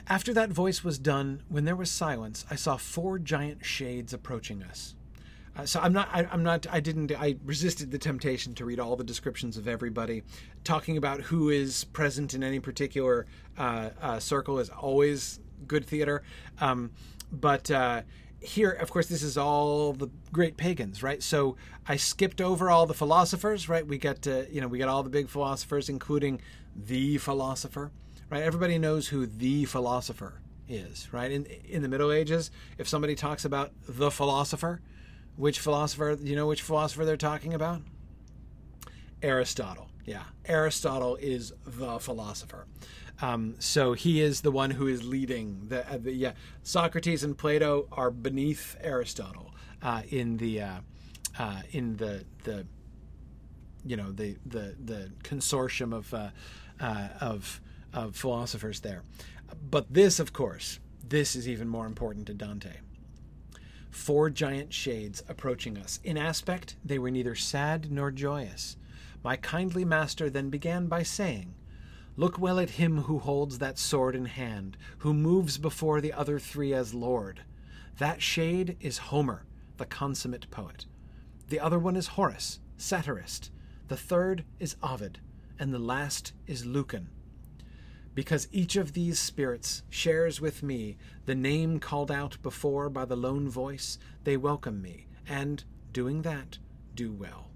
[0.10, 4.64] After that voice was done, when there was silence, I saw four giant shades approaching
[4.64, 4.96] us.
[5.56, 6.08] Uh, so I'm not.
[6.14, 6.66] I, am not.
[6.70, 7.12] I didn't.
[7.12, 10.24] I resisted the temptation to read all the descriptions of everybody.
[10.64, 13.26] Talking about who is present in any particular
[13.58, 16.24] uh, uh, circle is always good theater.
[16.62, 16.92] Um,
[17.32, 18.04] but uh,
[18.40, 21.22] here, of course, this is all the great pagans, right?
[21.24, 21.58] So
[21.88, 23.86] I skipped over all the philosophers, right?
[23.86, 26.40] We got, uh, you know, we got all the big philosophers, including
[26.76, 27.92] the philosopher,
[28.30, 28.44] right?
[28.44, 31.32] Everybody knows who the philosopher is, right?
[31.32, 34.82] In in the Middle Ages, if somebody talks about the philosopher
[35.38, 36.16] which philosopher?
[36.16, 37.82] Do You know which philosopher they're talking about?
[39.22, 39.90] Aristotle.
[40.06, 42.66] Yeah, Aristotle is the philosopher.
[43.22, 46.34] Um, so he is the one who is leading the, uh, the yeah.
[46.64, 50.80] Socrates and Plato are beneath Aristotle uh, in the uh,
[51.40, 52.66] uh in the the
[53.86, 56.30] you know the the the consortium of uh,
[57.93, 59.03] of philosophers there.
[59.69, 62.77] But this, of course, this is even more important to Dante
[63.97, 65.99] four giant shades approaching us.
[66.03, 68.77] In aspect, they were neither sad nor joyous.
[69.23, 71.55] My kindly master then began by saying,
[72.15, 76.39] Look well at him who holds that sword in hand, who moves before the other
[76.39, 77.41] three as lord.
[77.97, 79.45] That shade is Homer,
[79.77, 80.85] the consummate poet.
[81.49, 83.51] The other one is Horace, satirist.
[83.88, 85.19] The third is Ovid,
[85.59, 87.09] and the last is Lucan,
[88.18, 93.15] because each of these spirits shares with me the name called out before by the
[93.15, 95.64] lone voice, they welcome me, and,
[95.94, 96.57] doing that,
[96.95, 97.52] do well.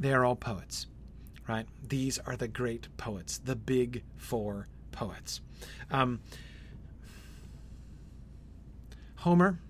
[0.00, 0.88] They are all poets,
[1.46, 1.68] right?
[1.88, 5.40] These are the great poets, the big four poets.
[5.92, 6.18] Um,
[9.18, 9.60] Homer.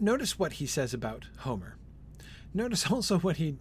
[0.00, 1.76] Notice what he says about Homer.
[2.54, 3.56] Notice also what he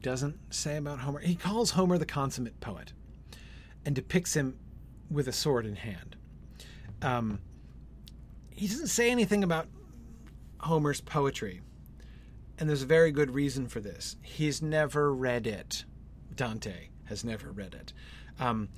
[0.00, 1.20] doesn't say about Homer.
[1.20, 2.92] He calls Homer the consummate poet
[3.84, 4.58] and depicts him
[5.10, 6.16] with a sword in hand.
[7.02, 7.40] Um,
[8.50, 9.68] he doesn't say anything about
[10.60, 11.60] Homer's poetry,
[12.58, 14.16] and there's a very good reason for this.
[14.22, 15.84] He's never read it.
[16.34, 17.92] Dante has never read it.
[18.38, 18.68] Um,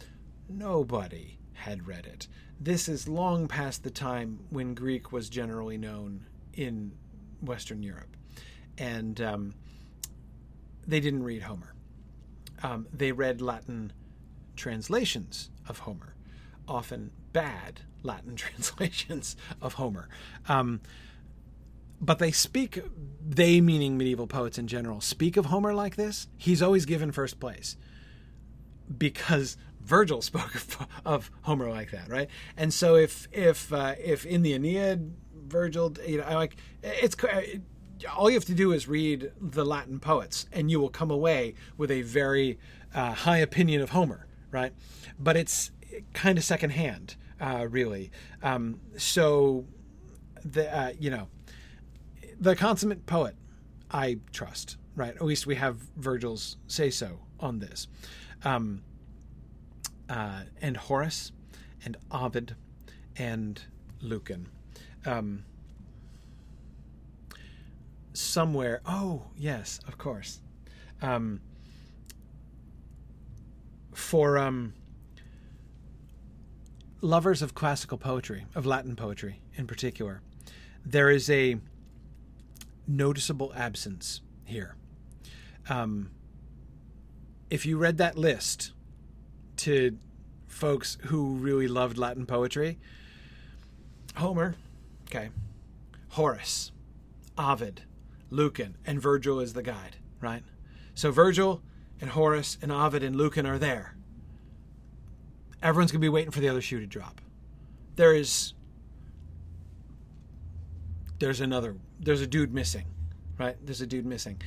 [0.48, 2.26] nobody had read it.
[2.58, 6.92] This is long past the time when Greek was generally known in
[7.40, 8.13] Western Europe
[8.78, 9.54] and um,
[10.86, 11.74] they didn't read Homer.
[12.62, 13.92] Um, they read Latin
[14.56, 16.14] translations of Homer,
[16.66, 20.08] often bad Latin translations of Homer.
[20.48, 20.80] Um,
[22.00, 22.82] but they speak,
[23.26, 26.28] they meaning medieval poets in general, speak of Homer like this.
[26.36, 27.76] He's always given first place
[28.98, 32.28] because Virgil spoke of, of Homer like that, right?
[32.56, 35.12] And so if if uh, if in the Aeneid,
[35.46, 37.14] Virgil, you know, I like it's
[38.16, 41.54] all you have to do is read the Latin poets, and you will come away
[41.76, 42.58] with a very
[42.94, 44.72] uh, high opinion of Homer, right?
[45.18, 45.70] But it's
[46.12, 48.10] kind of secondhand, uh, really.
[48.42, 49.66] Um, so,
[50.44, 51.28] the uh, you know,
[52.38, 53.36] the consummate poet,
[53.90, 55.14] I trust, right?
[55.14, 57.88] At least we have Virgil's say so on this,
[58.44, 58.82] um,
[60.08, 61.32] uh, and Horace,
[61.84, 62.56] and Ovid,
[63.16, 63.60] and
[64.00, 64.48] Lucan.
[65.06, 65.44] Um,
[68.14, 68.80] somewhere.
[68.86, 70.40] Oh, yes, of course.
[71.02, 71.40] Um,
[73.92, 74.72] for um,
[77.00, 80.22] lovers of classical poetry, of Latin poetry in particular,
[80.84, 81.58] there is a
[82.86, 84.76] noticeable absence here.
[85.68, 86.10] Um,
[87.50, 88.72] if you read that list
[89.58, 89.98] to
[90.46, 92.78] folks who really loved Latin poetry,
[94.16, 94.54] Homer,
[95.08, 95.30] okay,
[96.10, 96.70] Horace,
[97.36, 97.82] Ovid,
[98.34, 100.42] Lucan, and Virgil is the guide, right?
[100.94, 101.62] So Virgil
[102.00, 103.96] and Horace and Ovid and Lucan are there.
[105.62, 107.20] Everyone's going to be waiting for the other shoe to drop.
[107.96, 108.54] There is
[111.20, 112.86] there's another there's a dude missing,
[113.38, 113.56] right?
[113.64, 114.42] There's a dude missing.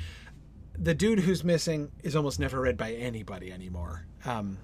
[0.77, 4.05] The dude who's missing is almost never read by anybody anymore.
[4.25, 4.57] Um,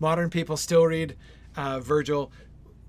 [0.00, 1.16] modern people still read
[1.56, 2.32] uh, Virgil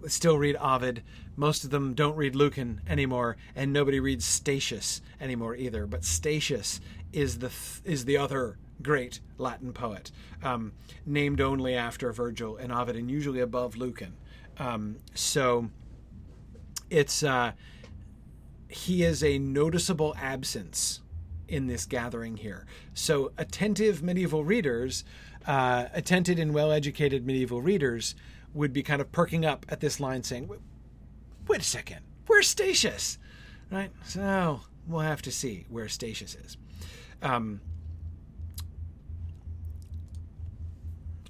[0.08, 1.04] still read Ovid.
[1.36, 5.86] Most of them don't read Lucan anymore, and nobody reads Statius anymore either.
[5.88, 6.82] But Statius
[7.14, 10.12] is the th- is the other great Latin poet,
[10.44, 10.74] um,
[11.06, 14.14] named only after Virgil and Ovid, and usually above Lucan.
[14.58, 15.70] Um, so
[16.90, 17.54] it's uh,
[18.68, 21.02] he is a noticeable absence
[21.48, 22.66] in this gathering here.
[22.94, 25.04] So attentive medieval readers,
[25.46, 28.16] uh, attentive and well-educated medieval readers,
[28.54, 30.50] would be kind of perking up at this line, saying,
[31.52, 33.18] "Wait a second, where's Statius?"
[33.70, 33.92] Right.
[34.06, 36.56] So we'll have to see where Statius is.
[37.22, 37.60] Um,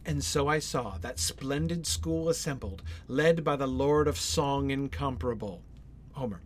[0.05, 5.63] And so I saw that splendid school assembled, led by the Lord of Song incomparable,
[6.13, 6.41] Homer,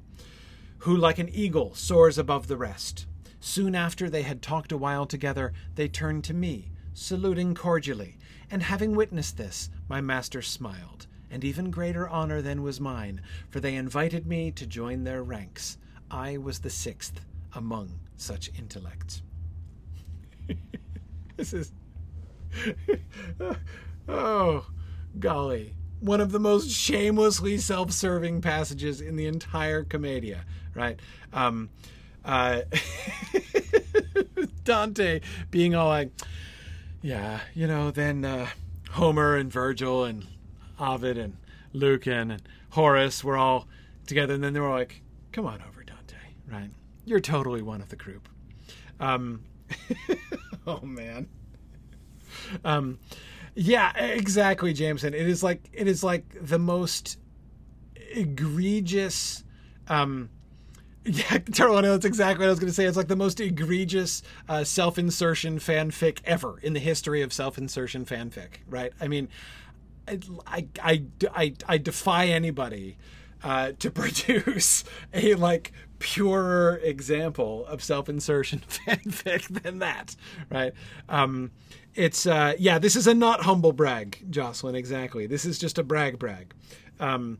[0.79, 3.07] who like an eagle soars above the rest.
[3.39, 8.17] Soon after they had talked a while together, they turned to me, saluting cordially,
[8.49, 13.59] and having witnessed this, my master smiled, and even greater honor than was mine, for
[13.59, 15.77] they invited me to join their ranks.
[16.09, 17.21] I was the sixth
[17.53, 19.21] among such intellects.
[21.37, 21.71] this is
[24.07, 24.65] oh,
[25.19, 25.75] golly.
[25.99, 30.99] One of the most shamelessly self serving passages in the entire Commedia, right?
[31.33, 31.69] Um,
[32.23, 32.61] uh,
[34.63, 35.21] Dante
[35.51, 36.09] being all like,
[37.01, 38.47] yeah, you know, then uh,
[38.91, 40.25] Homer and Virgil and
[40.79, 41.37] Ovid and
[41.73, 42.41] Lucan and
[42.71, 43.67] Horace were all
[44.07, 46.15] together, and then they were like, come on over, Dante,
[46.47, 46.69] right?
[47.05, 48.27] You're totally one of the group.
[48.99, 49.43] Um,
[50.67, 51.27] oh, man.
[52.63, 52.99] Um,
[53.55, 55.13] yeah, exactly, Jameson.
[55.13, 57.17] It is like it is like the most
[58.11, 59.43] egregious.
[59.87, 60.29] Um,
[61.05, 62.85] yeah, Turtle, that's exactly what I was going to say.
[62.85, 68.57] It's like the most egregious uh, self-insertion fanfic ever in the history of self-insertion fanfic.
[68.67, 68.91] Right?
[68.99, 69.29] I mean,
[70.07, 71.03] I I
[71.33, 72.97] I, I, defy anybody
[73.43, 74.83] uh, to produce
[75.13, 80.15] a like purer example of self-insertion fanfic than that.
[80.51, 80.73] Right?
[81.09, 81.51] Um,
[81.93, 84.75] it's uh, yeah, this is a not humble brag, Jocelyn.
[84.75, 85.27] Exactly.
[85.27, 86.53] This is just a brag brag.
[86.99, 87.39] Um,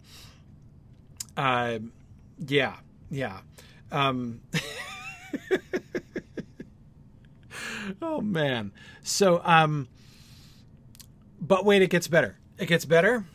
[1.37, 1.79] uh,
[2.47, 2.75] yeah,
[3.09, 3.39] yeah.
[3.91, 4.41] Um,
[8.01, 8.71] oh man.
[9.03, 9.87] So, um,
[11.39, 12.37] but wait, it gets better.
[12.57, 13.25] It gets better.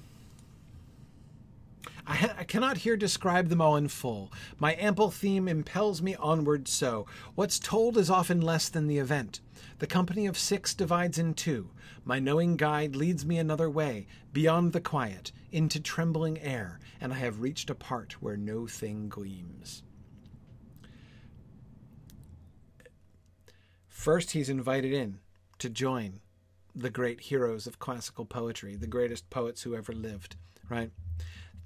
[2.07, 4.33] I, ha- I, cannot here describe them all in full.
[4.59, 7.07] My ample theme impels me onward so.
[7.35, 9.41] What's told is often less than the event.
[9.79, 11.71] The company of six divides in two.
[12.05, 17.17] My knowing guide leads me another way, beyond the quiet, into trembling air, and I
[17.17, 19.83] have reached a part where no thing gleams.
[23.87, 25.21] First, he's invited in
[25.59, 26.21] to join
[26.75, 30.37] the great heroes of classical poetry, the greatest poets who ever lived,
[30.69, 30.91] right?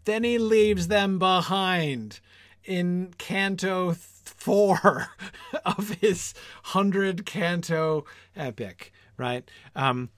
[0.05, 2.21] Then he leaves them behind
[2.65, 5.09] in Canto four
[5.65, 8.05] of his hundred canto
[8.37, 9.49] epic, right?
[9.75, 10.11] Um,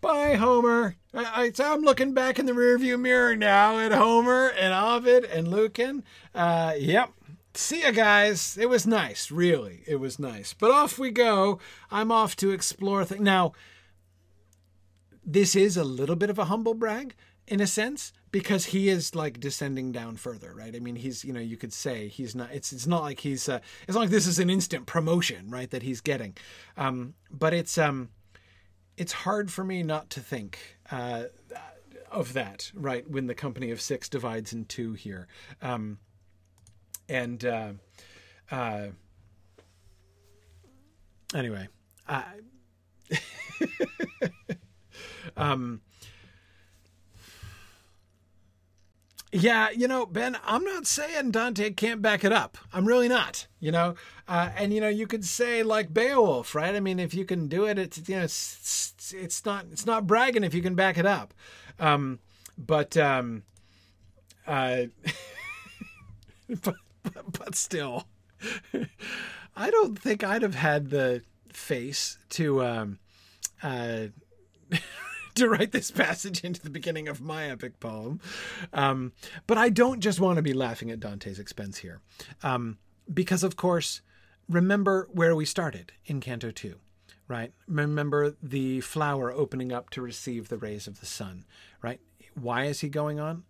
[0.00, 0.96] bye, Homer.
[1.12, 5.48] I, I, am looking back in the rearview mirror now at Homer and Ovid and
[5.48, 6.04] Lucan.
[6.34, 7.10] Uh, yep.
[7.54, 8.58] See you guys.
[8.60, 9.82] It was nice, really.
[9.86, 10.52] It was nice.
[10.52, 11.60] But off we go.
[11.90, 13.20] I'm off to explore things.
[13.20, 13.52] Now,
[15.24, 17.14] this is a little bit of a humble brag
[17.46, 20.74] in a sense because he is like descending down further right?
[20.74, 23.48] I mean he's you know you could say he's not it's it's not like he's
[23.48, 26.36] uh, it's not like this is an instant promotion right that he's getting.
[26.76, 28.10] Um but it's um
[28.96, 30.58] it's hard for me not to think
[30.90, 31.24] uh
[32.10, 35.26] of that right when the company of six divides in two here.
[35.60, 35.98] Um
[37.08, 37.72] and uh
[38.50, 38.86] uh
[41.34, 41.68] anyway
[42.08, 42.22] uh
[45.36, 45.80] um
[49.36, 52.56] Yeah, you know, Ben, I'm not saying Dante can't back it up.
[52.72, 53.48] I'm really not.
[53.58, 53.96] You know,
[54.28, 56.72] uh, and you know, you could say like Beowulf, right?
[56.72, 60.06] I mean, if you can do it, it's you know, it's, it's not it's not
[60.06, 61.34] bragging if you can back it up.
[61.80, 62.20] Um,
[62.56, 63.42] but um,
[64.46, 64.82] uh,
[66.62, 68.06] but, but still,
[69.56, 72.98] I don't think I'd have had the face to um,
[73.64, 74.06] uh,
[75.36, 78.20] to write this passage into the beginning of my epic poem.
[78.72, 79.12] Um,
[79.46, 82.00] but I don't just want to be laughing at Dante's expense here.
[82.42, 82.78] Um,
[83.12, 84.00] because, of course,
[84.48, 86.76] remember where we started in Canto 2,
[87.26, 87.52] right?
[87.66, 91.44] Remember the flower opening up to receive the rays of the sun,
[91.82, 92.00] right?
[92.40, 93.42] Why is he going on?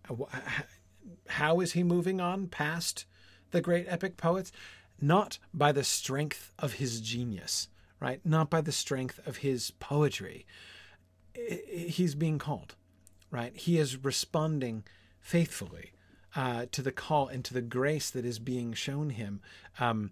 [1.27, 3.05] How is he moving on past
[3.51, 4.51] the great epic poets?
[4.99, 7.67] Not by the strength of his genius,
[7.99, 8.21] right?
[8.25, 10.45] Not by the strength of his poetry,
[11.35, 12.75] he's being called,
[13.31, 13.55] right?
[13.55, 14.83] He is responding
[15.19, 15.91] faithfully
[16.35, 19.41] uh, to the call and to the grace that is being shown him.
[19.79, 20.11] Um,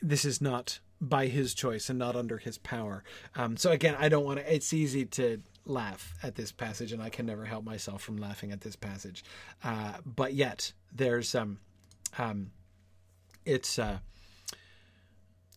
[0.00, 3.04] this is not by his choice and not under his power.
[3.36, 4.54] Um, so again, I don't want to.
[4.54, 8.52] It's easy to laugh at this passage, and I can never help myself from laughing
[8.52, 9.24] at this passage.
[9.62, 11.58] Uh, but yet, there's um,
[12.16, 12.50] um,
[13.44, 13.98] it's uh,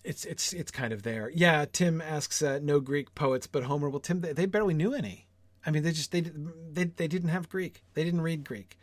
[0.04, 1.32] it's it's it's kind of there.
[1.34, 3.90] Yeah, Tim asks uh, no Greek poets, but Homer.
[3.90, 5.28] Well, Tim, they, they barely knew any.
[5.66, 7.84] I mean, they just they they they didn't have Greek.
[7.94, 8.78] They didn't read Greek.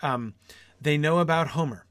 [0.00, 0.34] Um,
[0.80, 1.86] they know about Homer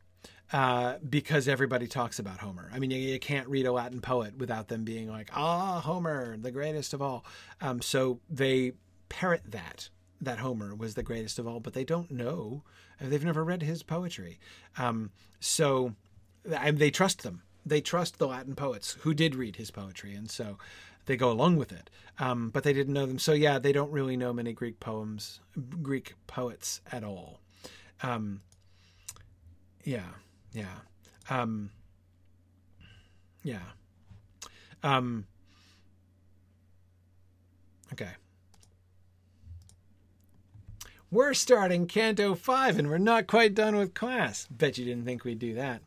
[0.51, 2.69] uh, because everybody talks about Homer.
[2.73, 6.37] I mean, you, you, can't read a Latin poet without them being like, "Ah, Homer,
[6.37, 7.25] the greatest of all."
[7.61, 8.73] Um, so they
[9.09, 9.89] parrot that
[10.19, 12.63] that Homer was the greatest of all, but they don't know.
[12.99, 14.39] They've never read his poetry.
[14.77, 15.95] Um, so
[16.43, 17.41] they trust them.
[17.65, 20.57] They trust the Latin poets who did read his poetry, and so
[21.05, 21.89] they go along with it.
[22.19, 23.19] Um, but they didn't know them.
[23.19, 25.39] So yeah, they don't really know many Greek poems,
[25.81, 27.39] Greek poets at all.
[28.03, 28.41] Um,
[29.83, 30.09] yeah,
[30.53, 30.79] yeah,
[31.29, 31.71] um,
[33.43, 33.59] yeah.
[34.83, 35.25] Um,
[37.93, 38.11] okay.
[41.09, 44.47] We're starting Canto 5 and we're not quite done with class.
[44.49, 45.81] Bet you didn't think we'd do that.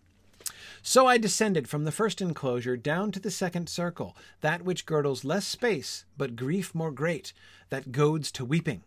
[0.86, 5.24] So I descended from the first enclosure down to the second circle, that which girdles
[5.24, 7.32] less space, but grief more great,
[7.70, 8.82] that goads to weeping.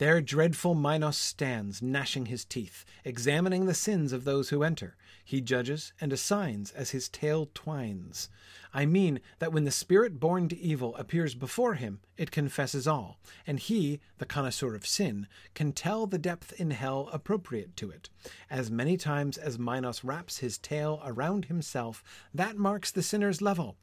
[0.00, 4.96] There dreadful Minos stands, gnashing his teeth, examining the sins of those who enter.
[5.22, 8.30] He judges and assigns as his tail twines.
[8.72, 13.18] I mean that when the spirit born to evil appears before him, it confesses all,
[13.46, 18.08] and he, the connoisseur of sin, can tell the depth in hell appropriate to it.
[18.48, 22.02] As many times as Minos wraps his tail around himself,
[22.32, 23.76] that marks the sinner's level.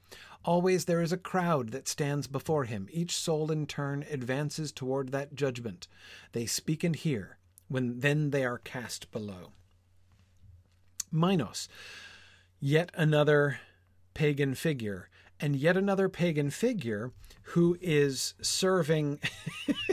[0.45, 2.87] Always there is a crowd that stands before him.
[2.91, 5.87] Each soul in turn advances toward that judgment.
[6.31, 7.37] They speak and hear,
[7.67, 9.51] when then they are cast below.
[11.11, 11.67] Minos,
[12.59, 13.59] yet another
[14.13, 15.09] pagan figure,
[15.39, 17.11] and yet another pagan figure
[17.43, 19.19] who is serving.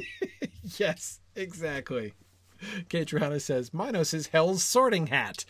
[0.79, 2.15] yes, exactly.
[2.89, 5.45] Catriona says Minos is Hell's sorting hat.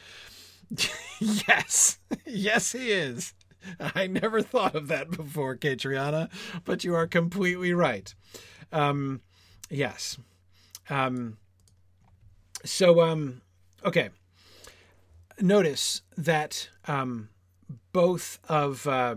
[1.21, 3.33] yes, yes, he is.
[3.95, 6.29] I never thought of that before, Catriona,
[6.65, 8.15] but you are completely right.
[8.73, 9.21] Um,
[9.71, 10.19] yes.
[10.91, 11.39] Um,
[12.65, 13.43] so, um,
[13.85, 14.11] okay.
[15.41, 17.29] Notice that um,
[17.93, 19.17] both of uh,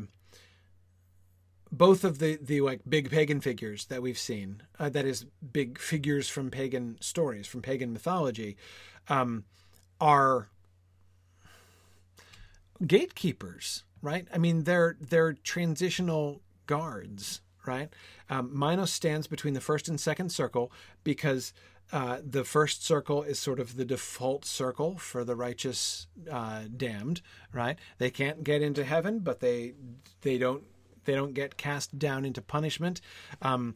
[1.71, 5.77] both of the the like big pagan figures that we've seen uh, that is big
[5.77, 8.55] figures from pagan stories from pagan mythology
[9.09, 9.43] um,
[9.99, 10.49] are
[12.85, 17.89] gatekeepers right i mean they're they're transitional guards right
[18.29, 20.71] um, minos stands between the first and second circle
[21.03, 21.53] because
[21.91, 27.21] uh, the first circle is sort of the default circle for the righteous uh, damned,
[27.53, 27.79] right?
[27.97, 29.73] They can't get into heaven, but they
[30.21, 30.63] they don't
[31.05, 32.99] they don't get cast down into punishment.
[33.41, 33.75] Um,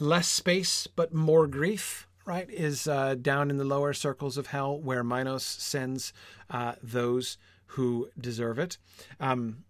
[0.00, 2.48] less space, but more grief, right?
[2.48, 6.14] Is uh, down in the lower circles of hell, where Minos sends
[6.48, 7.36] uh, those
[7.68, 8.78] who deserve it.
[9.20, 9.64] Um,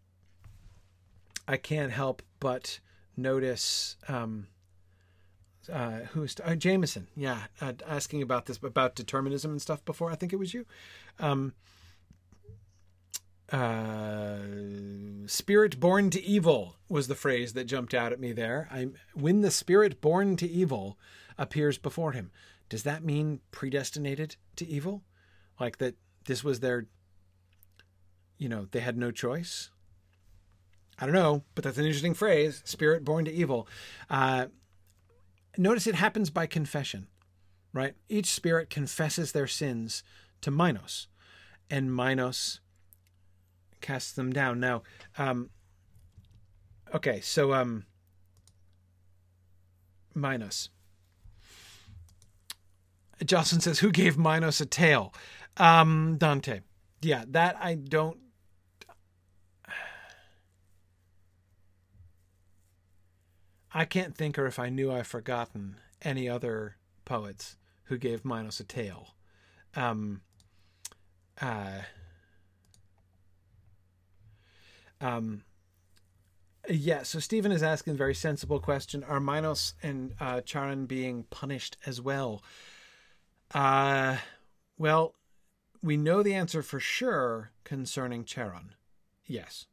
[1.46, 2.80] I can't help but
[3.16, 3.96] notice.
[4.06, 4.48] Um,
[5.72, 7.08] uh, who's uh, Jameson?
[7.16, 10.10] Yeah, uh, asking about this about determinism and stuff before.
[10.10, 10.66] I think it was you.
[11.18, 11.54] Um,
[13.50, 14.38] uh,
[15.26, 18.68] spirit born to evil was the phrase that jumped out at me there.
[18.70, 20.98] I when the spirit born to evil
[21.36, 22.30] appears before him,
[22.68, 25.02] does that mean predestinated to evil?
[25.58, 25.94] Like that
[26.26, 26.86] this was their
[28.38, 29.70] you know, they had no choice?
[30.98, 33.68] I don't know, but that's an interesting phrase, spirit born to evil.
[34.10, 34.46] Uh,
[35.56, 37.06] notice it happens by confession,
[37.72, 37.94] right?
[38.08, 40.02] Each spirit confesses their sins
[40.40, 41.06] to Minos,
[41.70, 42.60] and Minos
[43.80, 44.58] casts them down.
[44.58, 44.82] Now,
[45.16, 45.50] um,
[46.92, 47.86] okay, so um,
[50.14, 50.70] Minos.
[53.24, 55.12] Jocelyn says, "Who gave Minos a tail?"
[55.56, 56.60] Um, Dante.
[57.00, 58.18] Yeah, that I don't
[63.72, 68.60] I can't think, or if I knew, I've forgotten any other poets who gave Minos
[68.60, 69.14] a tail.
[69.76, 70.22] Um,
[71.40, 71.82] uh,
[75.00, 75.42] um,
[76.68, 81.24] yeah, so Stephen is asking a very sensible question: Are Minos and uh, Charon being
[81.24, 82.42] punished as well?
[83.54, 84.16] Uh,
[84.78, 85.14] well,
[85.82, 88.74] we know the answer for sure concerning Charon.
[89.26, 89.66] Yes.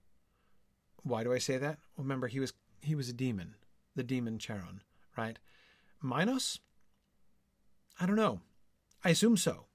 [1.04, 1.78] Why do I say that?
[1.98, 3.56] Remember he was he was a demon
[3.96, 4.82] the demon Charon,
[5.18, 5.40] right?
[6.02, 6.60] Minos?
[8.00, 8.42] I don't know.
[9.04, 9.66] I assume so.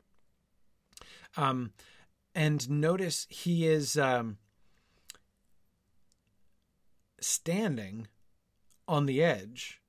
[1.36, 1.72] Um,
[2.34, 4.38] and notice he is um,
[7.20, 8.08] standing
[8.86, 9.80] on the edge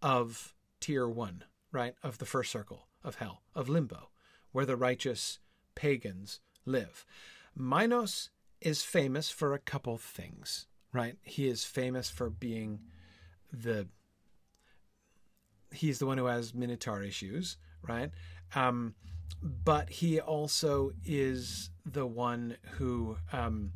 [0.00, 1.94] of tier one, right?
[2.02, 4.10] Of the first circle of hell, of limbo,
[4.52, 5.38] where the righteous
[5.74, 7.04] pagans live.
[7.54, 8.30] Minos
[8.60, 11.16] is famous for a couple things, right?
[11.22, 12.80] He is famous for being
[13.52, 13.86] the
[15.72, 17.56] he's the one who has minotaur issues,
[17.86, 18.10] right?
[18.54, 18.94] Um,
[19.42, 23.72] but he also is the one who um,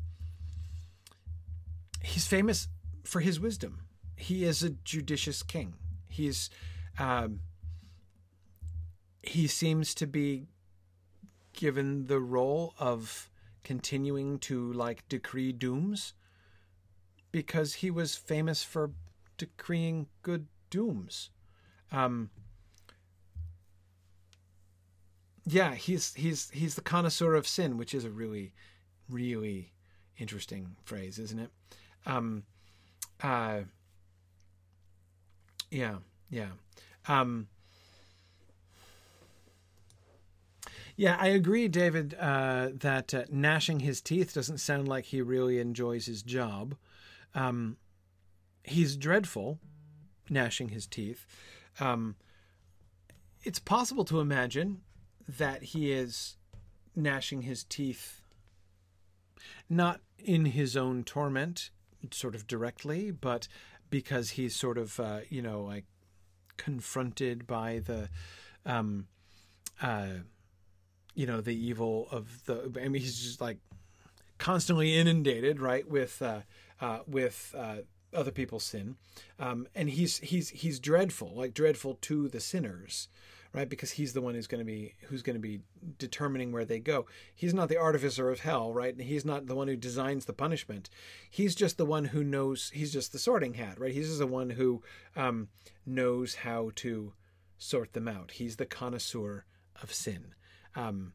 [2.01, 2.67] he's famous
[3.03, 3.81] for his wisdom.
[4.15, 5.73] He is a judicious king.
[6.07, 6.49] He's
[6.99, 7.41] um,
[9.21, 10.47] he seems to be
[11.53, 13.29] given the role of
[13.63, 16.13] continuing to like decree dooms
[17.31, 18.91] because he was famous for
[19.37, 21.29] decreeing good dooms.
[21.91, 22.29] Um,
[25.45, 28.53] yeah, he's he's he's the connoisseur of sin, which is a really,
[29.09, 29.71] really
[30.17, 31.51] interesting phrase, isn't it?
[32.05, 32.43] Um,
[33.23, 33.61] uh,
[35.71, 35.95] yeah,
[36.29, 36.49] yeah.
[37.07, 37.47] Um,
[40.97, 45.59] yeah, I agree, David, uh, that uh, gnashing his teeth doesn't sound like he really
[45.59, 46.75] enjoys his job.
[47.35, 47.77] Um,
[48.67, 49.59] he's dreadful,
[50.29, 51.25] gnashing his teeth.
[51.79, 52.15] Um,
[53.43, 54.81] it's possible to imagine
[55.27, 56.37] that he is
[56.95, 58.21] gnashing his teeth
[59.69, 61.69] not in his own torment,
[62.11, 63.47] sort of directly, but
[63.89, 65.85] because he's sort of, uh, you know, like
[66.57, 68.09] confronted by the,
[68.65, 69.07] um,
[69.81, 70.07] uh,
[71.13, 72.71] you know, the evil of the.
[72.81, 73.57] I mean, he's just like
[74.37, 76.41] constantly inundated, right, with uh,
[76.81, 77.77] uh, with uh,
[78.13, 78.95] other people's sin,
[79.39, 83.07] um, and he's he's he's dreadful, like dreadful to the sinners,
[83.53, 83.69] right?
[83.69, 85.61] Because he's the one who's going to be who's going to be
[85.97, 87.05] determining where they go.
[87.35, 88.93] He's not the artificer of hell, right?
[88.93, 90.89] And he's not the one who designs the punishment.
[91.29, 92.71] He's just the one who knows.
[92.73, 93.93] He's just the sorting hat, right?
[93.93, 94.81] He's just the one who
[95.15, 95.49] um,
[95.85, 97.13] knows how to
[97.57, 98.31] sort them out.
[98.31, 99.45] He's the connoisseur
[99.81, 100.33] of sin.
[100.75, 101.13] Um,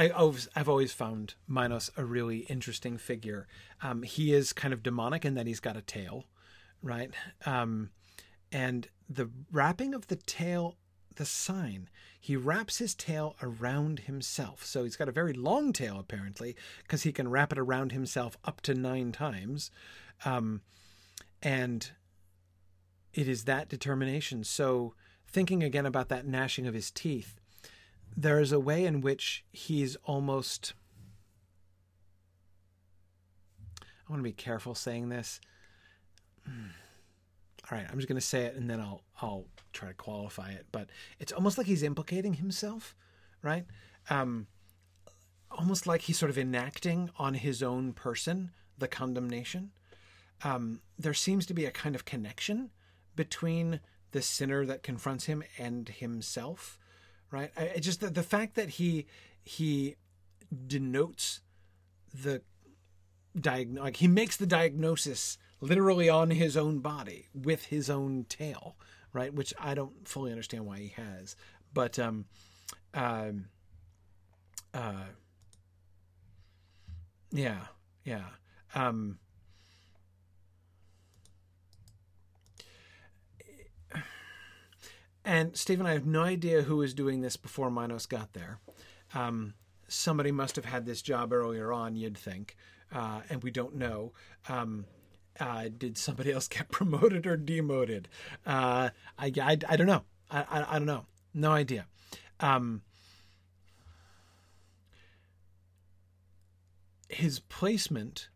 [0.00, 3.46] I, have always found Minos a really interesting figure.
[3.82, 6.24] Um, he is kind of demonic in that he's got a tail,
[6.82, 7.10] right?
[7.44, 7.90] Um,
[8.50, 10.76] and the wrapping of the tail,
[11.16, 14.64] the sign, he wraps his tail around himself.
[14.64, 18.38] So he's got a very long tail, apparently, because he can wrap it around himself
[18.44, 19.70] up to nine times.
[20.24, 20.62] Um,
[21.42, 21.90] and
[23.12, 24.44] it is that determination.
[24.44, 24.94] So,
[25.26, 27.39] thinking again about that gnashing of his teeth,
[28.16, 30.74] there is a way in which he's almost.
[33.80, 35.40] I want to be careful saying this.
[36.46, 40.50] All right, I'm just going to say it and then I'll I'll try to qualify
[40.50, 40.66] it.
[40.72, 42.96] But it's almost like he's implicating himself,
[43.42, 43.64] right?
[44.08, 44.48] Um,
[45.50, 49.70] almost like he's sort of enacting on his own person the condemnation.
[50.42, 52.70] Um, there seems to be a kind of connection
[53.14, 53.80] between
[54.12, 56.78] the sinner that confronts him and himself
[57.30, 57.50] right?
[57.56, 59.06] I, just the, the fact that he
[59.42, 59.96] he
[60.66, 61.40] denotes
[62.12, 62.42] the
[63.38, 68.76] diag- like he makes the diagnosis literally on his own body with his own tail,
[69.12, 69.32] right?
[69.32, 71.36] Which I don't fully understand why he has,
[71.72, 72.24] but um,
[72.94, 73.46] um,
[74.74, 75.04] uh,
[77.32, 77.66] yeah,
[78.04, 78.24] yeah,
[78.74, 79.18] um.
[85.24, 88.58] And Stephen, I have no idea who was doing this before Minos got there.
[89.14, 89.54] Um,
[89.88, 92.56] somebody must have had this job earlier on, you'd think,
[92.92, 94.12] uh, and we don't know.
[94.48, 94.86] Um,
[95.38, 98.08] uh, did somebody else get promoted or demoted?
[98.46, 100.04] Uh, I, I, I, don't know.
[100.30, 101.06] I, I, I, don't know.
[101.34, 101.86] No idea.
[102.40, 102.82] Um,
[107.08, 108.28] his placement,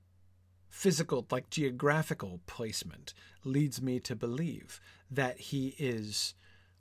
[0.69, 4.81] physical, like geographical placement, leads me to believe
[5.11, 6.35] that he is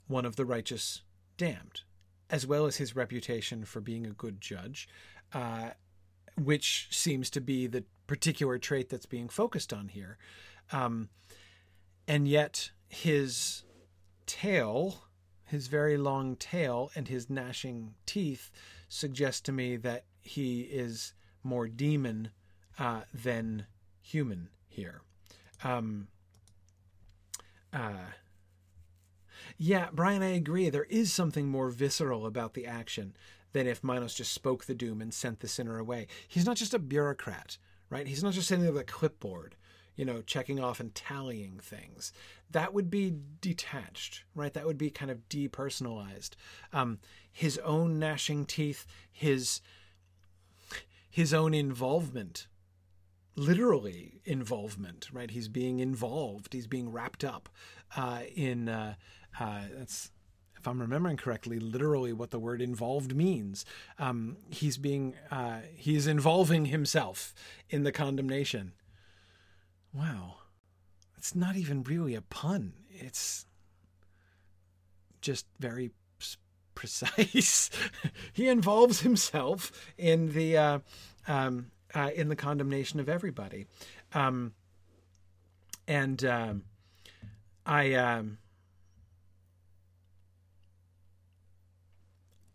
[0.06, 1.02] one of the righteous
[1.36, 1.82] damned,
[2.30, 4.88] as well as his reputation for being a good judge,
[5.32, 5.70] uh,
[6.40, 10.18] which seems to be the particular trait that's being focused on here.
[10.72, 11.08] Um,
[12.06, 13.62] and yet, his
[14.26, 15.04] tail,
[15.44, 18.50] his very long tail, and his gnashing teeth
[18.88, 22.30] suggest to me that he is more demon
[22.78, 23.66] uh, than
[24.00, 25.02] human here.
[25.62, 26.08] Um,
[27.72, 28.12] uh,
[29.58, 30.70] yeah, Brian, I agree.
[30.70, 33.16] There is something more visceral about the action
[33.52, 36.06] than if Minos just spoke the doom and sent the sinner away.
[36.26, 37.58] He's not just a bureaucrat,
[37.88, 38.06] right?
[38.06, 39.56] He's not just sitting there with a clipboard,
[39.96, 42.12] you know, checking off and tallying things.
[42.50, 44.52] That would be detached, right?
[44.52, 46.30] That would be kind of depersonalized.
[46.72, 46.98] Um,
[47.30, 49.60] his own gnashing teeth, his
[51.08, 52.48] his own involvement
[53.36, 55.30] literally involvement, right?
[55.30, 56.52] He's being involved.
[56.52, 57.48] He's being wrapped up
[57.96, 58.68] uh, in.
[58.68, 58.94] Uh,
[59.38, 60.10] uh, that's
[60.64, 63.66] if I'm remembering correctly, literally what the word involved means.
[63.98, 67.34] Um, he's being uh, he's involving himself
[67.68, 68.72] in the condemnation.
[69.92, 70.36] Wow,
[71.18, 72.72] it's not even really a pun.
[72.88, 73.44] It's
[75.20, 75.90] just very
[76.74, 77.68] precise.
[78.32, 80.78] he involves himself in the uh,
[81.28, 83.66] um, uh, in the condemnation of everybody,
[84.14, 84.54] um,
[85.86, 86.62] and um,
[87.66, 87.92] I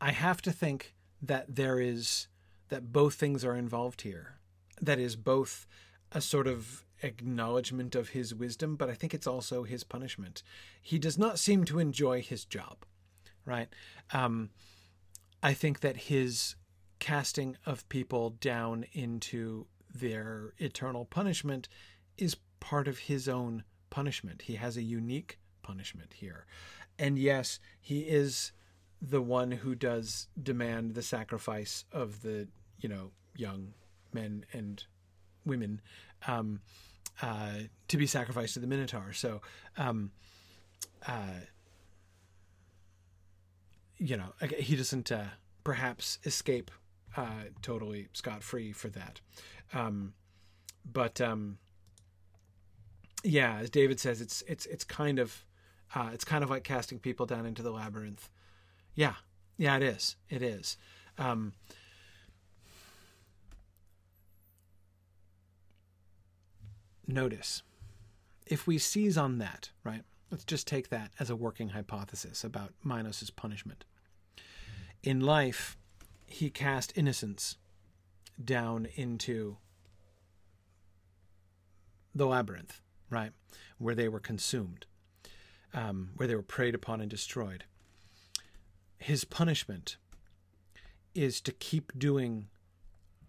[0.01, 2.27] I have to think that there is
[2.69, 4.39] that both things are involved here.
[4.81, 5.67] That is both
[6.11, 10.43] a sort of acknowledgement of his wisdom, but I think it's also his punishment.
[10.81, 12.85] He does not seem to enjoy his job,
[13.45, 13.69] right?
[14.11, 14.49] Um,
[15.41, 16.55] I think that his
[16.99, 21.67] casting of people down into their eternal punishment
[22.17, 24.43] is part of his own punishment.
[24.43, 26.45] He has a unique punishment here.
[26.97, 28.51] And yes, he is
[29.01, 32.47] the one who does demand the sacrifice of the,
[32.79, 33.73] you know, young
[34.13, 34.83] men and
[35.45, 35.81] women
[36.27, 36.59] um,
[37.21, 37.53] uh,
[37.87, 39.13] to be sacrificed to the Minotaur.
[39.13, 39.41] So,
[39.77, 40.11] um,
[41.07, 41.41] uh,
[43.97, 45.25] you know, he doesn't uh,
[45.63, 46.71] perhaps escape
[47.15, 49.21] uh, totally scot free for that.
[49.73, 50.13] Um,
[50.91, 51.57] but um,
[53.23, 55.45] yeah, as David says, it's it's it's kind of
[55.95, 58.29] uh, it's kind of like casting people down into the labyrinth.
[58.95, 59.15] Yeah,
[59.57, 60.15] yeah, it is.
[60.29, 60.77] It is.
[61.17, 61.53] Um,
[67.07, 67.63] notice
[68.49, 70.03] if we seize on that, right?
[70.31, 73.85] Let's just take that as a working hypothesis about Minos' punishment.
[75.03, 75.77] In life,
[76.27, 77.57] he cast innocents
[78.43, 79.57] down into
[82.13, 83.31] the labyrinth, right?
[83.77, 84.85] Where they were consumed,
[85.73, 87.65] um, where they were preyed upon and destroyed.
[88.99, 89.97] His punishment
[91.15, 92.47] is to keep doing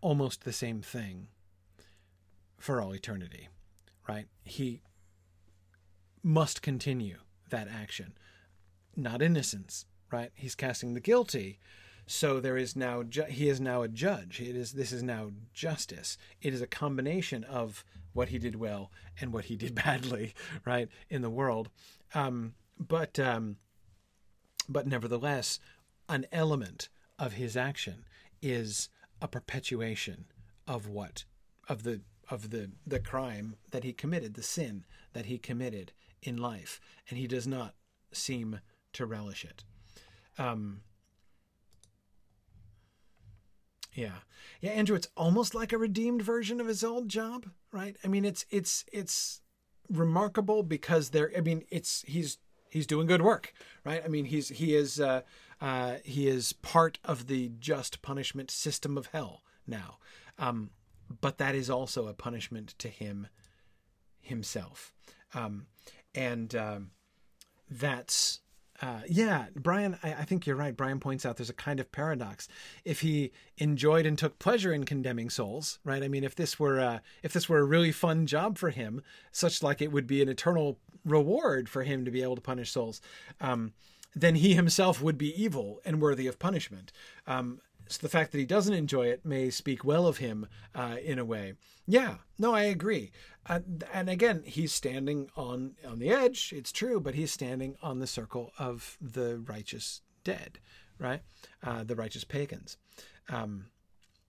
[0.00, 1.28] almost the same thing
[2.58, 3.48] for all eternity,
[4.08, 4.26] right?
[4.44, 4.82] He
[6.22, 7.18] must continue
[7.48, 8.14] that action.
[8.96, 10.30] Not innocents, right?
[10.34, 11.58] He's casting the guilty,
[12.06, 14.40] so there is now ju- he is now a judge.
[14.40, 16.18] It is this is now justice.
[16.42, 18.90] It is a combination of what he did well
[19.20, 20.34] and what he did badly,
[20.66, 21.70] right, in the world.
[22.14, 23.56] Um, but um,
[24.70, 25.58] but nevertheless,
[26.08, 26.88] an element
[27.18, 28.04] of his action
[28.40, 28.88] is
[29.20, 30.26] a perpetuation
[30.66, 31.24] of what
[31.68, 35.92] of the of the the crime that he committed, the sin that he committed
[36.22, 37.74] in life, and he does not
[38.12, 38.60] seem
[38.92, 39.64] to relish it.
[40.38, 40.82] Um,
[43.94, 44.20] yeah.
[44.60, 47.96] Yeah, Andrew, it's almost like a redeemed version of his old job, right?
[48.04, 49.40] I mean, it's it's it's
[49.90, 52.38] remarkable because there I mean, it's he's
[52.70, 53.52] he's doing good work,
[53.84, 54.02] right?
[54.04, 55.22] I mean, he's he is uh,
[55.60, 59.98] uh, he is part of the just punishment system of hell now.
[60.38, 60.70] Um,
[61.20, 63.26] but that is also a punishment to him
[64.20, 64.94] himself.
[65.34, 65.66] Um,
[66.14, 66.90] and um,
[67.68, 68.40] that's
[68.82, 70.74] uh, yeah, Brian, I, I, think you're right.
[70.74, 72.48] Brian points out there's a kind of paradox.
[72.84, 76.02] If he enjoyed and took pleasure in condemning souls, right?
[76.02, 79.02] I mean, if this were a, if this were a really fun job for him,
[79.32, 82.72] such like it would be an eternal reward for him to be able to punish
[82.72, 83.02] souls,
[83.40, 83.74] um,
[84.14, 86.90] then he himself would be evil and worthy of punishment.
[87.26, 87.60] Um,
[87.90, 90.46] so the fact that he doesn't enjoy it may speak well of him
[90.76, 91.54] uh, in a way.
[91.88, 93.10] Yeah, no, I agree.
[93.46, 93.60] Uh,
[93.92, 96.52] and again, he's standing on on the edge.
[96.56, 100.60] It's true, but he's standing on the circle of the righteous dead,
[101.00, 101.22] right?
[101.64, 102.76] Uh, the righteous pagans.
[103.28, 103.66] Um,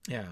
[0.08, 0.30] yeah.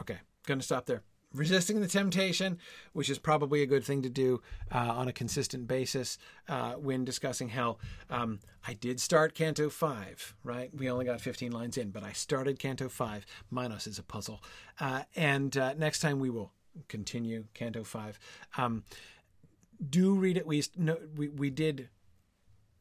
[0.00, 1.02] Okay, gonna stop there
[1.38, 2.58] resisting the temptation,
[2.92, 4.42] which is probably a good thing to do
[4.72, 7.78] uh, on a consistent basis uh, when discussing hell.
[8.10, 10.70] Um, I did start Canto 5, right?
[10.74, 13.24] We only got 15 lines in, but I started Canto 5.
[13.50, 14.42] Minos is a puzzle.
[14.80, 16.52] Uh, and uh, next time we will
[16.88, 18.18] continue Canto 5.
[18.56, 18.84] Um,
[19.88, 21.88] do read at least, no, we, we did,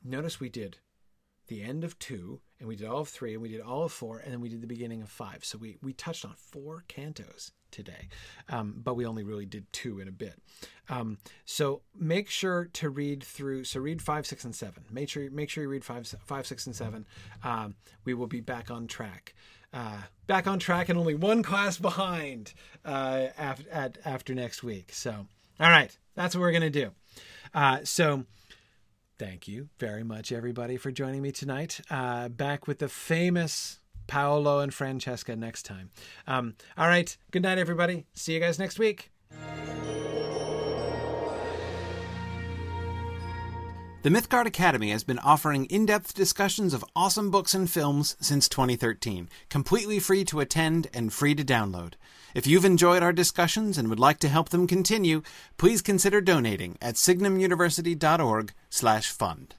[0.03, 0.77] notice we did
[1.47, 3.91] the end of two, and we did all of three, and we did all of
[3.91, 5.45] four, and then we did the beginning of five.
[5.45, 8.09] So we, we touched on four cantos today,
[8.49, 10.39] um, but we only really did two in a bit.
[10.89, 13.65] Um, so make sure to read through.
[13.65, 14.83] So read five, six, and seven.
[14.91, 17.05] Make sure make sure you read five, five, six, and seven.
[17.43, 17.75] Um,
[18.05, 19.33] we will be back on track.
[19.73, 22.53] Uh, back on track and only one class behind
[22.85, 24.91] uh, after, at, after next week.
[24.93, 25.27] So,
[25.59, 26.91] all right, that's what we're gonna do.
[27.53, 28.25] Uh, so.
[29.19, 31.81] Thank you very much, everybody, for joining me tonight.
[31.89, 35.89] Uh, back with the famous Paolo and Francesca next time.
[36.25, 37.15] Um, all right.
[37.31, 38.05] Good night, everybody.
[38.13, 39.11] See you guys next week.
[44.03, 48.47] The Mythgard Academy has been offering in depth discussions of awesome books and films since
[48.47, 51.95] 2013, completely free to attend and free to download.
[52.33, 55.23] If you've enjoyed our discussions and would like to help them continue,
[55.57, 59.55] please consider donating at signumuniversity.org/fund.